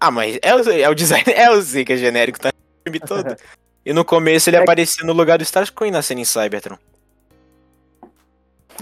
Ah, 0.00 0.10
mas 0.10 0.38
é 0.42 0.54
o, 0.54 0.70
é 0.70 0.88
o 0.88 0.94
design, 0.94 1.24
é 1.32 1.50
o 1.50 1.58
é 1.60 1.96
genérico, 1.96 2.38
tá? 2.38 2.50
O 2.50 2.82
filme 2.90 3.00
todo. 3.00 3.36
E 3.86 3.92
no 3.92 4.02
começo 4.02 4.48
ele 4.48 4.56
É- 4.56 4.60
aparecia 4.60 5.04
no 5.04 5.12
lugar 5.12 5.36
do 5.36 5.42
Starscream 5.44 5.92
na 5.92 6.00
cena 6.00 6.22
em 6.22 6.24
Cybertron. 6.24 6.78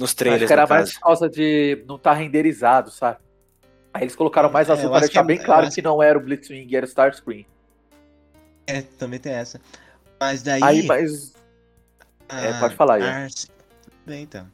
Nos 0.02 0.10
Acho 0.10 0.16
trailers, 0.16 0.46
que 0.46 0.52
era 0.52 0.62
no 0.62 0.68
mais 0.68 0.80
caso. 0.88 0.94
por 0.94 1.00
causa 1.00 1.28
de 1.30 1.84
não 1.86 1.96
estar 1.96 2.12
renderizado, 2.14 2.90
sabe? 2.90 3.18
Aí 3.94 4.02
eles 4.02 4.16
colocaram 4.16 4.50
mais 4.50 4.68
É, 4.68 4.72
azul 4.72 4.84
eu 4.86 4.90
para 4.90 4.98
acho 5.00 5.08
que 5.08 5.14
deixar 5.14 5.20
é- 5.24 5.26
bem 5.26 5.38
claro 5.38 5.66
acho 5.66 5.74
que 5.76 5.82
não 5.82 6.02
era 6.02 6.18
o 6.18 6.20
Blitzwing, 6.20 6.74
era 6.74 6.84
o 6.84 6.88
Starscream. 6.88 7.44
É, 8.66 8.82
também 8.82 9.18
tem 9.20 9.32
essa. 9.32 9.60
Mas 10.20 10.42
daí. 10.42 10.62
Aí, 10.62 10.86
mas. 10.86 11.34
Ah, 12.28 12.40
É, 12.40 12.58
pode 12.60 12.74
falar 12.74 12.94
aí. 12.94 13.02
Arce- 13.02 13.48
Bem, 14.06 14.22
então. 14.22 14.46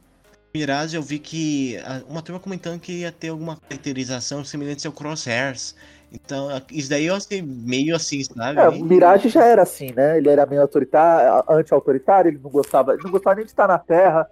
Mirage, 0.53 0.95
eu 0.95 1.01
vi 1.01 1.19
que 1.19 1.77
ah, 1.85 2.01
uma 2.07 2.21
turma 2.21 2.39
comentando 2.39 2.79
que 2.79 2.91
ia 3.01 3.11
ter 3.11 3.29
alguma 3.29 3.55
caracterização 3.57 4.43
semelhante 4.43 4.85
ao 4.87 4.93
Crosshairs. 4.93 5.75
Então, 6.11 6.49
ah, 6.49 6.61
isso 6.71 6.89
daí 6.89 7.05
eu 7.05 7.15
achei 7.15 7.41
meio 7.41 7.95
assim, 7.95 8.23
sabe? 8.23 8.59
É, 8.59 8.67
o 8.67 8.83
Mirage 8.83 9.29
já 9.29 9.45
era 9.45 9.61
assim, 9.61 9.91
né? 9.93 10.17
Ele 10.17 10.27
era 10.29 10.45
meio 10.45 10.61
autoritário, 10.61 11.43
anti-autoritário, 11.49 12.29
ele 12.29 12.39
não 12.43 12.49
gostava, 12.49 12.93
ele 12.93 13.03
não 13.03 13.11
gostava 13.11 13.35
nem 13.37 13.45
de 13.45 13.51
estar 13.51 13.67
na 13.67 13.77
Terra. 13.79 14.29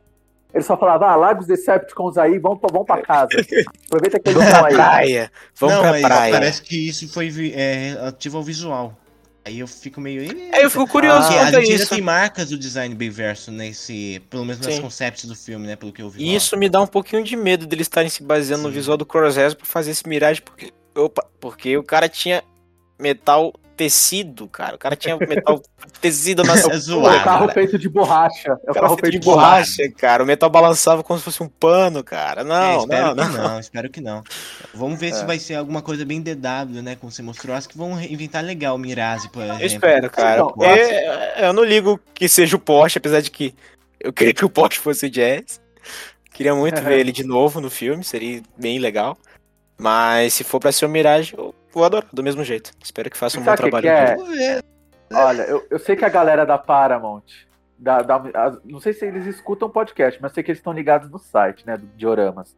Ele 0.54 0.64
só 0.64 0.78
falava, 0.78 1.08
ah, 1.08 1.16
larga 1.16 1.41
os 1.41 1.48
Decepticons 1.48 2.18
aí, 2.18 2.39
vamos 2.39 2.60
pra, 2.60 2.70
vamos 2.72 2.88
pra 2.88 3.02
casa. 3.02 3.30
Aproveita 3.86 4.20
que 4.20 4.30
eles 4.30 4.38
Vamos 4.41 4.48
estão 4.48 4.60
pra 4.62 4.68
aí. 4.70 4.74
praia. 4.76 5.32
Vamos 5.60 5.76
Não, 5.76 5.82
pra 5.82 5.91
mas 5.91 6.02
praia. 6.02 6.34
Parece 6.34 6.62
que 6.62 6.88
isso 6.89 7.08
foi 7.12 7.52
é, 7.54 7.74
relativo 7.93 8.38
ao 8.38 8.43
visual. 8.43 8.98
Aí 9.45 9.60
eu 9.60 9.68
fico 9.68 10.02
meio. 10.02 10.22
É, 10.54 10.66
eu 10.66 10.70
fico 10.70 10.86
curioso 10.88 11.28
Ah, 11.30 11.34
quanto 11.45 11.56
a 11.56 11.60
gente 11.62 11.72
ainda 11.72 11.84
isso. 11.84 11.89
tem 11.95 12.02
marcas 12.02 12.50
do 12.50 12.58
design 12.58 12.93
bem 12.95 13.10
verso 13.10 13.50
nesse. 13.52 14.22
Pelo 14.30 14.43
menos 14.43 14.66
nas 14.66 14.76
Sim. 14.76 14.82
concepts 14.82 15.24
do 15.26 15.36
filme, 15.36 15.66
né? 15.68 15.76
Pelo 15.78 15.93
que 15.93 16.02
eu 16.02 16.10
vi. 16.10 16.22
E 16.24 16.36
isso 16.36 16.58
me 16.58 16.68
dá 16.68 16.82
um 16.82 16.88
pouquinho 16.88 17.24
de 17.24 17.36
medo 17.38 17.66
deles 17.66 17.86
estarem 17.86 18.10
se 18.10 18.22
baseando 18.24 18.64
no 18.64 18.70
Sim. 18.70 18.76
visual 18.76 18.98
do 18.98 19.06
Crosshairs 19.06 19.54
pra 19.54 19.66
fazer 19.66 19.91
esse 19.91 20.08
Mirage, 20.08 20.41
porque, 20.41 20.74
opa, 20.95 21.26
porque 21.39 21.78
o 21.78 21.84
cara 21.84 22.10
tinha 22.10 22.43
metal 23.00 23.54
tecido, 23.78 24.47
cara. 24.47 24.75
O 24.75 24.78
cara 24.80 24.95
tinha 24.95 25.15
metal 25.17 25.61
tecido 26.01 26.43
na 26.43 26.55
É 26.55 26.59
É 26.61 26.65
o 26.75 26.80
zoado. 26.80 27.23
carro 27.23 27.39
cara. 27.47 27.53
feito 27.53 27.78
de 27.78 27.88
borracha. 27.88 28.57
É 28.65 28.71
o 28.71 28.73
carro 28.73 28.88
feito 28.89 28.95
de 28.95 29.01
feito 29.11 29.19
de 29.21 29.25
borracha. 29.25 29.75
borracha, 29.78 29.93
cara. 29.95 30.23
O 30.23 30.25
metal 30.25 30.49
balançava 30.49 31.03
como 31.03 31.19
se 31.19 31.23
fosse 31.23 31.41
um 31.43 31.47
pano, 31.47 32.03
cara. 32.03 32.41
É, 32.41 32.43
Não, 32.43 32.80
espero 32.80 33.15
não, 33.15 33.25
que 33.30 33.38
não. 33.38 33.43
não. 33.49 33.59
espero 33.59 33.89
que 33.89 34.01
não. 34.01 34.23
Vamos 34.73 34.99
ver 34.99 35.09
É. 35.09 35.13
se 35.13 35.25
vai 35.25 35.39
ser 35.39 35.55
alguma 35.55 35.82
coisa 35.82 36.03
bem 36.03 36.21
DW, 36.21 36.82
né? 36.82 36.95
Como 36.95 37.11
você 37.11 37.21
mostrou. 37.21 37.55
Acho 37.55 37.69
que 37.69 37.78
vão 37.78 38.01
inventar 38.01 38.43
legal 38.43 38.75
o 38.75 38.80
Mirage, 38.80 39.30
por 39.30 39.43
exemplo. 39.43 39.61
Eu 39.61 39.67
espero, 39.67 40.09
cara. 40.09 40.39
Não, 40.39 40.47
porque 40.51 41.03
eu 41.38 41.53
não 41.53 41.63
ligo 41.63 41.99
que 42.13 42.28
seja 42.28 42.55
o 42.55 42.59
Porsche, 42.59 42.97
apesar 42.97 43.21
de 43.21 43.30
que 43.32 43.53
eu 43.99 44.11
queria 44.11 44.34
que 44.34 44.43
o 44.43 44.49
Porsche 44.49 44.80
fosse 44.80 45.05
o 45.05 45.09
Jazz. 45.09 45.61
Queria 46.34 46.53
muito 46.53 46.82
ver 46.82 46.99
ele 46.99 47.11
de 47.11 47.23
novo 47.23 47.59
no 47.61 47.69
filme, 47.69 48.03
seria 48.03 48.41
bem 48.57 48.78
legal. 48.80 49.17
Mas 49.80 50.34
se 50.34 50.43
for 50.43 50.59
pra 50.59 50.71
ser 50.71 50.86
o 50.86 50.89
Mirage, 50.89 51.34
eu 51.38 51.53
vou 51.78 51.86
adorar 51.86 52.07
do 52.11 52.23
mesmo 52.23 52.43
jeito. 52.43 52.71
Espero 52.84 53.09
que 53.09 53.17
faça 53.17 53.39
um 53.39 53.43
bom 53.43 53.51
o 53.51 53.55
que 53.55 53.61
trabalho. 53.61 53.84
que 53.84 54.43
é? 54.43 54.61
Olha, 55.13 55.43
eu, 55.43 55.65
eu 55.69 55.80
sei 55.80 55.95
que 55.95 56.03
a 56.03 56.09
galera 56.09 56.45
da 56.45 56.57
Paramount, 56.57 57.23
da, 57.78 58.01
da- 58.01 58.15
a- 58.34 58.57
não 58.65 58.80
sei 58.80 58.91
se 58.93 59.05
eles 59.05 59.25
escutam 59.25 59.69
podcast, 59.69 60.21
mas 60.21 60.34
sei 60.34 60.43
que 60.43 60.51
eles 60.51 60.59
estão 60.59 60.73
ligados 60.73 61.09
no 61.09 61.17
site, 61.19 61.65
né, 61.65 61.78
do 61.78 61.86
Dioramas. 61.95 62.55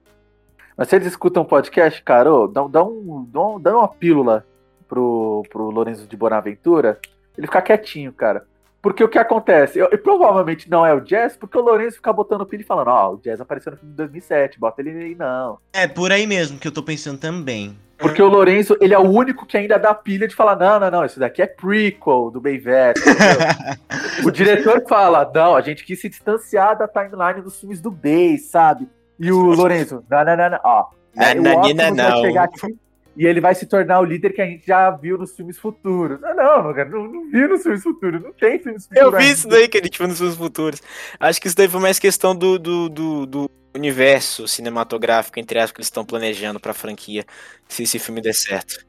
Mas 0.75 0.87
se 0.87 0.95
eles 0.95 1.07
escutam 1.07 1.43
podcast, 1.45 2.01
cara, 2.01 2.33
ô, 2.33 2.47
dá, 2.47 2.65
dá, 2.67 2.83
um, 2.83 3.27
dá, 3.31 3.41
um- 3.41 3.59
dá 3.59 3.77
uma 3.77 3.87
pílula 3.87 4.45
pro, 4.87 5.43
pro 5.49 5.69
Lourenço 5.69 6.07
de 6.07 6.17
Bonaventura, 6.17 6.99
ele 7.37 7.45
ficar 7.47 7.61
quietinho, 7.61 8.11
cara. 8.13 8.45
Porque 8.81 9.03
o 9.03 9.09
que 9.09 9.19
acontece? 9.19 9.77
Eu, 9.77 9.89
e 9.91 9.97
provavelmente 9.97 10.69
não 10.69 10.85
é 10.85 10.93
o 10.93 11.01
Jazz, 11.01 11.35
porque 11.35 11.57
o 11.57 11.61
Lourenço 11.61 11.97
fica 11.97 12.13
botando 12.13 12.45
pilha 12.45 12.61
e 12.61 12.65
falando, 12.65 12.87
ó, 12.87 13.13
o 13.13 13.17
Jazz 13.17 13.41
apareceu 13.41 13.73
no 13.73 13.77
filme 13.77 13.91
de 13.91 13.97
2007, 13.97 14.57
bota 14.57 14.81
ele 14.81 14.91
aí, 14.91 15.15
não. 15.15 15.59
É 15.73 15.85
por 15.85 16.13
aí 16.13 16.25
mesmo 16.25 16.57
que 16.57 16.65
eu 16.67 16.71
tô 16.71 16.81
pensando 16.81 17.19
também. 17.19 17.77
Porque 17.99 18.21
o 18.21 18.29
Lourenço, 18.29 18.77
ele 18.79 18.93
é 18.93 18.97
o 18.97 19.09
único 19.09 19.45
que 19.45 19.57
ainda 19.57 19.77
dá 19.77 19.93
pilha 19.93 20.27
de 20.27 20.33
falar, 20.33 20.55
não, 20.55 20.79
não, 20.79 20.89
não, 20.89 21.05
isso 21.05 21.19
daqui 21.19 21.41
é 21.41 21.47
prequel 21.47 22.31
do 22.31 22.39
Bayvet, 22.39 22.97
entendeu? 22.97 24.25
O 24.25 24.31
diretor 24.31 24.83
fala, 24.87 25.29
não, 25.33 25.55
a 25.55 25.61
gente 25.61 25.83
quis 25.83 25.99
se 25.99 26.07
distanciar 26.07 26.77
da 26.77 26.87
timeline 26.87 27.41
dos 27.41 27.59
filmes 27.59 27.81
do 27.81 27.91
Bay, 27.91 28.37
sabe? 28.37 28.87
E 29.19 29.31
o 29.31 29.41
Lourenço, 29.41 30.03
não, 30.09 30.23
não, 30.23 30.37
não, 30.37 30.49
não, 30.49 30.59
ó. 30.63 30.85
aí 31.17 31.37
o 31.37 31.41
Nananina, 31.41 31.57
Optimus 31.57 31.97
vai 31.97 32.11
não. 32.11 32.21
chegar 32.21 32.43
aqui 32.45 32.77
e 33.19 33.27
ele 33.27 33.41
vai 33.41 33.53
se 33.53 33.65
tornar 33.65 33.99
o 33.99 34.05
líder 34.05 34.31
que 34.31 34.41
a 34.41 34.45
gente 34.45 34.65
já 34.65 34.89
viu 34.91 35.17
nos 35.17 35.35
filmes 35.35 35.57
futuros. 35.57 36.23
Ah, 36.23 36.33
não, 36.33 36.63
não, 36.63 36.73
cara, 36.73 36.87
não, 36.87 37.05
não 37.05 37.29
vi 37.29 37.45
nos 37.49 37.61
filmes 37.61 37.83
futuros, 37.83 38.23
não 38.23 38.31
tem 38.31 38.57
filmes 38.59 38.87
futuros. 38.87 39.13
Eu 39.13 39.19
vi 39.19 39.29
isso 39.29 39.45
daí 39.45 39.67
que 39.67 39.77
ele 39.77 39.89
tinha 39.89 40.07
nos 40.07 40.19
seus 40.19 40.37
futuros. 40.37 40.81
Acho 41.19 41.41
que 41.41 41.47
isso 41.47 41.55
daí 41.57 41.67
foi 41.67 41.81
mais 41.81 41.99
questão 41.99 42.33
do, 42.33 42.57
do, 42.57 42.87
do, 42.87 43.25
do 43.25 43.51
universo 43.75 44.47
cinematográfico, 44.47 45.37
entre 45.37 45.59
aspas, 45.59 45.71
que 45.73 45.79
eles 45.79 45.87
estão 45.87 46.05
planejando 46.05 46.61
pra 46.61 46.73
franquia, 46.73 47.25
se 47.67 47.83
esse 47.83 47.99
filme 47.99 48.21
der 48.21 48.33
certo. 48.33 48.85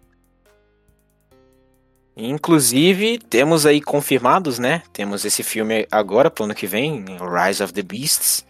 Inclusive, 2.16 3.18
temos 3.18 3.66
aí 3.66 3.81
confirmados, 3.81 4.61
né? 4.61 4.85
Temos 4.93 5.24
esse 5.24 5.43
filme 5.43 5.89
agora, 5.91 6.31
pro 6.31 6.45
ano 6.45 6.55
que 6.55 6.68
vem, 6.68 7.05
Rise 7.18 7.64
of 7.64 7.72
the 7.72 7.83
Beasts. 7.83 8.47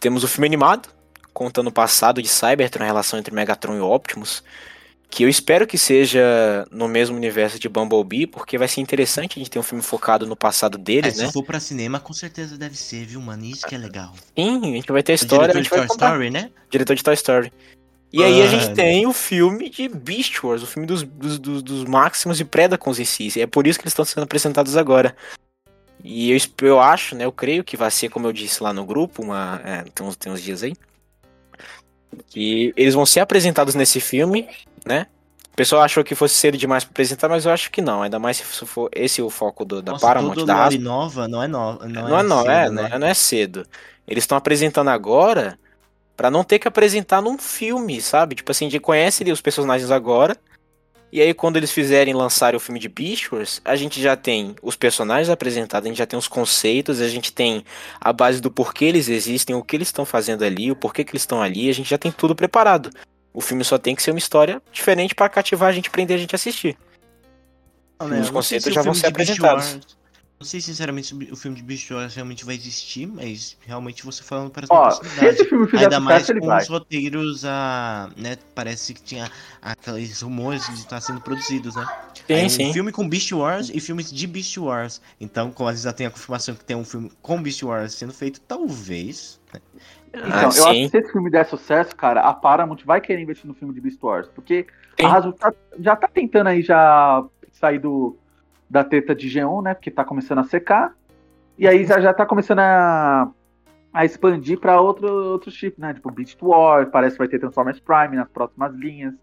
Temos 0.00 0.24
o 0.24 0.28
filme 0.28 0.48
animado, 0.48 0.88
contando 1.32 1.68
o 1.68 1.72
passado 1.72 2.20
de 2.20 2.26
Cybertron, 2.26 2.82
a 2.82 2.86
relação 2.86 3.20
entre 3.20 3.32
Megatron 3.32 3.76
e 3.76 3.80
Optimus. 3.80 4.42
Que 5.14 5.24
eu 5.24 5.28
espero 5.28 5.66
que 5.66 5.76
seja 5.76 6.66
no 6.70 6.88
mesmo 6.88 7.14
universo 7.14 7.58
de 7.58 7.68
Bumblebee, 7.68 8.26
porque 8.26 8.56
vai 8.56 8.66
ser 8.66 8.80
interessante 8.80 9.38
a 9.38 9.40
gente 9.40 9.50
ter 9.50 9.58
um 9.58 9.62
filme 9.62 9.84
focado 9.84 10.26
no 10.26 10.34
passado 10.34 10.78
É, 10.78 10.80
deles, 10.80 11.16
se 11.16 11.22
né? 11.22 11.30
for 11.30 11.44
pra 11.44 11.60
cinema, 11.60 12.00
com 12.00 12.14
certeza 12.14 12.56
deve 12.56 12.78
ser, 12.78 13.04
viu, 13.04 13.20
mano? 13.20 13.44
Isso 13.44 13.66
que 13.66 13.74
é 13.74 13.78
legal. 13.78 14.14
Sim, 14.34 14.58
a 14.62 14.76
gente 14.76 14.90
vai 14.90 15.02
ter 15.02 15.12
a 15.12 15.14
O 15.14 15.16
história, 15.16 15.50
a 15.54 15.60
diretor 15.60 15.80
gente 15.80 15.90
de 15.90 15.98
Toy. 15.98 16.06
Story, 16.08 16.30
né? 16.30 16.50
Diretor 16.70 16.96
de 16.96 17.02
Toy 17.04 17.12
Story. 17.12 17.52
E 18.10 18.24
aí 18.24 18.40
a 18.40 18.46
gente 18.46 18.72
tem 18.74 19.06
o 19.06 19.12
filme 19.12 19.68
de 19.68 19.86
Beast 19.86 20.42
Wars, 20.42 20.62
o 20.62 20.66
filme 20.66 20.86
dos, 20.86 21.02
dos, 21.02 21.38
dos, 21.38 21.62
dos 21.62 21.84
Maximus 21.84 22.40
e 22.40 22.44
Predacons 22.46 22.98
em 22.98 23.04
si. 23.04 23.38
É 23.38 23.46
por 23.46 23.66
isso 23.66 23.78
que 23.78 23.84
eles 23.84 23.92
estão 23.92 24.06
sendo 24.06 24.24
apresentados 24.24 24.78
agora. 24.78 25.14
E 26.02 26.30
eu, 26.30 26.38
eu 26.62 26.80
acho, 26.80 27.14
né? 27.14 27.26
Eu 27.26 27.32
creio 27.32 27.62
que 27.62 27.76
vai 27.76 27.90
ser, 27.90 28.08
como 28.08 28.26
eu 28.26 28.32
disse 28.32 28.62
lá 28.62 28.72
no 28.72 28.86
grupo, 28.86 29.22
uma, 29.22 29.60
é, 29.62 29.82
tem, 29.94 30.06
uns, 30.06 30.16
tem 30.16 30.32
uns 30.32 30.40
dias 30.40 30.62
aí. 30.62 30.72
Que 32.28 32.72
eles 32.78 32.94
vão 32.94 33.04
ser 33.04 33.20
apresentados 33.20 33.74
nesse 33.74 34.00
filme, 34.00 34.48
né? 34.86 35.06
O 35.52 35.56
pessoal 35.56 35.82
achou 35.82 36.02
que 36.02 36.14
fosse 36.14 36.34
cedo 36.34 36.56
demais 36.56 36.82
pra 36.82 36.92
apresentar, 36.92 37.28
mas 37.28 37.44
eu 37.44 37.52
acho 37.52 37.70
que 37.70 37.82
não. 37.82 38.02
Ainda 38.02 38.18
mais 38.18 38.38
se 38.38 38.44
for 38.44 38.88
esse 38.94 39.20
o 39.20 39.28
foco 39.28 39.66
do, 39.66 39.82
da 39.82 39.92
Nossa, 39.92 40.06
Paramount, 40.06 40.46
da 40.46 40.64
Hasbro. 40.64 40.82
nova 40.82 41.28
não 41.28 41.42
é 41.42 41.48
nova. 41.48 41.86
Não, 41.86 42.08
Não 42.08 42.18
é, 42.18 42.22
não, 42.22 42.38
cedo, 42.38 42.50
é, 42.50 42.70
né? 42.70 42.70
não 42.70 42.86
é, 42.86 42.98
não 42.98 43.06
é 43.06 43.14
cedo. 43.14 43.66
Eles 44.08 44.24
estão 44.24 44.38
apresentando 44.38 44.88
agora 44.88 45.58
pra 46.16 46.30
não 46.30 46.42
ter 46.42 46.58
que 46.58 46.66
apresentar 46.66 47.20
num 47.20 47.36
filme, 47.38 48.00
sabe? 48.00 48.34
Tipo 48.34 48.50
assim, 48.50 48.66
a 48.66 48.70
gente 48.70 48.80
conhece 48.80 49.30
os 49.30 49.40
personagens 49.42 49.90
agora. 49.90 50.36
E 51.12 51.20
aí, 51.20 51.34
quando 51.34 51.58
eles 51.58 51.70
fizerem 51.70 52.14
lançarem 52.14 52.56
o 52.56 52.60
filme 52.60 52.80
de 52.80 52.90
Wars, 53.30 53.60
a 53.66 53.76
gente 53.76 54.00
já 54.00 54.16
tem 54.16 54.56
os 54.62 54.76
personagens 54.76 55.28
apresentados, 55.28 55.84
a 55.84 55.88
gente 55.90 55.98
já 55.98 56.06
tem 56.06 56.18
os 56.18 56.26
conceitos, 56.26 57.02
a 57.02 57.08
gente 57.08 57.30
tem 57.30 57.62
a 58.00 58.10
base 58.14 58.40
do 58.40 58.50
porquê 58.50 58.86
eles 58.86 59.10
existem, 59.10 59.54
o 59.54 59.62
que 59.62 59.76
eles 59.76 59.88
estão 59.88 60.06
fazendo 60.06 60.42
ali, 60.42 60.70
o 60.70 60.76
porquê 60.76 61.04
que 61.04 61.10
eles 61.12 61.20
estão 61.20 61.42
ali, 61.42 61.68
a 61.68 61.74
gente 61.74 61.90
já 61.90 61.98
tem 61.98 62.10
tudo 62.10 62.34
preparado. 62.34 62.88
O 63.34 63.40
filme 63.40 63.64
só 63.64 63.78
tem 63.78 63.94
que 63.94 64.02
ser 64.02 64.10
uma 64.10 64.18
história 64.18 64.60
diferente 64.72 65.14
pra 65.14 65.28
cativar 65.28 65.68
a 65.70 65.72
gente, 65.72 65.90
prender 65.90 66.16
a 66.16 66.20
gente 66.20 66.34
a 66.34 66.36
assistir. 66.36 66.76
Não, 67.98 68.06
Os 68.06 68.12
né, 68.12 68.22
sei 68.24 68.32
conceitos 68.32 68.64
se 68.64 68.72
já 68.72 68.82
vão 68.82 68.94
ser 68.94 69.06
apresentados. 69.06 69.80
Não 70.40 70.46
sei 70.46 70.60
sinceramente 70.60 71.06
se 71.06 71.14
o 71.32 71.36
filme 71.36 71.56
de 71.56 71.62
Beast 71.62 71.88
Wars 71.92 72.16
realmente 72.16 72.44
vai 72.44 72.56
existir, 72.56 73.06
mas 73.06 73.56
realmente 73.64 74.04
você 74.04 74.24
falando 74.24 74.50
parece 74.50 74.72
Ó, 74.72 74.82
uma 74.82 74.90
se 74.90 74.98
possibilidade. 74.98 75.34
esse 75.36 75.44
filme 75.48 75.68
fizer 75.68 75.84
Ainda 75.84 76.00
mais 76.00 76.26
com 76.26 76.46
vai. 76.46 76.60
os 76.62 76.68
roteiros, 76.68 77.44
a, 77.44 78.10
né? 78.16 78.36
Parece 78.52 78.92
que 78.92 79.00
tinha 79.02 79.30
aqueles 79.62 80.20
rumores 80.20 80.66
de 80.66 80.80
estar 80.80 81.00
sendo 81.00 81.20
produzidos, 81.20 81.76
né? 81.76 81.86
Sim, 82.26 82.34
Aí, 82.34 82.44
um 82.44 82.48
sim. 82.48 82.72
filme 82.72 82.90
com 82.90 83.08
Beast 83.08 83.30
Wars 83.30 83.70
e 83.72 83.78
filmes 83.78 84.12
de 84.12 84.26
Beast 84.26 84.56
Wars. 84.58 85.00
Então, 85.20 85.52
como 85.52 85.68
a 85.68 85.72
gente 85.74 85.84
já 85.84 85.92
tem 85.92 86.06
a 86.06 86.10
confirmação 86.10 86.56
que 86.56 86.64
tem 86.64 86.74
um 86.76 86.84
filme 86.84 87.12
com 87.22 87.40
Beast 87.40 87.62
Wars 87.62 87.94
sendo 87.94 88.12
feito, 88.12 88.40
talvez. 88.40 89.38
Então, 90.14 90.22
Ah, 90.30 90.42
eu 90.42 90.48
acho 90.48 90.62
sim. 90.62 90.82
que 90.84 90.88
se 90.90 90.98
esse 90.98 91.12
filme 91.12 91.30
der 91.30 91.44
sucesso, 91.46 91.94
cara, 91.96 92.20
a 92.20 92.32
Paramount 92.34 92.78
vai 92.84 93.00
querer 93.00 93.20
investir 93.22 93.46
no 93.46 93.54
filme 93.54 93.72
de 93.74 93.80
Beast 93.80 94.02
Wars. 94.02 94.28
Porque 94.28 94.66
Sim. 95.00 95.06
a 95.06 95.12
Hasbro 95.16 95.32
tá- 95.32 95.52
já 95.78 95.96
tá 95.96 96.06
tentando 96.08 96.48
aí 96.48 96.62
já 96.62 97.24
sair 97.52 97.78
do, 97.78 98.16
da 98.68 98.84
treta 98.84 99.14
de 99.14 99.28
G1, 99.28 99.62
né? 99.62 99.74
Porque 99.74 99.90
tá 99.90 100.04
começando 100.04 100.38
a 100.38 100.44
secar. 100.44 100.94
E 101.58 101.66
aí 101.66 101.84
já, 101.84 102.00
já 102.00 102.12
tá 102.12 102.26
começando 102.26 102.58
a, 102.60 103.30
a 103.92 104.04
expandir 104.04 104.58
pra 104.58 104.80
outro, 104.80 105.06
outro 105.08 105.50
tipo, 105.50 105.80
né? 105.80 105.94
Tipo, 105.94 106.10
Beast 106.10 106.38
Wars, 106.42 106.88
parece 106.90 107.14
que 107.14 107.18
vai 107.18 107.28
ter 107.28 107.38
Transformers 107.38 107.80
Prime 107.80 108.16
nas 108.16 108.28
próximas 108.28 108.74
linhas. 108.74 109.14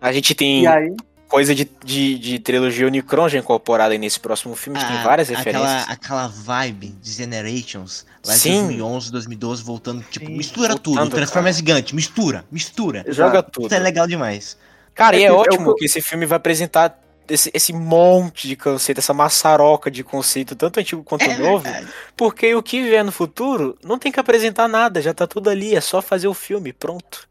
A 0.00 0.10
gente 0.12 0.34
tem 0.34 0.62
E 0.62 0.66
aí, 0.66 0.94
coisa 1.34 1.52
de, 1.52 1.68
de, 1.84 2.16
de 2.16 2.38
trilogia 2.38 2.86
Unicron 2.86 3.28
já 3.28 3.38
incorporada 3.38 3.92
aí 3.92 3.98
nesse 3.98 4.20
próximo 4.20 4.54
filme, 4.54 4.78
que 4.78 4.84
tem 4.86 4.96
Ah, 4.98 5.02
várias 5.02 5.28
aquela, 5.32 5.42
referências. 5.66 5.90
aquela 5.90 6.28
vibe 6.28 6.88
de 7.02 7.10
Generations, 7.10 8.06
lá 8.24 8.34
de 8.34 8.38
Sim. 8.38 8.60
2011, 8.66 9.10
2012, 9.10 9.62
voltando, 9.64 10.04
tipo, 10.08 10.26
Sim, 10.26 10.36
mistura 10.36 10.68
voltando, 10.74 10.94
tudo, 11.04 11.10
Transformers 11.16 11.56
gigante, 11.56 11.92
mistura, 11.92 12.44
mistura. 12.52 13.04
Joga 13.08 13.38
Exato. 13.38 13.50
tudo. 13.50 13.66
Isso 13.66 13.74
é 13.74 13.78
legal 13.80 14.06
demais. 14.06 14.56
Cara, 14.94 15.16
e 15.16 15.22
É 15.22 15.24
é 15.24 15.26
é 15.26 15.32
ótimo 15.32 15.72
que- 15.74 15.80
que 15.80 15.84
esse 15.86 16.00
filme 16.00 16.24
vai 16.24 16.36
apresentar 16.36 17.00
esse, 17.28 17.50
esse 17.52 17.72
monte 17.72 18.46
de 18.46 18.54
conceito, 18.54 18.98
essa 18.98 19.12
maçaroca 19.12 19.90
de 19.90 20.04
conceito, 20.04 20.54
tanto 20.54 20.78
antigo 20.78 21.02
quanto 21.02 21.24
É 21.24 21.36
novo, 21.36 21.64
verdade. 21.64 21.88
porque 22.16 22.54
o 22.54 22.62
que 22.62 22.80
vier 22.80 23.04
no 23.04 23.10
futuro 23.10 23.76
não 23.82 23.98
tem 23.98 24.12
que 24.12 24.20
apresentar 24.20 24.68
nada, 24.68 25.02
já 25.02 25.12
tá 25.12 25.26
tudo 25.26 25.50
ali, 25.50 25.74
é 25.74 25.80
só 25.80 26.00
fazer 26.00 26.28
o 26.28 26.34
filme, 26.34 26.72
pronto. 26.72 27.26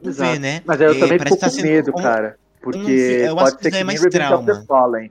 Exato. 0.00 0.30
ver, 0.30 0.38
né? 0.38 0.62
mas 0.64 0.80
aí 0.80 0.86
eu 0.86 0.92
É, 0.92 0.98
também 1.00 1.18
fico 1.18 1.36
tá 1.38 1.50
com 1.50 1.56
medo, 1.60 1.90
um- 1.90 2.00
cara. 2.00 2.38
Porque 2.72 2.90
eu 2.90 3.26
acho 3.26 3.34
pode 3.36 3.56
que 3.56 3.62
ser 3.62 3.68
isso 3.68 3.70
que 3.70 3.74
é 3.76 3.84
nem 3.84 3.84
mais 3.84 4.00
trauma. 4.00 4.64
Fallen. 4.66 5.10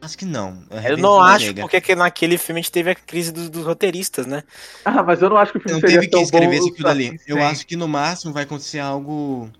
Acho 0.00 0.18
que 0.18 0.24
não. 0.24 0.62
Eu 0.70 0.78
Revenge 0.78 1.02
não 1.02 1.20
acho, 1.20 1.46
chega. 1.46 1.62
porque 1.62 1.80
que 1.80 1.94
naquele 1.96 2.36
filme 2.38 2.60
a 2.60 2.62
gente 2.62 2.70
teve 2.70 2.90
a 2.90 2.94
crise 2.94 3.32
dos, 3.32 3.48
dos 3.48 3.64
roteiristas, 3.64 4.26
né? 4.26 4.42
Ah, 4.84 5.02
mas 5.02 5.20
eu 5.22 5.30
não 5.30 5.36
acho 5.38 5.52
que 5.52 5.58
o 5.58 5.60
filme 5.60 5.74
Não 5.74 5.80
seria 5.80 6.00
teve 6.00 6.10
tão 6.10 6.18
quem 6.20 6.24
escrevesse 6.26 6.66
bom 6.68 6.72
aquilo 6.74 6.88
ali. 6.88 7.06
assim 7.08 7.18
Eu 7.26 7.42
acho 7.42 7.66
que 7.66 7.76
no 7.76 7.88
máximo 7.88 8.32
vai 8.32 8.44
acontecer 8.44 8.78
algo. 8.78 9.50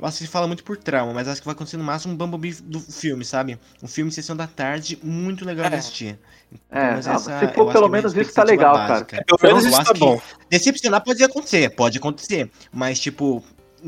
Eu 0.00 0.06
acho 0.06 0.18
que 0.18 0.24
se 0.24 0.30
fala 0.30 0.46
muito 0.46 0.64
por 0.64 0.76
trauma, 0.76 1.12
mas 1.12 1.28
acho 1.28 1.40
que 1.40 1.44
vai 1.46 1.54
acontecer 1.54 1.76
no 1.76 1.84
máximo 1.84 2.14
um 2.14 2.16
Bumblebee 2.16 2.54
do 2.62 2.80
filme, 2.80 3.24
sabe? 3.24 3.58
Um 3.82 3.88
filme 3.88 4.10
sessão 4.10 4.34
da 4.36 4.46
tarde, 4.46 4.98
muito 5.02 5.44
legal 5.44 5.68
de 5.68 5.74
É. 5.74 5.78
assistir. 5.78 6.18
É, 6.70 6.92
Mas 6.92 7.06
não, 7.06 7.14
essa- 7.14 7.24
se 7.24 7.30
eu 7.30 7.38
for 7.38 7.46
acho 7.46 7.52
pelo 7.54 7.70
que 7.72 7.76
é 7.76 7.84
a 7.84 7.88
menos 7.88 8.16
isso 8.16 8.32
tá 8.32 8.42
legal, 8.44 8.74
cara. 8.74 8.88
básica. 8.88 9.24
Pelo 9.26 9.38
Eu 9.42 9.48
menos 9.48 9.64
isso 9.66 9.76
acho 9.76 9.86
tá 9.88 9.94
que 9.94 10.00
bom. 10.00 10.20
Decepcionar 10.48 11.02
pode 11.04 11.22
acontecer, 11.22 11.68
pode 11.70 11.98
acontecer. 11.98 12.50
Mas, 12.72 12.98
tipo, 13.00 13.44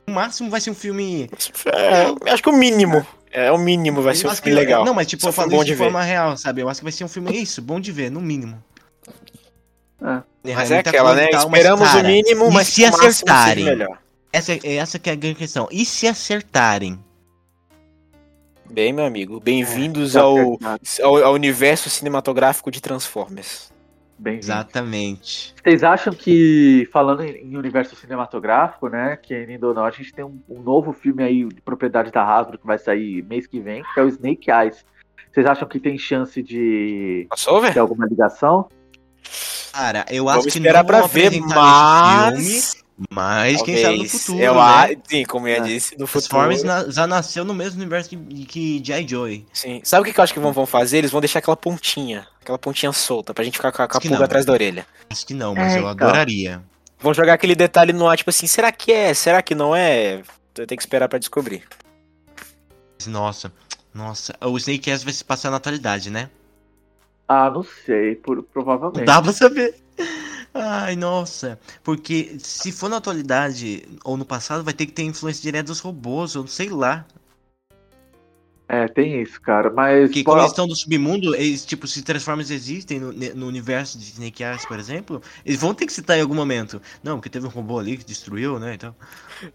no 0.07 0.14
máximo 0.14 0.51
vai 0.51 0.61
ser 0.61 0.70
um 0.70 0.74
filme. 0.74 1.28
É, 1.66 2.32
acho 2.32 2.43
que 2.43 2.49
o 2.49 2.53
mínimo. 2.57 3.07
É 3.32 3.51
o 3.53 3.59
mínimo, 3.59 4.03
vai 4.03 4.14
ser 4.14 4.24
Eu 4.24 4.28
um 4.28 4.32
acho 4.32 4.43
filme 4.43 4.59
que- 4.59 4.64
legal. 4.64 4.84
Não, 4.84 4.93
mas 4.95 5.07
tipo, 5.07 5.22
Só 5.22 5.28
eu 5.28 5.32
falo 5.32 5.51
bom 5.51 5.57
isso 5.57 5.64
de 5.66 5.70
de 5.72 5.76
ver. 5.76 5.84
forma 5.84 6.03
real, 6.03 6.36
sabe? 6.36 6.62
Eu 6.62 6.68
acho 6.68 6.80
que 6.80 6.84
vai 6.84 6.93
ser 6.93 7.05
um 7.05 7.09
filme, 7.09 7.30
é 7.30 7.36
isso, 7.41 7.62
bom 7.62 7.78
de 7.80 7.93
ver, 7.93 8.11
no 8.11 8.20
mínimo. 8.20 8.62
É. 10.03 10.22
Mas 10.55 10.70
é 10.70 10.74
muita 10.74 10.91
aquela, 10.91 11.14
né? 11.14 11.28
tal, 11.28 11.49
mas, 11.49 11.61
Esperamos 11.61 11.88
cara, 11.88 12.03
o 12.03 12.07
mínimo, 12.11 12.47
e 12.49 12.51
mas 12.53 12.68
se 12.68 12.84
acertarem? 12.84 13.64
melhor. 13.64 13.99
Essa, 14.32 14.53
é- 14.55 14.76
essa 14.76 14.99
que 14.99 15.11
é 15.11 15.12
a 15.12 15.16
grande 15.16 15.36
questão. 15.36 15.68
E 15.70 15.84
se 15.84 16.07
acertarem? 16.09 16.99
Bem, 18.70 18.93
meu 18.93 19.05
amigo, 19.05 19.41
bem-vindos 19.41 20.12
Tá 20.12 20.20
ao, 20.22 20.36
acertado. 20.38 20.80
ao, 21.03 21.24
ao 21.24 21.34
universo 21.34 21.91
cinematográfico 21.91 22.70
de 22.70 22.80
Transformers. 22.80 23.70
Bem 24.21 24.37
Exatamente. 24.37 25.55
Vocês 25.62 25.83
acham 25.83 26.12
que, 26.12 26.87
falando 26.93 27.23
em 27.23 27.57
universo 27.57 27.97
cinematográfico, 27.97 28.87
né, 28.87 29.16
querendo 29.16 29.64
ou 29.64 29.75
não, 29.75 29.83
a 29.83 29.91
gente 29.91 30.12
tem 30.12 30.23
um, 30.23 30.39
um 30.47 30.61
novo 30.61 30.93
filme 30.93 31.23
aí 31.23 31.45
de 31.45 31.62
propriedade 31.62 32.12
da 32.12 32.23
Hasbro 32.23 32.59
que 32.59 32.66
vai 32.66 32.77
sair 32.77 33.23
mês 33.23 33.47
que 33.47 33.59
vem, 33.59 33.83
que 33.95 33.99
é 33.99 34.03
o 34.03 34.09
Snake 34.09 34.51
Eyes. 34.51 34.85
Vocês 35.33 35.47
acham 35.47 35.66
que 35.66 35.81
tem 35.81 35.97
chance 35.97 36.43
de 36.43 37.27
Crossover? 37.31 37.73
ter 37.73 37.79
alguma 37.79 38.05
ligação? 38.05 38.68
Cara, 39.73 40.05
eu 40.11 40.29
acho 40.29 40.41
Vamos 40.41 40.53
que 40.53 40.59
esperar 40.59 40.81
não 40.81 40.87
pra 40.87 41.07
ver, 41.07 41.41
mas... 41.41 42.75
filme, 42.75 42.80
mas 43.09 43.62
quem 43.62 43.76
sabe 43.76 43.98
no 43.98 44.05
Talvez. 44.05 44.12
futuro, 44.12 44.38
Eu 44.44 44.55
né? 44.55 44.96
sim, 45.09 45.24
como 45.24 45.48
eu 45.48 45.57
É. 45.57 45.61
disse, 45.61 45.96
no 45.98 46.07
futuro. 46.07 46.28
Transformers 46.28 46.62
na- 46.62 46.90
já 46.90 47.07
nasceu 47.07 47.44
no 47.44 47.55
mesmo 47.55 47.80
universo 47.80 48.11
que, 48.11 48.16
que 48.44 48.82
G.I. 48.84 49.07
Joy. 49.09 49.46
Sim. 49.53 49.80
Sabe 49.84 50.03
o 50.03 50.05
que 50.05 50.12
que 50.12 50.20
eu 50.20 50.24
acho 50.24 50.34
que 50.34 50.40
vão, 50.40 50.53
vão 50.53 50.66
fazer? 50.66 50.98
Eles 50.98 51.11
vão 51.11 51.20
deixar 51.20 51.38
aquela 51.38 51.57
pontinha, 51.57 52.26
aquela 52.42 52.59
pontinha 52.59 52.92
solta, 52.92 53.32
pra 53.32 53.42
gente 53.44 53.57
ficar 53.57 53.72
com 53.72 53.82
a, 53.82 53.88
com 53.88 53.96
a 53.96 54.01
pulga 54.01 54.16
não. 54.18 54.24
atrás 54.24 54.44
da 54.44 54.53
orelha. 54.53 54.86
Acho 55.09 55.26
que 55.26 55.32
não, 55.34 55.55
mas 55.55 55.72
É, 55.72 55.76
eu 55.76 55.78
então. 55.78 55.88
adoraria. 56.09 56.62
Vão 56.98 57.14
jogar 57.14 57.32
aquele 57.32 57.55
detalhe 57.55 57.92
no 57.94 58.07
ar, 58.07 58.16
tipo 58.18 58.28
assim, 58.28 58.46
será 58.46 58.70
que 58.70 58.92
é? 58.92 59.14
Será 59.14 59.40
que 59.40 59.55
não 59.55 59.74
é? 59.74 60.16
Eu 60.57 60.66
tenho 60.66 60.76
que 60.76 60.82
esperar 60.82 61.09
pra 61.09 61.18
descobrir. 61.18 61.62
Nossa, 63.07 63.51
nossa. 63.94 64.34
O 64.42 64.57
Snake 64.59 64.90
Eyes 64.90 65.03
vai 65.03 65.12
se 65.12 65.24
passar 65.24 65.51
na 65.51 65.57
atualidade, 65.57 66.11
né? 66.11 66.28
Ah, 67.26 67.48
não 67.48 67.62
sei, 67.86 68.16
por, 68.16 68.36
Não 68.36 68.42
provavelmente. 68.42 69.05
dá 69.07 69.22
pra 69.22 69.32
saber. 69.32 69.74
Ai, 70.55 70.96
nossa. 70.96 71.59
Porque 71.82 72.38
se 72.40 72.72
for 72.72 72.88
na 72.88 72.96
atualidade 72.96 73.84
ou 74.05 74.16
no 74.16 74.24
passado, 74.24 74.64
vai 74.64 74.74
ter 74.74 74.86
que 74.86 74.92
ter 74.92 75.03
influência 75.05 75.42
direta 75.42 75.68
dos 75.68 75.80
robôs, 75.80 76.34
ou 76.36 76.46
sei 76.46 76.68
lá. 76.68 77.07
É, 78.73 78.87
tem 78.87 79.21
isso, 79.21 79.41
cara, 79.41 79.68
mas... 79.68 80.03
Porque 80.09 80.23
como 80.23 80.39
eles 80.39 80.53
estão 80.53 80.68
do 80.68 80.77
submundo, 80.77 81.35
eles, 81.35 81.64
tipo, 81.66 81.89
se 81.89 82.03
Transformers 82.03 82.53
existem 82.53 83.01
no, 83.01 83.11
no 83.12 83.49
universo 83.49 83.99
de 83.99 84.05
Snake 84.05 84.45
Eyes, 84.45 84.64
por 84.64 84.79
exemplo, 84.79 85.21
eles 85.45 85.61
vão 85.61 85.75
ter 85.75 85.87
que 85.87 85.93
citar 85.93 86.16
em 86.16 86.21
algum 86.21 86.35
momento. 86.37 86.81
Não, 87.03 87.16
porque 87.16 87.29
teve 87.29 87.47
um 87.47 87.51
robô 87.51 87.81
ali 87.81 87.97
que 87.97 88.05
destruiu, 88.05 88.61
né? 88.61 88.75
Então. 88.75 88.95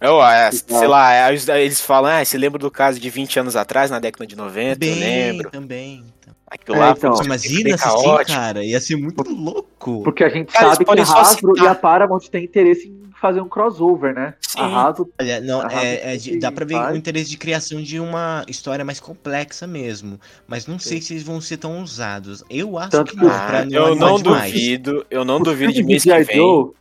Eu, 0.01 0.21
é, 0.21 0.49
Exato. 0.49 0.73
sei 0.77 0.87
lá, 0.87 1.13
é, 1.13 1.29
eles- 1.29 1.47
eles 1.47 1.79
falam, 1.79 2.11
ah, 2.11 2.25
você 2.25 2.37
lembra 2.37 2.59
do 2.59 2.69
caso 2.69 2.99
de 2.99 3.09
20 3.09 3.39
anos 3.39 3.55
atrás, 3.55 3.89
na 3.89 3.99
década 3.99 4.27
de 4.27 4.35
90? 4.35 4.85
eu 4.85 4.95
lembro. 4.95 5.49
também. 5.49 6.03
Então. 6.19 6.35
Aquilo 6.47 6.75
É, 6.77 6.79
lá 6.81 6.91
então. 6.91 7.13
Imagina 7.23 7.75
assistir, 7.75 7.89
caótico. 8.03 8.37
cara. 8.37 8.65
Ia 8.65 8.81
ser 8.81 8.97
muito 8.97 9.23
louco. 9.33 10.03
Porque 10.03 10.25
a 10.25 10.29
gente 10.29 10.51
Cara, 10.51 10.73
sabe 10.73 10.83
que 10.83 10.91
a 10.91 11.03
Hasbro 11.03 11.53
citar. 11.55 11.65
e 11.65 11.67
a 11.69 11.75
Paramount 11.75 12.19
tem 12.29 12.43
interesse 12.43 12.87
em 12.89 13.04
fazer 13.27 13.41
um 13.41 13.49
crossover, 13.49 14.13
né? 14.13 14.35
Sim. 14.39 14.59
A 14.59 14.87
Hasbro 14.87 15.11
Olha, 15.19 15.41
não, 15.41 15.61
A 15.61 15.71
é, 15.83 16.13
é 16.13 16.17
de- 16.17 16.37
dá 16.39 16.51
pra 16.51 16.63
ver 16.65 16.75
faz. 16.75 16.93
o 16.93 16.97
interesse 16.97 17.29
de 17.29 17.37
criação 17.37 17.81
de 17.81 17.99
uma 17.99 18.45
história 18.47 18.85
mais 18.85 18.99
complexa 18.99 19.65
mesmo. 19.65 20.19
Mas 20.47 20.67
não 20.67 20.77
sei 20.77 21.01
se 21.01 21.13
eles 21.13 21.23
vão 21.23 21.41
ser 21.41 21.57
tão 21.57 21.79
ousados. 21.79 22.43
Eu 22.49 22.77
acho 22.77 22.91
Tanto 22.91 23.11
que 23.13 23.17
não, 23.17 23.29
Ah, 23.31 23.45
pra 23.47 23.65
não 23.65 23.87
eu 23.89 23.95
não 23.95 24.17
demais. 24.17 24.51
duvido, 24.53 25.05
eu 25.09 25.25
não 25.25 25.37
Os 25.37 25.43
duvido 25.43 25.73
de 25.73 25.83
mês 25.83 26.03
que 26.03 26.23
vem. 26.23 26.39
Os 26.41 26.71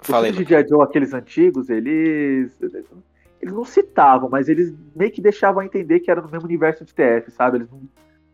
Falei, 0.00 0.32
de. 0.32 0.44
Joe, 0.44 0.82
aqueles 0.82 1.12
antigos, 1.12 1.68
eles. 1.68 2.50
Eles 3.40 3.54
não 3.54 3.64
citavam, 3.64 4.28
mas 4.30 4.48
eles 4.48 4.72
meio 4.96 5.10
que 5.10 5.20
deixavam 5.20 5.60
a 5.62 5.64
entender 5.66 6.00
que 6.00 6.10
era 6.10 6.20
no 6.22 6.28
mesmo 6.30 6.46
universo 6.46 6.84
de 6.84 6.94
TF, 6.94 7.30
sabe? 7.32 7.58
Eles 7.58 7.68
não 7.70 7.80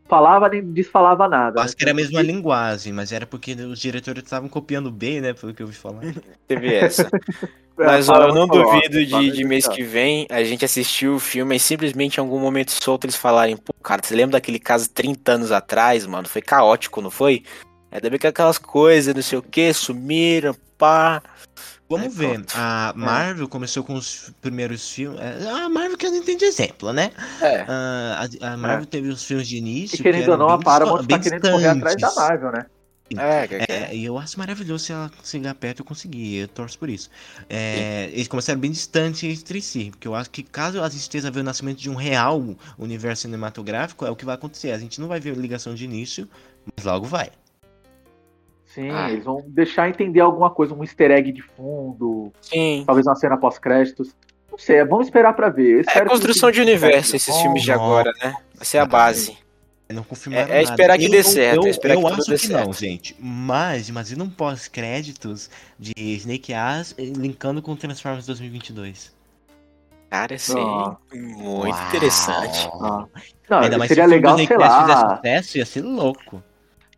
falavam 0.08 0.48
nem 0.48 0.62
desfalavam 0.62 1.28
nada. 1.28 1.60
Né? 1.60 1.64
acho 1.64 1.76
que 1.76 1.84
era 1.84 1.92
a 1.92 1.94
mesma 1.94 2.22
linguagem, 2.22 2.92
mas 2.92 3.12
era 3.12 3.26
porque 3.26 3.52
os 3.52 3.78
diretores 3.78 4.22
estavam 4.22 4.48
copiando 4.48 4.90
bem, 4.90 5.20
né? 5.20 5.32
Pelo 5.32 5.54
que 5.54 5.62
eu 5.62 5.66
ouvi 5.66 5.76
falar. 5.76 6.00
teve 6.46 6.74
essa. 6.74 7.08
É, 7.78 7.86
Mas 7.86 8.08
ó, 8.08 8.16
eu 8.22 8.34
não 8.34 8.48
duvido 8.48 9.06
de, 9.06 9.30
de 9.30 9.44
mês 9.44 9.68
que 9.68 9.84
vem 9.84 10.26
a 10.30 10.42
gente 10.42 10.64
assistir 10.64 11.06
o 11.06 11.20
filme 11.20 11.54
e 11.54 11.60
simplesmente 11.60 12.16
em 12.16 12.20
algum 12.20 12.40
momento 12.40 12.72
solto 12.72 13.04
eles 13.04 13.14
falarem, 13.14 13.56
pô, 13.56 13.72
cara, 13.80 14.02
você 14.02 14.16
lembra 14.16 14.32
daquele 14.32 14.58
caso 14.58 14.90
30 14.90 15.32
anos 15.32 15.52
atrás, 15.52 16.04
mano? 16.04 16.26
Foi 16.26 16.42
caótico, 16.42 17.00
não 17.00 17.08
foi? 17.08 17.44
É 17.88 18.00
também 18.00 18.18
que 18.18 18.26
aquelas 18.26 18.58
coisas, 18.58 19.14
não 19.14 19.22
sei 19.22 19.38
o 19.38 19.42
que, 19.42 19.72
sumiram, 19.72 20.56
pá. 20.76 21.22
Vamos 21.88 22.20
Aí, 22.20 22.36
ver. 22.36 22.44
A 22.54 22.92
Marvel 22.94 23.48
começou 23.48 23.82
com 23.82 23.94
os 23.94 24.30
primeiros 24.42 24.90
filmes. 24.90 25.18
é, 25.20 25.48
A 25.48 25.68
Marvel 25.68 25.96
que 25.96 26.06
eu 26.06 26.10
não 26.10 26.18
entendi 26.18 26.44
exemplo, 26.44 26.92
né? 26.92 27.10
É. 27.40 27.64
Ah, 27.66 28.28
a, 28.42 28.52
a 28.52 28.56
Marvel 28.56 28.86
teve 28.86 29.08
os 29.08 29.24
filmes 29.24 29.48
de 29.48 29.56
início. 29.56 29.96
E 29.96 30.02
querendo 30.02 30.24
que 30.24 30.30
ou 30.30 30.36
não, 30.36 30.50
a 30.50 30.58
Paramount 30.58 31.06
tá 31.06 31.18
querendo 31.18 31.50
correr 31.50 31.68
atrás 31.68 31.96
da. 31.96 32.14
Marvel, 32.14 32.52
né? 32.52 32.66
É, 33.16 33.88
É, 33.90 33.96
e 33.96 34.04
eu 34.04 34.18
acho 34.18 34.38
maravilhoso 34.38 34.84
se 34.84 34.92
ela 34.92 35.10
chegar 35.24 35.54
perto 35.54 35.80
eu 35.80 35.84
conseguir, 35.84 36.36
eu 36.36 36.48
torço 36.48 36.78
por 36.78 36.90
isso. 36.90 37.08
É, 37.48 38.10
eles 38.12 38.28
começaram 38.28 38.60
bem 38.60 38.70
distantes 38.70 39.22
entre 39.24 39.62
si, 39.62 39.90
porque 39.90 40.06
eu 40.06 40.14
acho 40.14 40.28
que 40.28 40.42
caso 40.42 40.82
a 40.82 40.88
gente 40.90 41.00
esteja 41.00 41.30
vendo 41.30 41.40
o 41.40 41.44
nascimento 41.44 41.78
de 41.78 41.88
um 41.88 41.94
real 41.94 42.54
universo 42.76 43.22
cinematográfico, 43.22 44.04
é 44.04 44.10
o 44.10 44.16
que 44.16 44.26
vai 44.26 44.34
acontecer. 44.34 44.72
A 44.72 44.78
gente 44.78 45.00
não 45.00 45.08
vai 45.08 45.20
ver 45.20 45.34
ligação 45.36 45.74
de 45.74 45.84
início, 45.84 46.28
mas 46.76 46.84
logo 46.84 47.06
vai. 47.06 47.30
Sim, 48.78 48.90
Ah. 48.90 49.10
eles 49.10 49.24
vão 49.24 49.42
deixar 49.48 49.88
entender 49.88 50.20
alguma 50.20 50.50
coisa, 50.50 50.72
um 50.72 50.82
easter 50.84 51.10
egg 51.10 51.32
de 51.32 51.42
fundo, 51.42 52.32
Sim. 52.40 52.84
talvez 52.86 53.06
uma 53.06 53.16
cena 53.16 53.36
pós-créditos. 53.36 54.14
Não 54.50 54.56
sei, 54.58 54.84
vamos 54.84 55.06
esperar 55.08 55.32
pra 55.34 55.48
ver. 55.48 55.84
Eu 55.84 56.02
É 56.02 56.04
construção 56.06 56.50
de 56.50 56.60
universo, 56.60 57.16
esses 57.16 57.34
bom. 57.34 57.42
filmes 57.42 57.62
de 57.64 57.72
agora, 57.72 58.12
né? 58.22 58.34
Vai 58.54 58.64
ser 58.64 58.78
a 58.78 58.86
base. 58.86 59.36
Não 59.90 60.02
confirmaram 60.04 60.46
É- 60.52 60.60
é 60.60 60.62
nada. 60.62 60.70
esperar 60.70 60.98
que 60.98 61.08
dê 61.08 61.22
certo, 61.22 61.62
Eu, 61.62 61.66
é 61.66 61.70
esperar 61.70 61.94
eu 61.94 62.00
que 62.02 62.08
tudo 62.10 62.20
acho 62.20 62.30
dê 62.30 62.36
que 62.38 62.48
não, 62.48 62.58
certo. 62.72 62.78
gente. 62.78 63.16
Mas 63.18 63.88
imagina 63.88 64.22
um 64.22 64.28
pós-créditos 64.30 65.50
de 65.78 65.92
Snake 65.96 66.52
Eyes 66.52 66.94
eh, 66.98 67.04
linkando 67.16 67.60
com 67.62 67.74
Transformers 67.74 68.26
2022. 68.26 69.12
Cara, 70.10 70.32
ia 70.34 70.38
ser 70.38 70.58
Ah. 70.58 70.96
muito 71.12 71.68
Uau. 71.74 71.86
interessante. 71.88 72.68
Ah. 72.80 73.06
Não, 73.50 73.58
Ainda 73.60 73.78
mais 73.78 73.88
seria 73.88 74.04
se 74.04 74.10
legal, 74.10 74.36
sei 74.38 74.56
lá. 74.56 75.16
sucesso, 75.16 75.58
ia 75.58 75.66
ser 75.66 75.80
louco. 75.82 76.42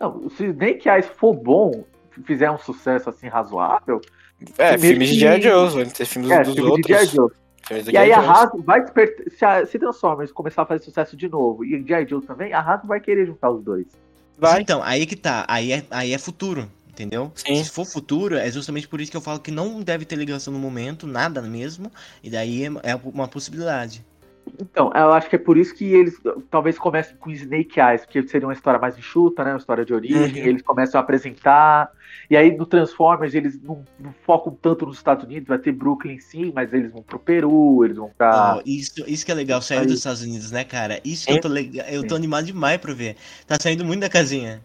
Não, 0.00 0.28
se 0.30 0.46
Snake 0.46 0.88
Eyes 0.88 1.06
for 1.06 1.34
bom, 1.34 1.84
fizer 2.24 2.50
um 2.50 2.58
sucesso 2.58 3.10
assim 3.10 3.28
razoável, 3.28 4.00
É, 4.56 4.78
filmes 4.78 5.10
de 5.10 5.14
que- 5.16 5.20
G.I. 5.20 5.42
Joe, 5.42 5.68
vai 5.70 5.84
ter 5.84 6.04
filmes 6.06 6.30
é, 6.30 6.42
dos 6.42 6.54
filme 6.54 6.62
de 6.62 6.72
outros. 6.72 6.96
G.I. 6.98 7.06
Joe. 7.16 7.30
E 7.92 7.96
aí 7.96 8.10
a. 8.10 8.18
Hasbro 8.20 8.62
vai 8.62 8.80
despertar. 8.80 9.30
Se, 9.30 9.44
a, 9.44 9.66
se 9.66 9.78
Transformers 9.78 10.32
começar 10.32 10.62
a 10.62 10.66
fazer 10.66 10.82
sucesso 10.82 11.16
de 11.16 11.28
novo 11.28 11.64
e 11.64 11.80
G.I. 11.86 12.08
Joe 12.08 12.22
também, 12.22 12.52
a 12.52 12.60
Hasbro 12.60 12.88
vai 12.88 13.00
querer 13.00 13.26
juntar 13.26 13.50
os 13.50 13.62
dois. 13.62 13.86
Vai. 14.38 14.60
Então, 14.62 14.82
aí 14.82 15.04
que 15.06 15.14
tá. 15.14 15.44
Aí 15.46 15.70
é, 15.72 15.84
aí 15.90 16.12
é 16.14 16.18
futuro, 16.18 16.68
entendeu? 16.88 17.30
Sim. 17.34 17.62
Se 17.62 17.70
for 17.70 17.84
futuro, 17.84 18.36
é 18.36 18.50
justamente 18.50 18.88
por 18.88 19.00
isso 19.00 19.10
que 19.10 19.16
eu 19.16 19.20
falo 19.20 19.38
que 19.38 19.50
não 19.50 19.82
deve 19.82 20.04
ter 20.06 20.16
ligação 20.16 20.52
no 20.52 20.58
momento, 20.58 21.06
nada 21.06 21.42
mesmo. 21.42 21.92
E 22.24 22.30
daí 22.30 22.64
é, 22.64 22.92
é 22.92 23.00
uma 23.04 23.28
possibilidade. 23.28 24.04
Então, 24.60 24.90
eu 24.94 25.12
acho 25.12 25.28
que 25.28 25.36
é 25.36 25.38
por 25.38 25.56
isso 25.58 25.74
que 25.74 25.84
eles 25.92 26.20
talvez 26.50 26.78
comecem 26.78 27.16
com 27.16 27.30
Snake 27.30 27.78
Eyes, 27.80 28.04
porque 28.04 28.26
seria 28.26 28.46
uma 28.46 28.52
história 28.54 28.80
mais 28.80 28.96
enxuta, 28.98 29.44
né? 29.44 29.52
Uma 29.52 29.58
história 29.58 29.84
de 29.84 29.92
origem, 29.94 30.42
Uhum. 30.42 30.48
eles 30.48 30.62
começam 30.62 30.98
a 31.00 31.02
apresentar. 31.04 31.90
E 32.28 32.36
aí 32.36 32.56
no 32.56 32.64
Transformers 32.66 33.34
eles 33.34 33.60
não, 33.62 33.84
não 33.98 34.12
focam 34.24 34.56
tanto 34.60 34.86
nos 34.86 34.96
Estados 34.96 35.24
Unidos, 35.24 35.48
vai 35.48 35.58
ter 35.58 35.72
Brooklyn 35.72 36.18
sim, 36.18 36.52
mas 36.54 36.72
eles 36.72 36.92
vão 36.92 37.02
pro 37.02 37.18
Peru, 37.18 37.84
eles 37.84 37.96
vão 37.96 38.10
pra. 38.16 38.56
Ó, 38.56 38.62
isso, 38.64 39.04
isso 39.06 39.24
que 39.26 39.32
é 39.32 39.34
legal, 39.34 39.60
sair 39.60 39.86
dos 39.86 39.98
Estados 39.98 40.22
Unidos, 40.22 40.50
né, 40.50 40.64
cara? 40.64 41.00
Isso 41.04 41.26
que 41.26 41.32
Sim. 41.32 41.38
eu 41.38 41.42
tô, 41.42 41.48
lega- 41.48 41.86
eu 41.90 42.06
tô 42.06 42.14
animado 42.14 42.46
demais 42.46 42.78
pra 42.78 42.92
ver. 42.94 43.16
Tá 43.46 43.56
saindo 43.60 43.84
muito 43.84 44.00
da 44.00 44.08
casinha. 44.08 44.60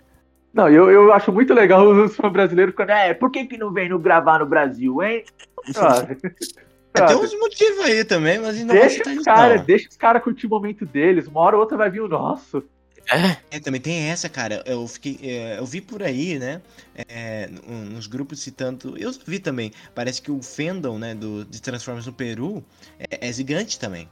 Não, 0.53 0.69
eu, 0.69 0.89
eu 0.89 1.11
acho 1.11 1.31
muito 1.33 1.53
legal 1.53 1.85
os 1.89 2.15
fãs 2.15 2.31
brasileiros 2.31 2.73
ficando, 2.73 2.91
é, 2.91 3.13
por 3.13 3.29
que, 3.31 3.45
que 3.45 3.57
não 3.57 3.71
vem 3.73 3.89
no 3.89 3.99
gravar 3.99 4.39
no 4.39 4.45
Brasil, 4.45 5.01
hein? 5.03 5.23
É, 6.95 7.05
Tem 7.07 7.15
uns 7.15 7.39
motivos 7.39 7.79
aí 7.85 8.03
também, 8.05 8.39
mas 8.39 8.55
ainda 8.57 8.73
Deixa 8.73 9.01
os 9.03 9.15
isso, 9.17 9.23
não. 9.29 9.65
deixa 9.65 9.89
os 9.89 9.97
caras 9.97 10.23
curtir 10.23 10.47
o 10.47 10.49
momento 10.49 10.85
deles. 10.85 11.27
Uma 11.27 11.41
hora 11.41 11.55
ou 11.55 11.61
outra 11.61 11.77
vai 11.77 11.89
vir 11.89 12.01
o 12.01 12.07
nosso. 12.07 12.63
É, 13.07 13.57
É, 13.57 13.59
também 13.59 13.79
tem 13.79 14.09
essa, 14.09 14.27
cara. 14.27 14.63
Eu 14.65 14.87
fiquei, 14.87 15.19
é, 15.21 15.59
eu 15.59 15.65
vi 15.65 15.79
por 15.81 16.01
aí, 16.01 16.39
né? 16.39 16.61
é, 17.07 17.47
no- 17.47 17.85
nos 17.91 18.07
grupos 18.07 18.39
citando. 18.41 18.97
Eu 18.97 19.11
vi 19.27 19.37
também. 19.39 19.71
Parece 19.93 20.21
que 20.21 20.31
o 20.31 20.41
fandom, 20.41 20.97
né, 20.97 21.13
do, 21.13 21.45
de 21.45 21.61
Transformers 21.61 22.07
no 22.07 22.13
Peru 22.13 22.63
é, 22.99 23.27
é 23.29 23.31
gigante 23.33 23.79
também. 23.79 24.09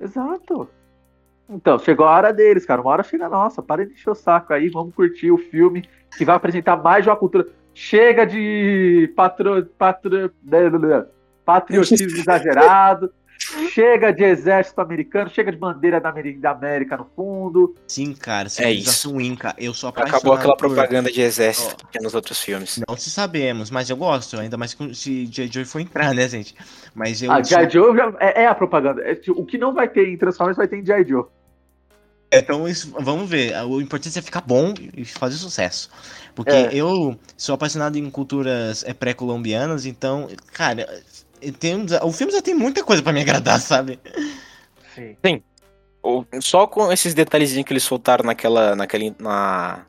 Exato. 0.00 0.68
Então, 1.48 1.78
chegou 1.78 2.06
a 2.06 2.10
hora 2.12 2.32
deles, 2.32 2.64
cara. 2.64 2.80
Uma 2.80 2.90
hora 2.92 3.02
chega 3.02 3.26
a 3.26 3.28
nossa. 3.28 3.62
Para 3.62 3.84
de 3.86 3.92
encher 3.92 4.10
o 4.10 4.14
saco 4.14 4.52
aí. 4.54 4.68
Vamos 4.70 4.94
curtir 4.94 5.30
o 5.30 5.36
filme 5.38 5.86
que 6.16 6.24
vai 6.24 6.34
apresentar 6.36 6.76
mais 6.76 7.04
de 7.04 7.10
uma 7.10 7.16
cultura. 7.16 7.46
Chega 7.74 8.24
de 8.24 9.12
patro, 9.16 9.66
patro, 9.76 10.30
patriotismo 11.44 12.16
exagerado. 12.18 13.10
Chega 13.72 14.12
de 14.12 14.22
exército 14.22 14.80
americano. 14.80 15.28
Chega 15.28 15.50
de 15.50 15.58
bandeira 15.58 16.00
da 16.00 16.08
América 16.52 16.96
no 16.96 17.04
fundo. 17.16 17.74
Sim, 17.88 18.14
cara. 18.14 18.46
É 18.46 18.48
Civilização 18.48 19.20
Inca. 19.20 19.54
Eu 19.58 19.74
sou 19.74 19.88
apaixonado 19.90 20.16
acabou 20.18 20.34
aquela 20.34 20.56
por- 20.56 20.68
propaganda 20.68 21.10
de 21.10 21.20
exército 21.20 21.74
Ó. 21.74 21.76
que 21.86 21.92
tinha 21.92 22.02
nos 22.02 22.14
outros 22.14 22.40
filmes. 22.40 22.80
Não 22.88 22.96
se 22.96 23.10
sabemos, 23.10 23.70
mas 23.70 23.90
eu 23.90 23.96
gosto. 23.96 24.38
Ainda 24.38 24.56
mais 24.56 24.76
se 24.94 25.26
J. 25.26 25.48
Joy 25.52 25.64
for 25.64 25.80
entrar, 25.80 26.14
né, 26.14 26.28
gente? 26.28 26.54
Mas 26.94 27.20
eu. 27.22 27.30
A 27.32 27.42
sou- 27.42 27.58
G.I. 27.58 27.70
Joe 27.70 27.98
é, 28.20 28.42
é 28.44 28.46
a 28.46 28.54
propaganda. 28.54 29.02
É, 29.02 29.14
tipo, 29.16 29.38
o 29.38 29.44
que 29.44 29.58
não 29.58 29.74
vai 29.74 29.88
ter 29.88 30.08
em 30.08 30.16
Transformers 30.16 30.56
vai 30.56 30.68
ter 30.68 30.78
em 30.78 30.86
G.I. 30.86 31.04
Joe. 31.04 31.24
Então, 32.32 32.66
isso- 32.68 32.92
vamos 32.98 33.28
ver. 33.28 33.54
O 33.64 33.80
importante 33.80 34.18
é 34.18 34.22
ficar 34.22 34.40
bom 34.40 34.74
e 34.96 35.04
fazer 35.04 35.36
sucesso. 35.36 35.90
Porque 36.34 36.50
É. 36.50 36.70
eu 36.74 37.16
sou 37.36 37.54
apaixonado 37.54 37.96
em 37.96 38.10
culturas 38.10 38.84
é, 38.84 38.92
pré-colombianas, 38.94 39.86
então, 39.86 40.28
cara, 40.52 40.88
temos, 41.52 41.92
o 42.02 42.12
filme 42.12 42.32
já 42.32 42.42
tem 42.42 42.54
muita 42.54 42.82
coisa 42.84 43.02
pra 43.02 43.12
me 43.12 43.20
agradar, 43.20 43.60
sabe? 43.60 43.98
Sim. 44.94 45.42
Ou- 46.02 46.26
Só 46.40 46.66
com 46.66 46.92
esses 46.92 47.14
detalhezinhos 47.14 47.66
que 47.66 47.72
eles 47.72 47.82
soltaram 47.82 48.24
naquela, 48.24 48.76
naquela 48.76 49.04
na, 49.18 49.86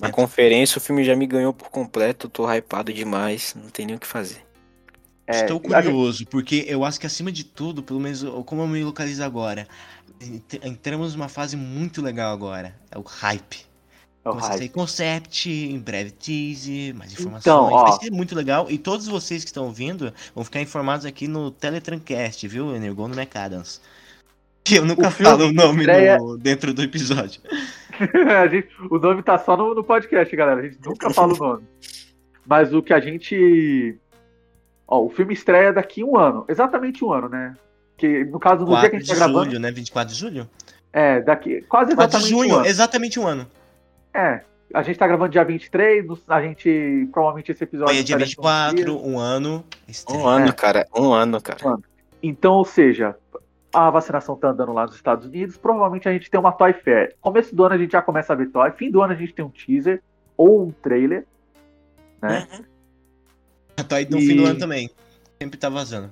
na 0.00 0.08
É. 0.08 0.10
conferência, 0.10 0.78
o 0.78 0.80
filme 0.80 1.04
já 1.04 1.14
me 1.14 1.26
ganhou 1.26 1.52
por 1.52 1.70
completo. 1.70 2.28
Tô 2.28 2.50
hypado 2.52 2.92
demais, 2.92 3.54
não 3.60 3.70
tem 3.70 3.86
nem 3.86 3.96
o 3.96 3.98
que 4.00 4.06
fazer. 4.06 4.44
É, 5.26 5.40
Estou 5.42 5.58
gente- 5.62 5.72
curioso, 5.72 6.26
porque 6.26 6.64
eu 6.68 6.84
acho 6.84 7.00
que 7.00 7.06
acima 7.06 7.32
de 7.32 7.44
tudo, 7.44 7.82
pelo 7.82 7.98
menos 8.00 8.22
como 8.44 8.60
eu 8.62 8.66
me 8.68 8.82
localizo 8.84 9.22
agora, 9.24 9.66
ent- 10.20 10.62
entramos 10.62 11.14
numa 11.14 11.28
fase 11.30 11.56
muito 11.56 12.02
legal 12.02 12.30
agora. 12.32 12.74
É 12.90 12.98
o 12.98 13.02
hype. 13.02 13.64
O 14.24 14.30
Começa 14.30 14.46
a 14.46 14.50
hype. 14.50 14.58
sair 14.58 14.68
concept, 14.70 15.50
em 15.50 15.78
breve 15.78 16.10
tease, 16.10 16.92
mais 16.96 17.12
informações. 17.12 17.42
Então, 17.42 17.64
ó. 17.70 17.82
Vai 17.90 17.92
ser 18.00 18.10
muito 18.10 18.34
legal. 18.34 18.66
E 18.70 18.78
todos 18.78 19.06
vocês 19.06 19.42
que 19.44 19.50
estão 19.50 19.64
ouvindo 19.66 20.12
vão 20.34 20.44
ficar 20.44 20.60
informados 20.60 21.04
aqui 21.04 21.28
no 21.28 21.50
Teletrancast, 21.50 22.46
viu, 22.48 22.74
Energon 22.74 23.08
no 23.08 23.14
McAdams. 23.20 23.80
Que 24.64 24.76
eu 24.76 24.86
nunca 24.86 25.08
O 25.08 25.10
falo 25.10 25.48
o 25.48 25.52
nome 25.52 25.80
estreia- 25.80 26.16
dentro 26.38 26.72
do 26.72 26.82
episódio. 26.82 27.42
A 28.42 28.46
gente- 28.48 28.68
o 28.90 28.98
nome 28.98 29.22
tá 29.22 29.36
só 29.38 29.56
no, 29.56 29.74
no 29.74 29.84
podcast, 29.84 30.34
galera. 30.34 30.60
A 30.60 30.64
gente 30.64 30.78
nunca 30.84 31.10
fala 31.10 31.34
o 31.34 31.36
nome. 31.36 31.64
Mas 32.46 32.72
o 32.74 32.82
que 32.82 32.92
a 32.94 33.00
gente. 33.00 33.96
Ó, 34.88 35.04
o 35.04 35.10
filme 35.10 35.32
estreia 35.34 35.72
daqui 35.72 36.02
um 36.02 36.16
ano. 36.16 36.44
Exatamente 36.48 37.04
um 37.04 37.12
ano, 37.12 37.28
né? 37.28 37.54
Que 37.96 38.24
no 38.24 38.38
caso, 38.40 38.64
no 38.64 38.78
dia 38.80 38.90
que 38.90 38.90
4 38.90 38.96
a 38.96 38.98
gente 38.98 39.02
de 39.06 39.08
tá 39.12 39.14
gravando. 39.16 39.44
julho, 39.44 39.60
né? 39.60 39.70
24 39.70 40.12
de 40.14 40.18
julho? 40.20 40.50
É, 40.92 41.20
daqui. 41.20 41.60
Quase 41.68 41.94
4 41.94 42.10
de 42.18 42.24
exatamente 42.26 42.34
um 42.34 42.38
junho, 42.38 42.56
ano. 42.56 42.66
exatamente 42.66 43.20
um 43.20 43.26
ano. 43.26 43.46
É. 44.14 44.40
A 44.72 44.82
gente 44.82 44.98
tá 44.98 45.06
gravando 45.06 45.30
dia 45.30 45.44
23, 45.44 46.04
no- 46.06 46.18
a 46.28 46.40
gente. 46.42 47.08
Provavelmente 47.12 47.52
esse 47.52 47.62
episódio. 47.62 47.90
Amanhã 47.90 48.00
é 48.00 48.04
dia 48.04 48.18
sai 48.18 48.26
daqui 48.26 48.34
a 48.38 48.40
uns 48.40 48.70
24, 48.72 48.76
dias. 48.76 49.14
um 49.14 49.18
ano. 49.18 49.64
estreia. 49.86 50.20
Um 50.20 50.26
ano, 50.26 50.54
cara. 50.54 50.86
Um 50.96 51.12
ano, 51.12 51.40
cara. 51.42 51.58
Então, 52.22 52.54
ou 52.54 52.64
seja, 52.64 53.14
a 53.72 53.90
vacinação 53.90 54.34
tá 54.36 54.48
andando 54.48 54.72
lá 54.72 54.86
nos 54.86 54.96
Estados 54.96 55.26
Unidos. 55.26 55.56
Provavelmente 55.56 56.08
a 56.08 56.12
gente 56.12 56.30
tem 56.30 56.40
uma 56.40 56.50
Toy 56.52 56.72
Fair. 56.72 57.14
Começo 57.20 57.54
do 57.54 57.64
ano 57.64 57.74
a 57.74 57.78
gente 57.78 57.92
já 57.92 58.02
começa 58.02 58.32
a 58.32 58.36
ver 58.36 58.46
Toy. 58.46 58.70
Fim 58.72 58.90
do 58.90 59.02
ano 59.02 59.12
a 59.12 59.16
gente 59.16 59.32
tem 59.32 59.44
um 59.44 59.50
teaser 59.50 60.02
ou 60.36 60.64
um 60.64 60.70
trailer. 60.70 61.24
Né? 62.22 62.46
Tá 63.88 63.96
aí 63.96 64.08
no 64.10 64.18
E- 64.18 64.26
fim 64.26 64.36
do 64.36 64.46
ano 64.46 64.58
também. 64.58 64.90
Sempre 65.40 65.58
tá 65.58 65.68
vazando. 65.68 66.10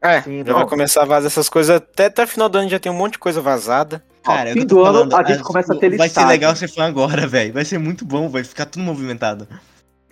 É, 0.00 0.22
Sim, 0.22 0.38
já 0.38 0.52
não. 0.52 0.60
vai 0.60 0.68
começar 0.68 1.02
a 1.02 1.04
vazar 1.04 1.26
essas 1.26 1.48
coisas. 1.48 1.76
Até, 1.76 2.06
até 2.06 2.26
final 2.26 2.48
do 2.48 2.58
ano 2.58 2.68
já 2.68 2.78
tem 2.78 2.90
um 2.90 2.94
monte 2.94 3.12
de 3.12 3.18
coisa 3.18 3.40
vazada. 3.40 4.02
Cara, 4.26 4.50
o 4.50 4.52
fim 4.52 4.58
que 4.60 4.64
eu 4.64 4.68
tô 4.68 4.74
do 4.76 4.84
ano 4.84 5.10
falando, 5.10 5.14
a 5.14 5.22
gente 5.28 5.40
as- 5.40 5.46
começa 5.46 5.74
a 5.74 5.78
ter 5.78 5.96
Vai 5.96 6.08
ser 6.08 6.24
legal 6.26 6.56
ser 6.56 6.68
fã 6.68 6.84
agora, 6.84 7.26
velho. 7.26 7.52
Vai 7.52 7.64
ser 7.64 7.78
muito 7.78 8.04
bom, 8.04 8.28
vai 8.28 8.44
ficar 8.44 8.66
tudo 8.66 8.82
movimentado. 8.84 9.46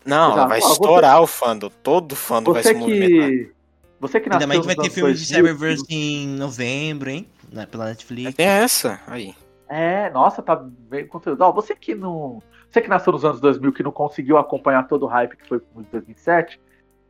Não, 0.05 0.33
Exato. 0.33 0.49
vai 0.49 0.59
Ó, 0.59 0.63
você- 0.63 0.73
estourar 0.73 1.21
o 1.23 1.27
fandom. 1.27 1.71
Todo 1.83 2.15
fandom 2.17 2.53
vai 2.53 2.63
se 2.63 2.73
Você 2.73 2.79
movimentar. 2.79 3.29
que. 3.31 3.53
Você 4.01 4.21
que 4.21 4.27
Ainda 4.27 4.47
nasceu 4.47 4.49
mais 4.49 4.61
que 4.61 4.67
vai 4.67 4.77
ter 4.77 4.91
filme 4.95 5.15
de 5.15 5.19
2000, 5.21 5.37
Cyberverse 5.37 5.85
em 5.89 6.27
novembro, 6.37 7.09
hein? 7.11 7.27
Na- 7.51 7.67
Pela 7.67 7.87
Netflix. 7.87 8.35
Tem 8.35 8.47
essa. 8.47 9.01
Aí. 9.07 9.35
É, 9.69 10.11
nossa, 10.11 10.43
tá 10.43 10.57
bem 10.57 11.07
conteúdo. 11.07 11.41
Ó, 11.43 11.53
você 11.53 11.75
que 11.75 11.95
não. 11.95 12.43
Você 12.71 12.81
que 12.83 12.89
nasceu 12.89 13.13
nos 13.13 13.25
anos 13.25 13.41
2000, 13.41 13.73
que 13.73 13.83
não 13.83 13.93
conseguiu 13.93 14.37
acompanhar 14.37 14.87
todo 14.89 15.05
o 15.05 15.07
hype 15.09 15.37
que 15.37 15.49
foi 15.49 15.61
com 15.61 15.83
2007, 15.91 16.61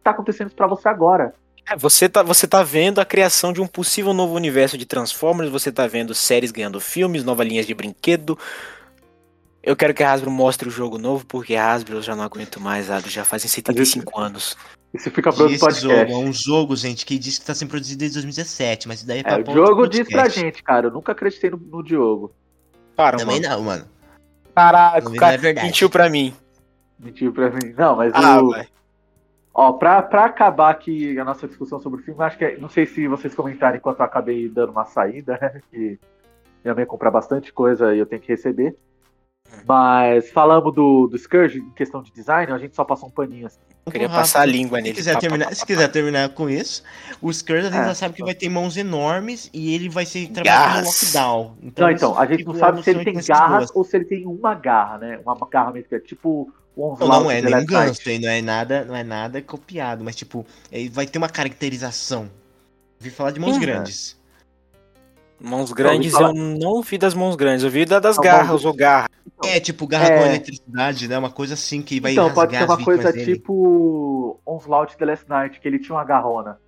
tá 0.05 0.11
acontecendo 0.13 0.49
isso 0.49 0.57
pra 0.57 0.67
você 0.67 0.89
agora. 0.89 1.35
É, 1.69 1.77
você 1.77 2.09
tá, 2.09 2.23
você 2.23 2.47
tá 2.47 2.63
vendo 2.63 3.01
a 3.01 3.05
criação 3.05 3.53
de 3.53 3.61
um 3.61 3.67
possível 3.67 4.13
novo 4.13 4.35
universo 4.35 4.77
de 4.77 4.85
Transformers, 4.85 5.51
você 5.51 5.73
tá 5.73 5.87
vendo 5.87 6.15
séries 6.15 6.51
ganhando 6.51 6.81
filmes, 6.81 7.25
novas 7.25 7.47
linhas 7.47 7.67
de 7.67 7.75
brinquedo. 7.75 8.39
Eu 9.63 9.75
quero 9.75 9.95
que 9.95 10.03
a 10.03 10.13
Hasbro 10.13 10.31
mostre 10.31 10.69
o 10.69 10.71
jogo 10.71 10.99
novo, 10.99 11.25
porque 11.25 11.55
a 11.57 11.73
Hasbro 11.73 11.97
eu 11.97 12.03
já 12.03 12.15
não 12.15 12.23
aguento 12.23 12.61
mais, 12.61 12.91
Hasbro, 12.91 13.11
já 13.11 13.25
fazem 13.25 13.49
75 13.49 14.19
anos. 14.21 14.57
Isso 14.93 15.11
fica 15.11 15.31
E 15.31 15.33
pro 15.33 15.43
outro 15.45 15.55
esse 15.69 15.81
jogo 15.81 15.95
podcast. 15.95 16.13
é 16.13 16.17
um 16.17 16.33
jogo, 16.33 16.77
gente, 16.77 17.07
que 17.07 17.19
diz 17.19 17.39
que 17.39 17.47
tá 17.47 17.55
sendo 17.55 17.71
produzido 17.71 17.99
desde 17.99 18.17
2017, 18.17 18.87
mas 18.87 18.99
isso 18.99 19.07
daí 19.09 19.19
é 19.19 19.21
É, 19.21 19.23
pra 19.23 19.35
o 19.37 19.39
outro 19.39 19.55
jogo 19.55 19.89
diz 19.89 20.07
pra 20.07 20.23
podcast. 20.23 20.41
gente, 20.41 20.63
cara. 20.63 20.89
Eu 20.89 20.91
nunca 20.93 21.13
acreditei 21.13 21.49
no, 21.51 21.57
no 21.57 21.83
Diogo. 21.83 22.33
Para, 22.95 23.17
Também 23.17 23.41
mano. 23.41 23.55
não, 23.57 23.63
mano. 23.65 23.89
Caraca, 24.55 25.09
o 25.09 25.15
cara 25.17 25.33
não 25.33 25.35
é 25.35 25.39
verdade. 25.39 25.67
mentiu 25.67 25.89
pra 25.91 26.09
mim. 26.11 26.33
Mentiu 27.01 27.33
pra 27.33 27.51
mim. 27.51 27.75
Não, 27.77 27.97
mas 27.97 28.13
Ah, 28.15 28.41
o. 28.41 28.51
vai. 28.51 28.69
Ó, 29.55 29.73
pra, 29.75 30.03
pra 30.03 30.25
acabar 30.25 30.71
aqui 30.71 31.17
a 31.19 31.25
nossa 31.25 31.47
discussão 31.47 31.79
sobre 31.79 32.01
o 32.01 32.05
filme, 32.05 32.21
acho 32.25 32.37
que. 32.37 32.45
é- 32.45 32.57
Não 32.59 32.69
sei 32.69 32.87
se 32.87 33.07
vocês 33.07 33.35
comentaram 33.35 33.77
enquanto 33.77 34.01
eu 34.01 34.05
acabei 34.05 34.49
dando 34.49 34.73
uma 34.73 34.85
saída, 34.85 35.39
né? 35.41 35.61
Que 35.71 35.99
minha 36.65 36.75
mãe 36.75 36.83
ia 36.83 36.87
comprar 36.87 37.11
bastante 37.11 37.53
coisa 37.53 37.95
e 37.95 37.99
eu 37.99 38.07
tenho 38.07 38.21
que 38.21 38.29
receber. 38.29 38.77
Mas 39.69 40.31
falamos 40.33 40.75
do, 40.75 41.07
do 41.07 41.17
Scourge 41.17 41.59
em 41.59 41.71
questão 41.71 42.03
de 42.03 42.11
design, 42.11 42.51
a 42.53 42.59
gente 42.59 42.75
só 42.75 42.83
passou 42.83 43.09
um 43.09 43.13
paninho 43.13 43.47
assim. 43.47 43.61
Eu 43.87 43.93
queria 43.93 44.09
Muito 44.09 44.19
passar 44.19 44.41
a 44.41 44.45
língua 44.47 44.79
Se 44.79 44.83
nele. 44.83 44.95
quiser, 44.97 45.11
Pá, 45.13 45.17
pá, 45.17 45.21
terminar, 45.21 45.45
pá, 45.47 45.55
se 45.55 45.61
pá, 45.61 45.67
quiser 45.67 45.87
pá. 45.87 45.93
terminar 45.93 46.29
com 46.31 46.51
isso, 46.51 46.83
o 47.23 47.33
Scourge 47.33 47.67
a 47.67 47.71
gente 47.71 47.81
É. 47.83 47.85
já 47.87 47.95
sabe 47.95 48.15
que 48.15 48.25
vai 48.25 48.35
ter 48.35 48.49
mãos 48.49 48.77
enormes 48.77 49.51
e 49.53 49.75
ele 49.75 49.89
vai 49.89 50.07
ser 50.07 50.29
trabalhado 50.33 50.81
no 50.81 50.87
lockdown. 50.87 51.57
Não, 51.77 51.91
então, 51.91 52.19
a 52.19 52.27
gente 52.27 52.39
tipo, 52.39 52.53
não 52.53 52.59
sabe 52.59 52.83
se 52.83 52.91
ele 52.91 53.05
tem 53.05 53.15
garras 53.23 53.71
ou 53.75 53.85
se 53.85 53.97
ele 53.97 54.07
tem 54.07 54.27
uma 54.27 54.55
garra, 54.55 54.99
né? 54.99 55.21
Uma 55.25 55.37
garra 55.49 55.71
mesmo, 55.73 55.89
que 55.89 55.95
é 55.95 56.01
tipo 56.01 56.51
Não, 56.77 56.97
não 56.97 57.31
é 57.31 57.41
nem 57.41 57.55
hein? 57.55 58.21
não 58.21 58.29
é 58.31 58.43
nada, 58.43 58.85
não 58.85 58.97
é 58.97 59.05
nada 59.05 59.41
copiado, 59.41 60.03
mas 60.03 60.17
tipo, 60.17 60.45
ele 60.73 60.89
vai 60.89 61.07
ter 61.07 61.19
uma 61.19 61.29
caracterização. 61.29 62.29
Vi 62.99 63.11
falar 63.11 63.31
de 63.31 63.39
mãos 63.41 63.57
Hum. 63.57 63.61
grandes. 63.61 64.19
Mãos 65.41 65.73
grandes, 65.73 66.13
falar- 66.13 66.29
eu 66.31 66.35
não 66.35 66.81
vi 66.83 66.97
das 66.97 67.13
mãos 67.15 67.37
grandes, 67.37 67.65
eu 67.65 67.71
vi 67.71 67.85
da 67.85 67.99
das 67.99 68.17
Não, 68.17 68.25
garras 68.25 68.49
mãos- 68.49 68.65
ou 68.65 68.73
garra. 68.73 69.09
É, 69.45 69.61
tipo, 69.61 69.87
garra 69.87 70.07
É. 70.07 70.19
com 70.19 70.27
eletricidade, 70.27 71.07
né? 71.09 71.19
Uma 71.19 71.31
coisa 71.31 71.55
assim 71.55 71.83
que 71.83 72.01
vai 72.01 72.13
Então, 72.13 72.25
rasgar 72.29 72.35
pode 72.47 72.57
ser 72.57 72.65
uma 72.65 72.85
coisa 72.85 73.13
dele. 73.13 73.35
tipo 73.35 74.41
Onslaught 74.47 74.97
The 74.97 75.05
Last 75.05 75.29
Night, 75.29 75.61
que 75.61 75.69
ele 75.69 75.79
tinha 75.79 75.95
uma 75.97 76.05
garrona. 76.05 76.59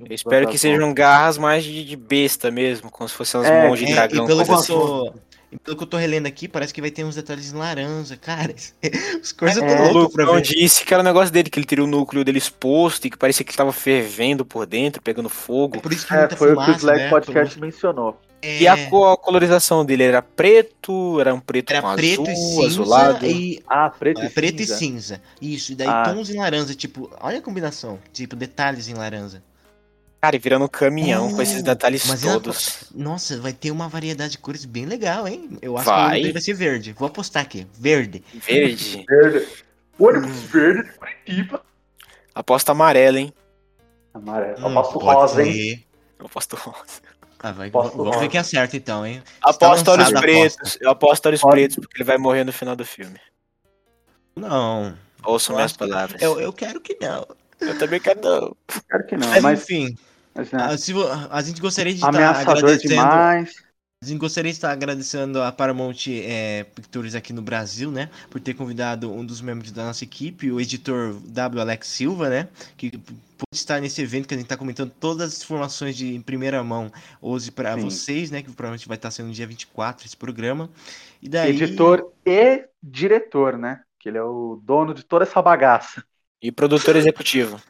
Eu 0.00 0.14
espero 0.14 0.48
que 0.48 0.58
sejam 0.58 0.92
garras 0.94 1.38
mais 1.38 1.62
de, 1.64 1.84
de 1.84 1.96
besta 1.96 2.50
mesmo, 2.50 2.90
como 2.90 3.08
se 3.08 3.14
fossem 3.14 3.40
as 3.40 3.46
É, 3.46 3.66
mãos 3.68 3.78
de 3.78 3.84
É, 3.84 3.94
dragão. 3.94 4.24
e 4.24 4.26
pelo 4.26 4.44
que, 4.44 4.50
eu 4.50 4.54
assim. 4.54 5.12
E 5.52 5.58
pelo 5.58 5.76
que 5.76 5.82
eu 5.82 5.86
tô 5.86 5.96
relendo 5.96 6.26
aqui, 6.26 6.48
parece 6.48 6.72
que 6.74 6.80
vai 6.80 6.90
ter 6.90 7.04
uns 7.04 7.14
detalhes 7.14 7.52
em 7.52 7.56
laranja, 7.56 8.16
cara. 8.16 8.54
Os 9.22 9.32
coisas 9.32 9.62
É, 9.62 9.66
eu 9.66 9.76
tô 9.76 9.84
O 9.84 9.92
louco 9.92 10.12
pra 10.12 10.24
ver. 10.26 10.40
disse 10.40 10.84
que 10.84 10.92
era 10.94 11.02
o 11.02 11.04
negócio 11.04 11.32
dele, 11.32 11.50
que 11.50 11.58
ele 11.58 11.66
teria 11.66 11.84
o 11.84 11.86
núcleo 11.86 12.24
dele 12.24 12.38
exposto 12.38 13.04
e 13.06 13.10
que 13.10 13.16
parecia 13.18 13.44
que 13.44 13.50
ele 13.50 13.56
tava 13.58 13.72
fervendo 13.72 14.44
por 14.44 14.66
dentro, 14.66 15.02
pegando 15.02 15.28
É 15.74 15.76
fogo. 15.76 15.80
por 15.80 15.92
isso 15.92 16.06
que 16.06 16.14
É, 16.14 16.18
muita 16.20 16.36
foi 16.36 16.52
o 16.52 16.60
que 16.62 16.70
o 16.70 16.78
fumaça, 16.78 16.78
Slack 16.78 16.98
né? 16.98 17.08
Podcast 17.10 17.60
mencionou. 17.60 18.20
É, 18.40 18.62
E 18.62 18.66
a, 18.66 18.74
a 18.74 19.16
colorização 19.16 19.84
dele 19.84 20.02
era 20.02 20.20
preto, 20.20 21.20
era 21.20 21.32
um 21.32 21.40
preto 21.40 21.70
era 21.70 21.80
com 21.82 21.94
preto 21.94 22.22
azul, 22.22 22.32
e 22.32 22.36
cinza 22.36 22.66
azulado. 22.66 23.26
e 23.26 23.62
Ah, 23.68 23.88
preto 23.90 24.20
é, 24.20 24.26
e 24.26 24.30
preto 24.30 24.62
cinza. 24.64 24.74
e 24.74 24.78
cinza. 24.78 25.22
Isso, 25.40 25.72
e 25.72 25.74
daí 25.76 25.88
Ah. 25.88 26.02
tons 26.02 26.28
em 26.30 26.38
laranja, 26.38 26.74
tipo, 26.74 27.10
olha 27.20 27.38
a 27.38 27.42
combinação, 27.42 27.98
tipo, 28.12 28.34
detalhes 28.34 28.88
em 28.88 28.94
laranja. 28.94 29.42
Cara, 30.22 30.36
e 30.36 30.38
virando 30.38 30.64
um 30.64 30.68
caminhão 30.68 31.28
Oh, 31.32 31.34
com 31.34 31.42
esses 31.42 31.64
detalhes 31.64 32.06
mas 32.06 32.22
ela- 32.22 32.34
todos. 32.34 32.84
Nossa, 32.94 33.40
vai 33.40 33.52
ter 33.52 33.72
uma 33.72 33.88
variedade 33.88 34.32
de 34.32 34.38
cores 34.38 34.64
bem 34.64 34.86
legal, 34.86 35.26
hein? 35.26 35.58
Eu 35.60 35.76
acho 35.76 35.84
Vai. 35.86 36.10
que 36.12 36.18
o 36.18 36.22
dele 36.22 36.32
vai 36.34 36.42
ser 36.42 36.54
verde. 36.54 36.92
Vou 36.92 37.08
apostar 37.08 37.42
aqui. 37.42 37.66
Verde. 37.76 38.22
Verde. 38.32 39.04
Verde. 39.08 39.48
Ônibus 39.98 40.36
verde 40.42 40.84
de 40.84 40.96
Curitiba. 40.96 41.62
Aposta 42.32 42.70
amarela, 42.70 43.18
hein? 43.18 43.32
Amarelo. 44.14 44.64
Hum, 44.64 44.72
Eu 44.76 44.82
pode 44.84 45.04
rosa, 45.04 45.42
hein? 45.44 45.52
ser. 45.52 45.84
Eu 46.20 46.26
aposto 46.26 46.54
rosa. 46.56 47.02
Ah, 47.40 47.50
vai, 47.50 47.70
Posso 47.72 47.90
vamos 47.96 48.06
rosa. 48.06 48.20
ver 48.20 48.28
quem 48.28 48.38
acerta 48.38 48.76
então, 48.76 49.04
hein? 49.04 49.20
Aposto 49.42 49.90
olhos 49.90 50.12
pretos. 50.12 50.78
Eu 50.80 50.90
aposto 50.90 51.26
olhos 51.26 51.40
pretos 51.40 51.76
porque 51.78 51.96
ele 51.96 52.04
vai 52.04 52.16
morrer 52.16 52.44
no 52.44 52.52
final 52.52 52.76
do 52.76 52.84
filme. 52.84 53.18
Não. 54.36 54.96
Ouçam 55.24 55.54
Eu 55.54 55.56
minhas 55.56 55.72
palavras. 55.76 56.22
Eu, 56.22 56.40
eu 56.40 56.52
quero 56.52 56.80
que 56.80 56.96
não. 57.00 57.26
Eu 57.60 57.76
também 57.76 57.98
quero 58.00 58.20
não. 58.22 58.56
Claro 58.88 59.06
que 59.06 59.16
não, 59.16 59.28
Mas, 59.28 59.42
mas, 59.42 59.62
enfim, 59.62 59.96
mas 60.34 60.50
né, 60.50 60.62
a, 60.62 60.78
se 60.78 60.92
vo- 60.92 61.08
a 61.30 61.42
gente 61.42 61.60
gostaria 61.60 61.92
de 61.92 61.98
estar 61.98 62.08
agradecendo. 62.08 62.88
demais. 62.88 63.54
A 64.02 64.04
gente 64.04 64.18
gostaria 64.18 64.50
de 64.50 64.56
estar 64.56 64.72
agradecendo 64.72 65.40
a 65.40 65.52
Paramount 65.52 66.08
é, 66.08 66.64
Pictures 66.74 67.14
aqui 67.14 67.32
no 67.32 67.40
Brasil, 67.40 67.88
né? 67.88 68.10
Por 68.28 68.40
ter 68.40 68.52
convidado 68.52 69.12
um 69.12 69.24
dos 69.24 69.40
membros 69.40 69.70
da 69.70 69.84
nossa 69.84 70.02
equipe, 70.02 70.50
o 70.50 70.60
editor 70.60 71.14
W. 71.24 71.60
Alex 71.60 71.86
Silva, 71.86 72.28
né? 72.28 72.48
Que 72.76 72.90
pôde 72.90 73.54
estar 73.54 73.80
nesse 73.80 74.02
evento 74.02 74.26
que 74.26 74.34
a 74.34 74.36
gente 74.36 74.46
está 74.46 74.56
comentando 74.56 74.90
todas 74.98 75.32
as 75.32 75.42
informações 75.44 75.96
de 75.96 76.16
em 76.16 76.20
primeira 76.20 76.64
mão 76.64 76.90
hoje 77.20 77.52
para 77.52 77.76
vocês, 77.76 78.28
né? 78.28 78.42
Que 78.42 78.50
provavelmente 78.50 78.88
vai 78.88 78.96
estar 78.96 79.12
sendo 79.12 79.28
no 79.28 79.32
dia 79.32 79.46
24 79.46 80.04
esse 80.04 80.16
programa. 80.16 80.68
E 81.22 81.28
daí. 81.28 81.50
Editor 81.50 82.12
e 82.26 82.64
diretor, 82.82 83.56
né? 83.56 83.82
Que 84.00 84.08
ele 84.08 84.18
é 84.18 84.22
o 84.24 84.60
dono 84.64 84.94
de 84.94 85.04
toda 85.04 85.24
essa 85.24 85.40
bagaça. 85.40 86.02
E 86.42 86.50
produtor 86.50 86.96
executivo. 86.96 87.60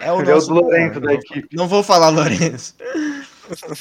É 0.00 0.12
o 0.12 0.20
ele 0.20 0.32
nosso. 0.32 0.50
é 0.50 0.54
o 0.54 0.56
Lourenço 0.60 1.00
da 1.00 1.14
equipe. 1.14 1.56
Não 1.56 1.66
vou 1.68 1.82
falar, 1.82 2.08
Lourenço. 2.08 2.74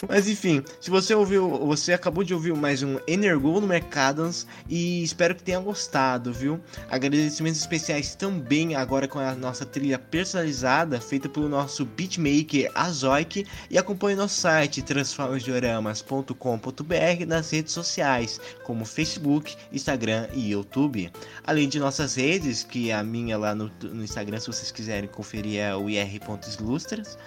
Mas 0.08 0.28
enfim, 0.28 0.64
se 0.80 0.90
você 0.90 1.14
ouviu, 1.14 1.50
você 1.66 1.92
acabou 1.94 2.24
de 2.24 2.34
ouvir 2.34 2.56
mais 2.56 2.82
um 2.84 2.98
Energol 3.08 3.60
no 3.62 3.68
Mercadons 3.68 4.48
e 4.68 5.04
espero 5.04 5.36
que 5.36 5.44
tenha 5.44 5.60
gostado, 5.60 6.34
viu? 6.34 6.60
Agradecimentos 6.90 7.60
especiais 7.60 8.16
também 8.16 8.74
agora 8.76 9.08
com 9.08 9.20
a 9.20 9.36
nossa 9.36 9.64
trilha 9.66 10.00
personalizada 10.00 11.00
feita 11.02 11.30
pelo 11.30 11.50
nosso 11.50 11.86
beatmaker 11.86 12.72
Azoic 12.74 13.46
e 13.70 13.78
acompanhe 13.78 14.16
nosso 14.16 14.40
site 14.40 14.82
transformosdioramas.com.br 14.82 17.26
nas 17.28 17.52
redes 17.52 17.74
sociais 17.74 18.40
como 18.64 18.86
Facebook, 18.86 19.56
Instagram 19.72 20.28
e 20.34 20.52
YouTube. 20.52 21.12
Além 21.46 21.68
de 21.68 21.80
nossas 21.80 22.16
redes, 22.16 22.64
que 22.64 22.92
a 22.92 23.04
minha 23.04 23.38
lá 23.38 23.54
no, 23.54 23.70
no 23.82 24.04
Instagram, 24.04 24.40
se 24.40 24.48
vocês 24.48 24.72
quiserem 24.72 25.10
conferir, 25.10 25.60
é 25.60 25.76
o 25.76 25.90
ir.ilustras. 25.90 27.18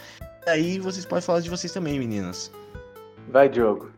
Aí 0.47 0.79
vocês 0.79 1.05
podem 1.05 1.23
falar 1.23 1.41
de 1.41 1.51
vocês 1.51 1.73
também, 1.73 1.99
meninas. 1.99 2.51
Vai, 3.29 3.49
Diogo. 3.49 3.91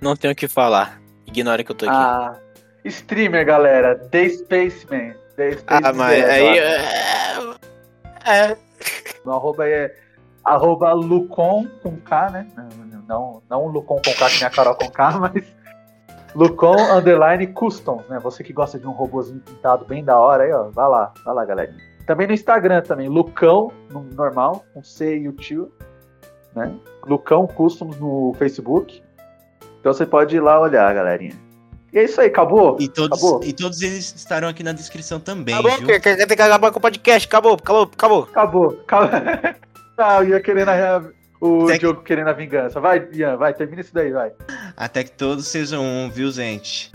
Não 0.00 0.14
tenho 0.14 0.32
o 0.32 0.36
que 0.36 0.48
falar. 0.48 1.00
Ignora 1.26 1.64
que 1.64 1.72
eu 1.72 1.76
tô 1.76 1.86
aqui. 1.86 1.94
Ah, 1.94 2.36
streamer, 2.84 3.44
galera. 3.44 3.96
The 3.96 4.28
Spaceman. 4.28 5.14
The 5.36 5.52
Spaceman. 5.52 5.80
Ah, 5.84 5.92
mas 5.92 6.24
aí. 6.24 6.58
É... 6.58 6.90
é. 8.26 8.56
No 9.24 9.32
arroba 9.32 9.68
é 9.68 9.94
arroba 10.44 10.92
Lucon 10.92 11.66
com 11.82 11.96
K, 11.96 12.30
né? 12.30 12.46
Não, 12.56 13.02
não, 13.08 13.42
não 13.48 13.66
Lucon 13.66 13.96
com 13.96 14.12
K 14.12 14.30
que 14.30 14.38
nem 14.38 14.44
a 14.44 14.50
Carol 14.50 14.76
com 14.76 14.88
K, 14.88 15.18
mas 15.18 15.44
Lucon 16.34 16.76
underline 16.94 17.48
customs, 17.48 18.06
né? 18.08 18.20
Você 18.20 18.44
que 18.44 18.52
gosta 18.52 18.78
de 18.78 18.86
um 18.86 18.92
robôzinho 18.92 19.40
pintado 19.40 19.84
bem 19.84 20.04
da 20.04 20.16
hora 20.18 20.44
aí, 20.44 20.52
ó. 20.52 20.70
Vai 20.70 20.88
lá, 20.88 21.12
vai 21.24 21.34
lá, 21.34 21.44
galera. 21.44 21.74
Também 22.06 22.26
no 22.26 22.32
Instagram 22.32 22.82
também, 22.82 23.08
Lucão, 23.08 23.72
no 23.90 24.02
normal, 24.14 24.64
com 24.72 24.82
C 24.82 25.18
e 25.18 25.28
o 25.28 25.32
tio, 25.32 25.72
né? 26.54 26.72
Lucão 27.04 27.46
Customs 27.46 27.98
no 27.98 28.32
Facebook. 28.38 29.02
Então 29.80 29.92
você 29.92 30.06
pode 30.06 30.36
ir 30.36 30.40
lá 30.40 30.60
olhar, 30.60 30.94
galerinha. 30.94 31.34
E 31.92 31.98
é 31.98 32.04
isso 32.04 32.20
aí, 32.20 32.28
acabou? 32.28 32.76
E 32.80 32.88
todos, 32.88 33.18
Acabou? 33.18 33.40
e 33.44 33.52
todos 33.52 33.80
eles 33.80 34.14
estarão 34.14 34.48
aqui 34.48 34.62
na 34.62 34.72
descrição 34.72 35.18
também, 35.18 35.54
Acabou, 35.54 35.78
viu? 35.78 35.86
ter 35.86 36.26
que 36.26 36.42
acabar 36.42 36.70
com 36.70 36.78
o 36.78 36.82
podcast. 36.82 37.26
Acabou, 37.26 37.54
acabou, 37.54 37.82
acabou. 37.92 38.22
Acabou. 38.24 38.80
acabou. 38.86 39.10
ah, 39.98 40.18
eu 40.22 40.28
ia 40.30 40.40
querendo 40.40 40.68
a, 40.68 41.02
o 41.40 41.64
Até 41.64 41.72
que- 41.74 41.78
Diogo 41.80 42.02
querendo 42.02 42.28
a 42.28 42.32
vingança. 42.32 42.80
Vai, 42.80 43.08
Ian, 43.12 43.36
vai, 43.36 43.54
termina 43.54 43.80
isso 43.80 43.94
daí, 43.94 44.12
vai. 44.12 44.32
Até 44.76 45.04
que 45.04 45.12
todos 45.12 45.46
sejam 45.48 45.82
um, 45.82 46.10
viu, 46.10 46.30
gente? 46.30 46.92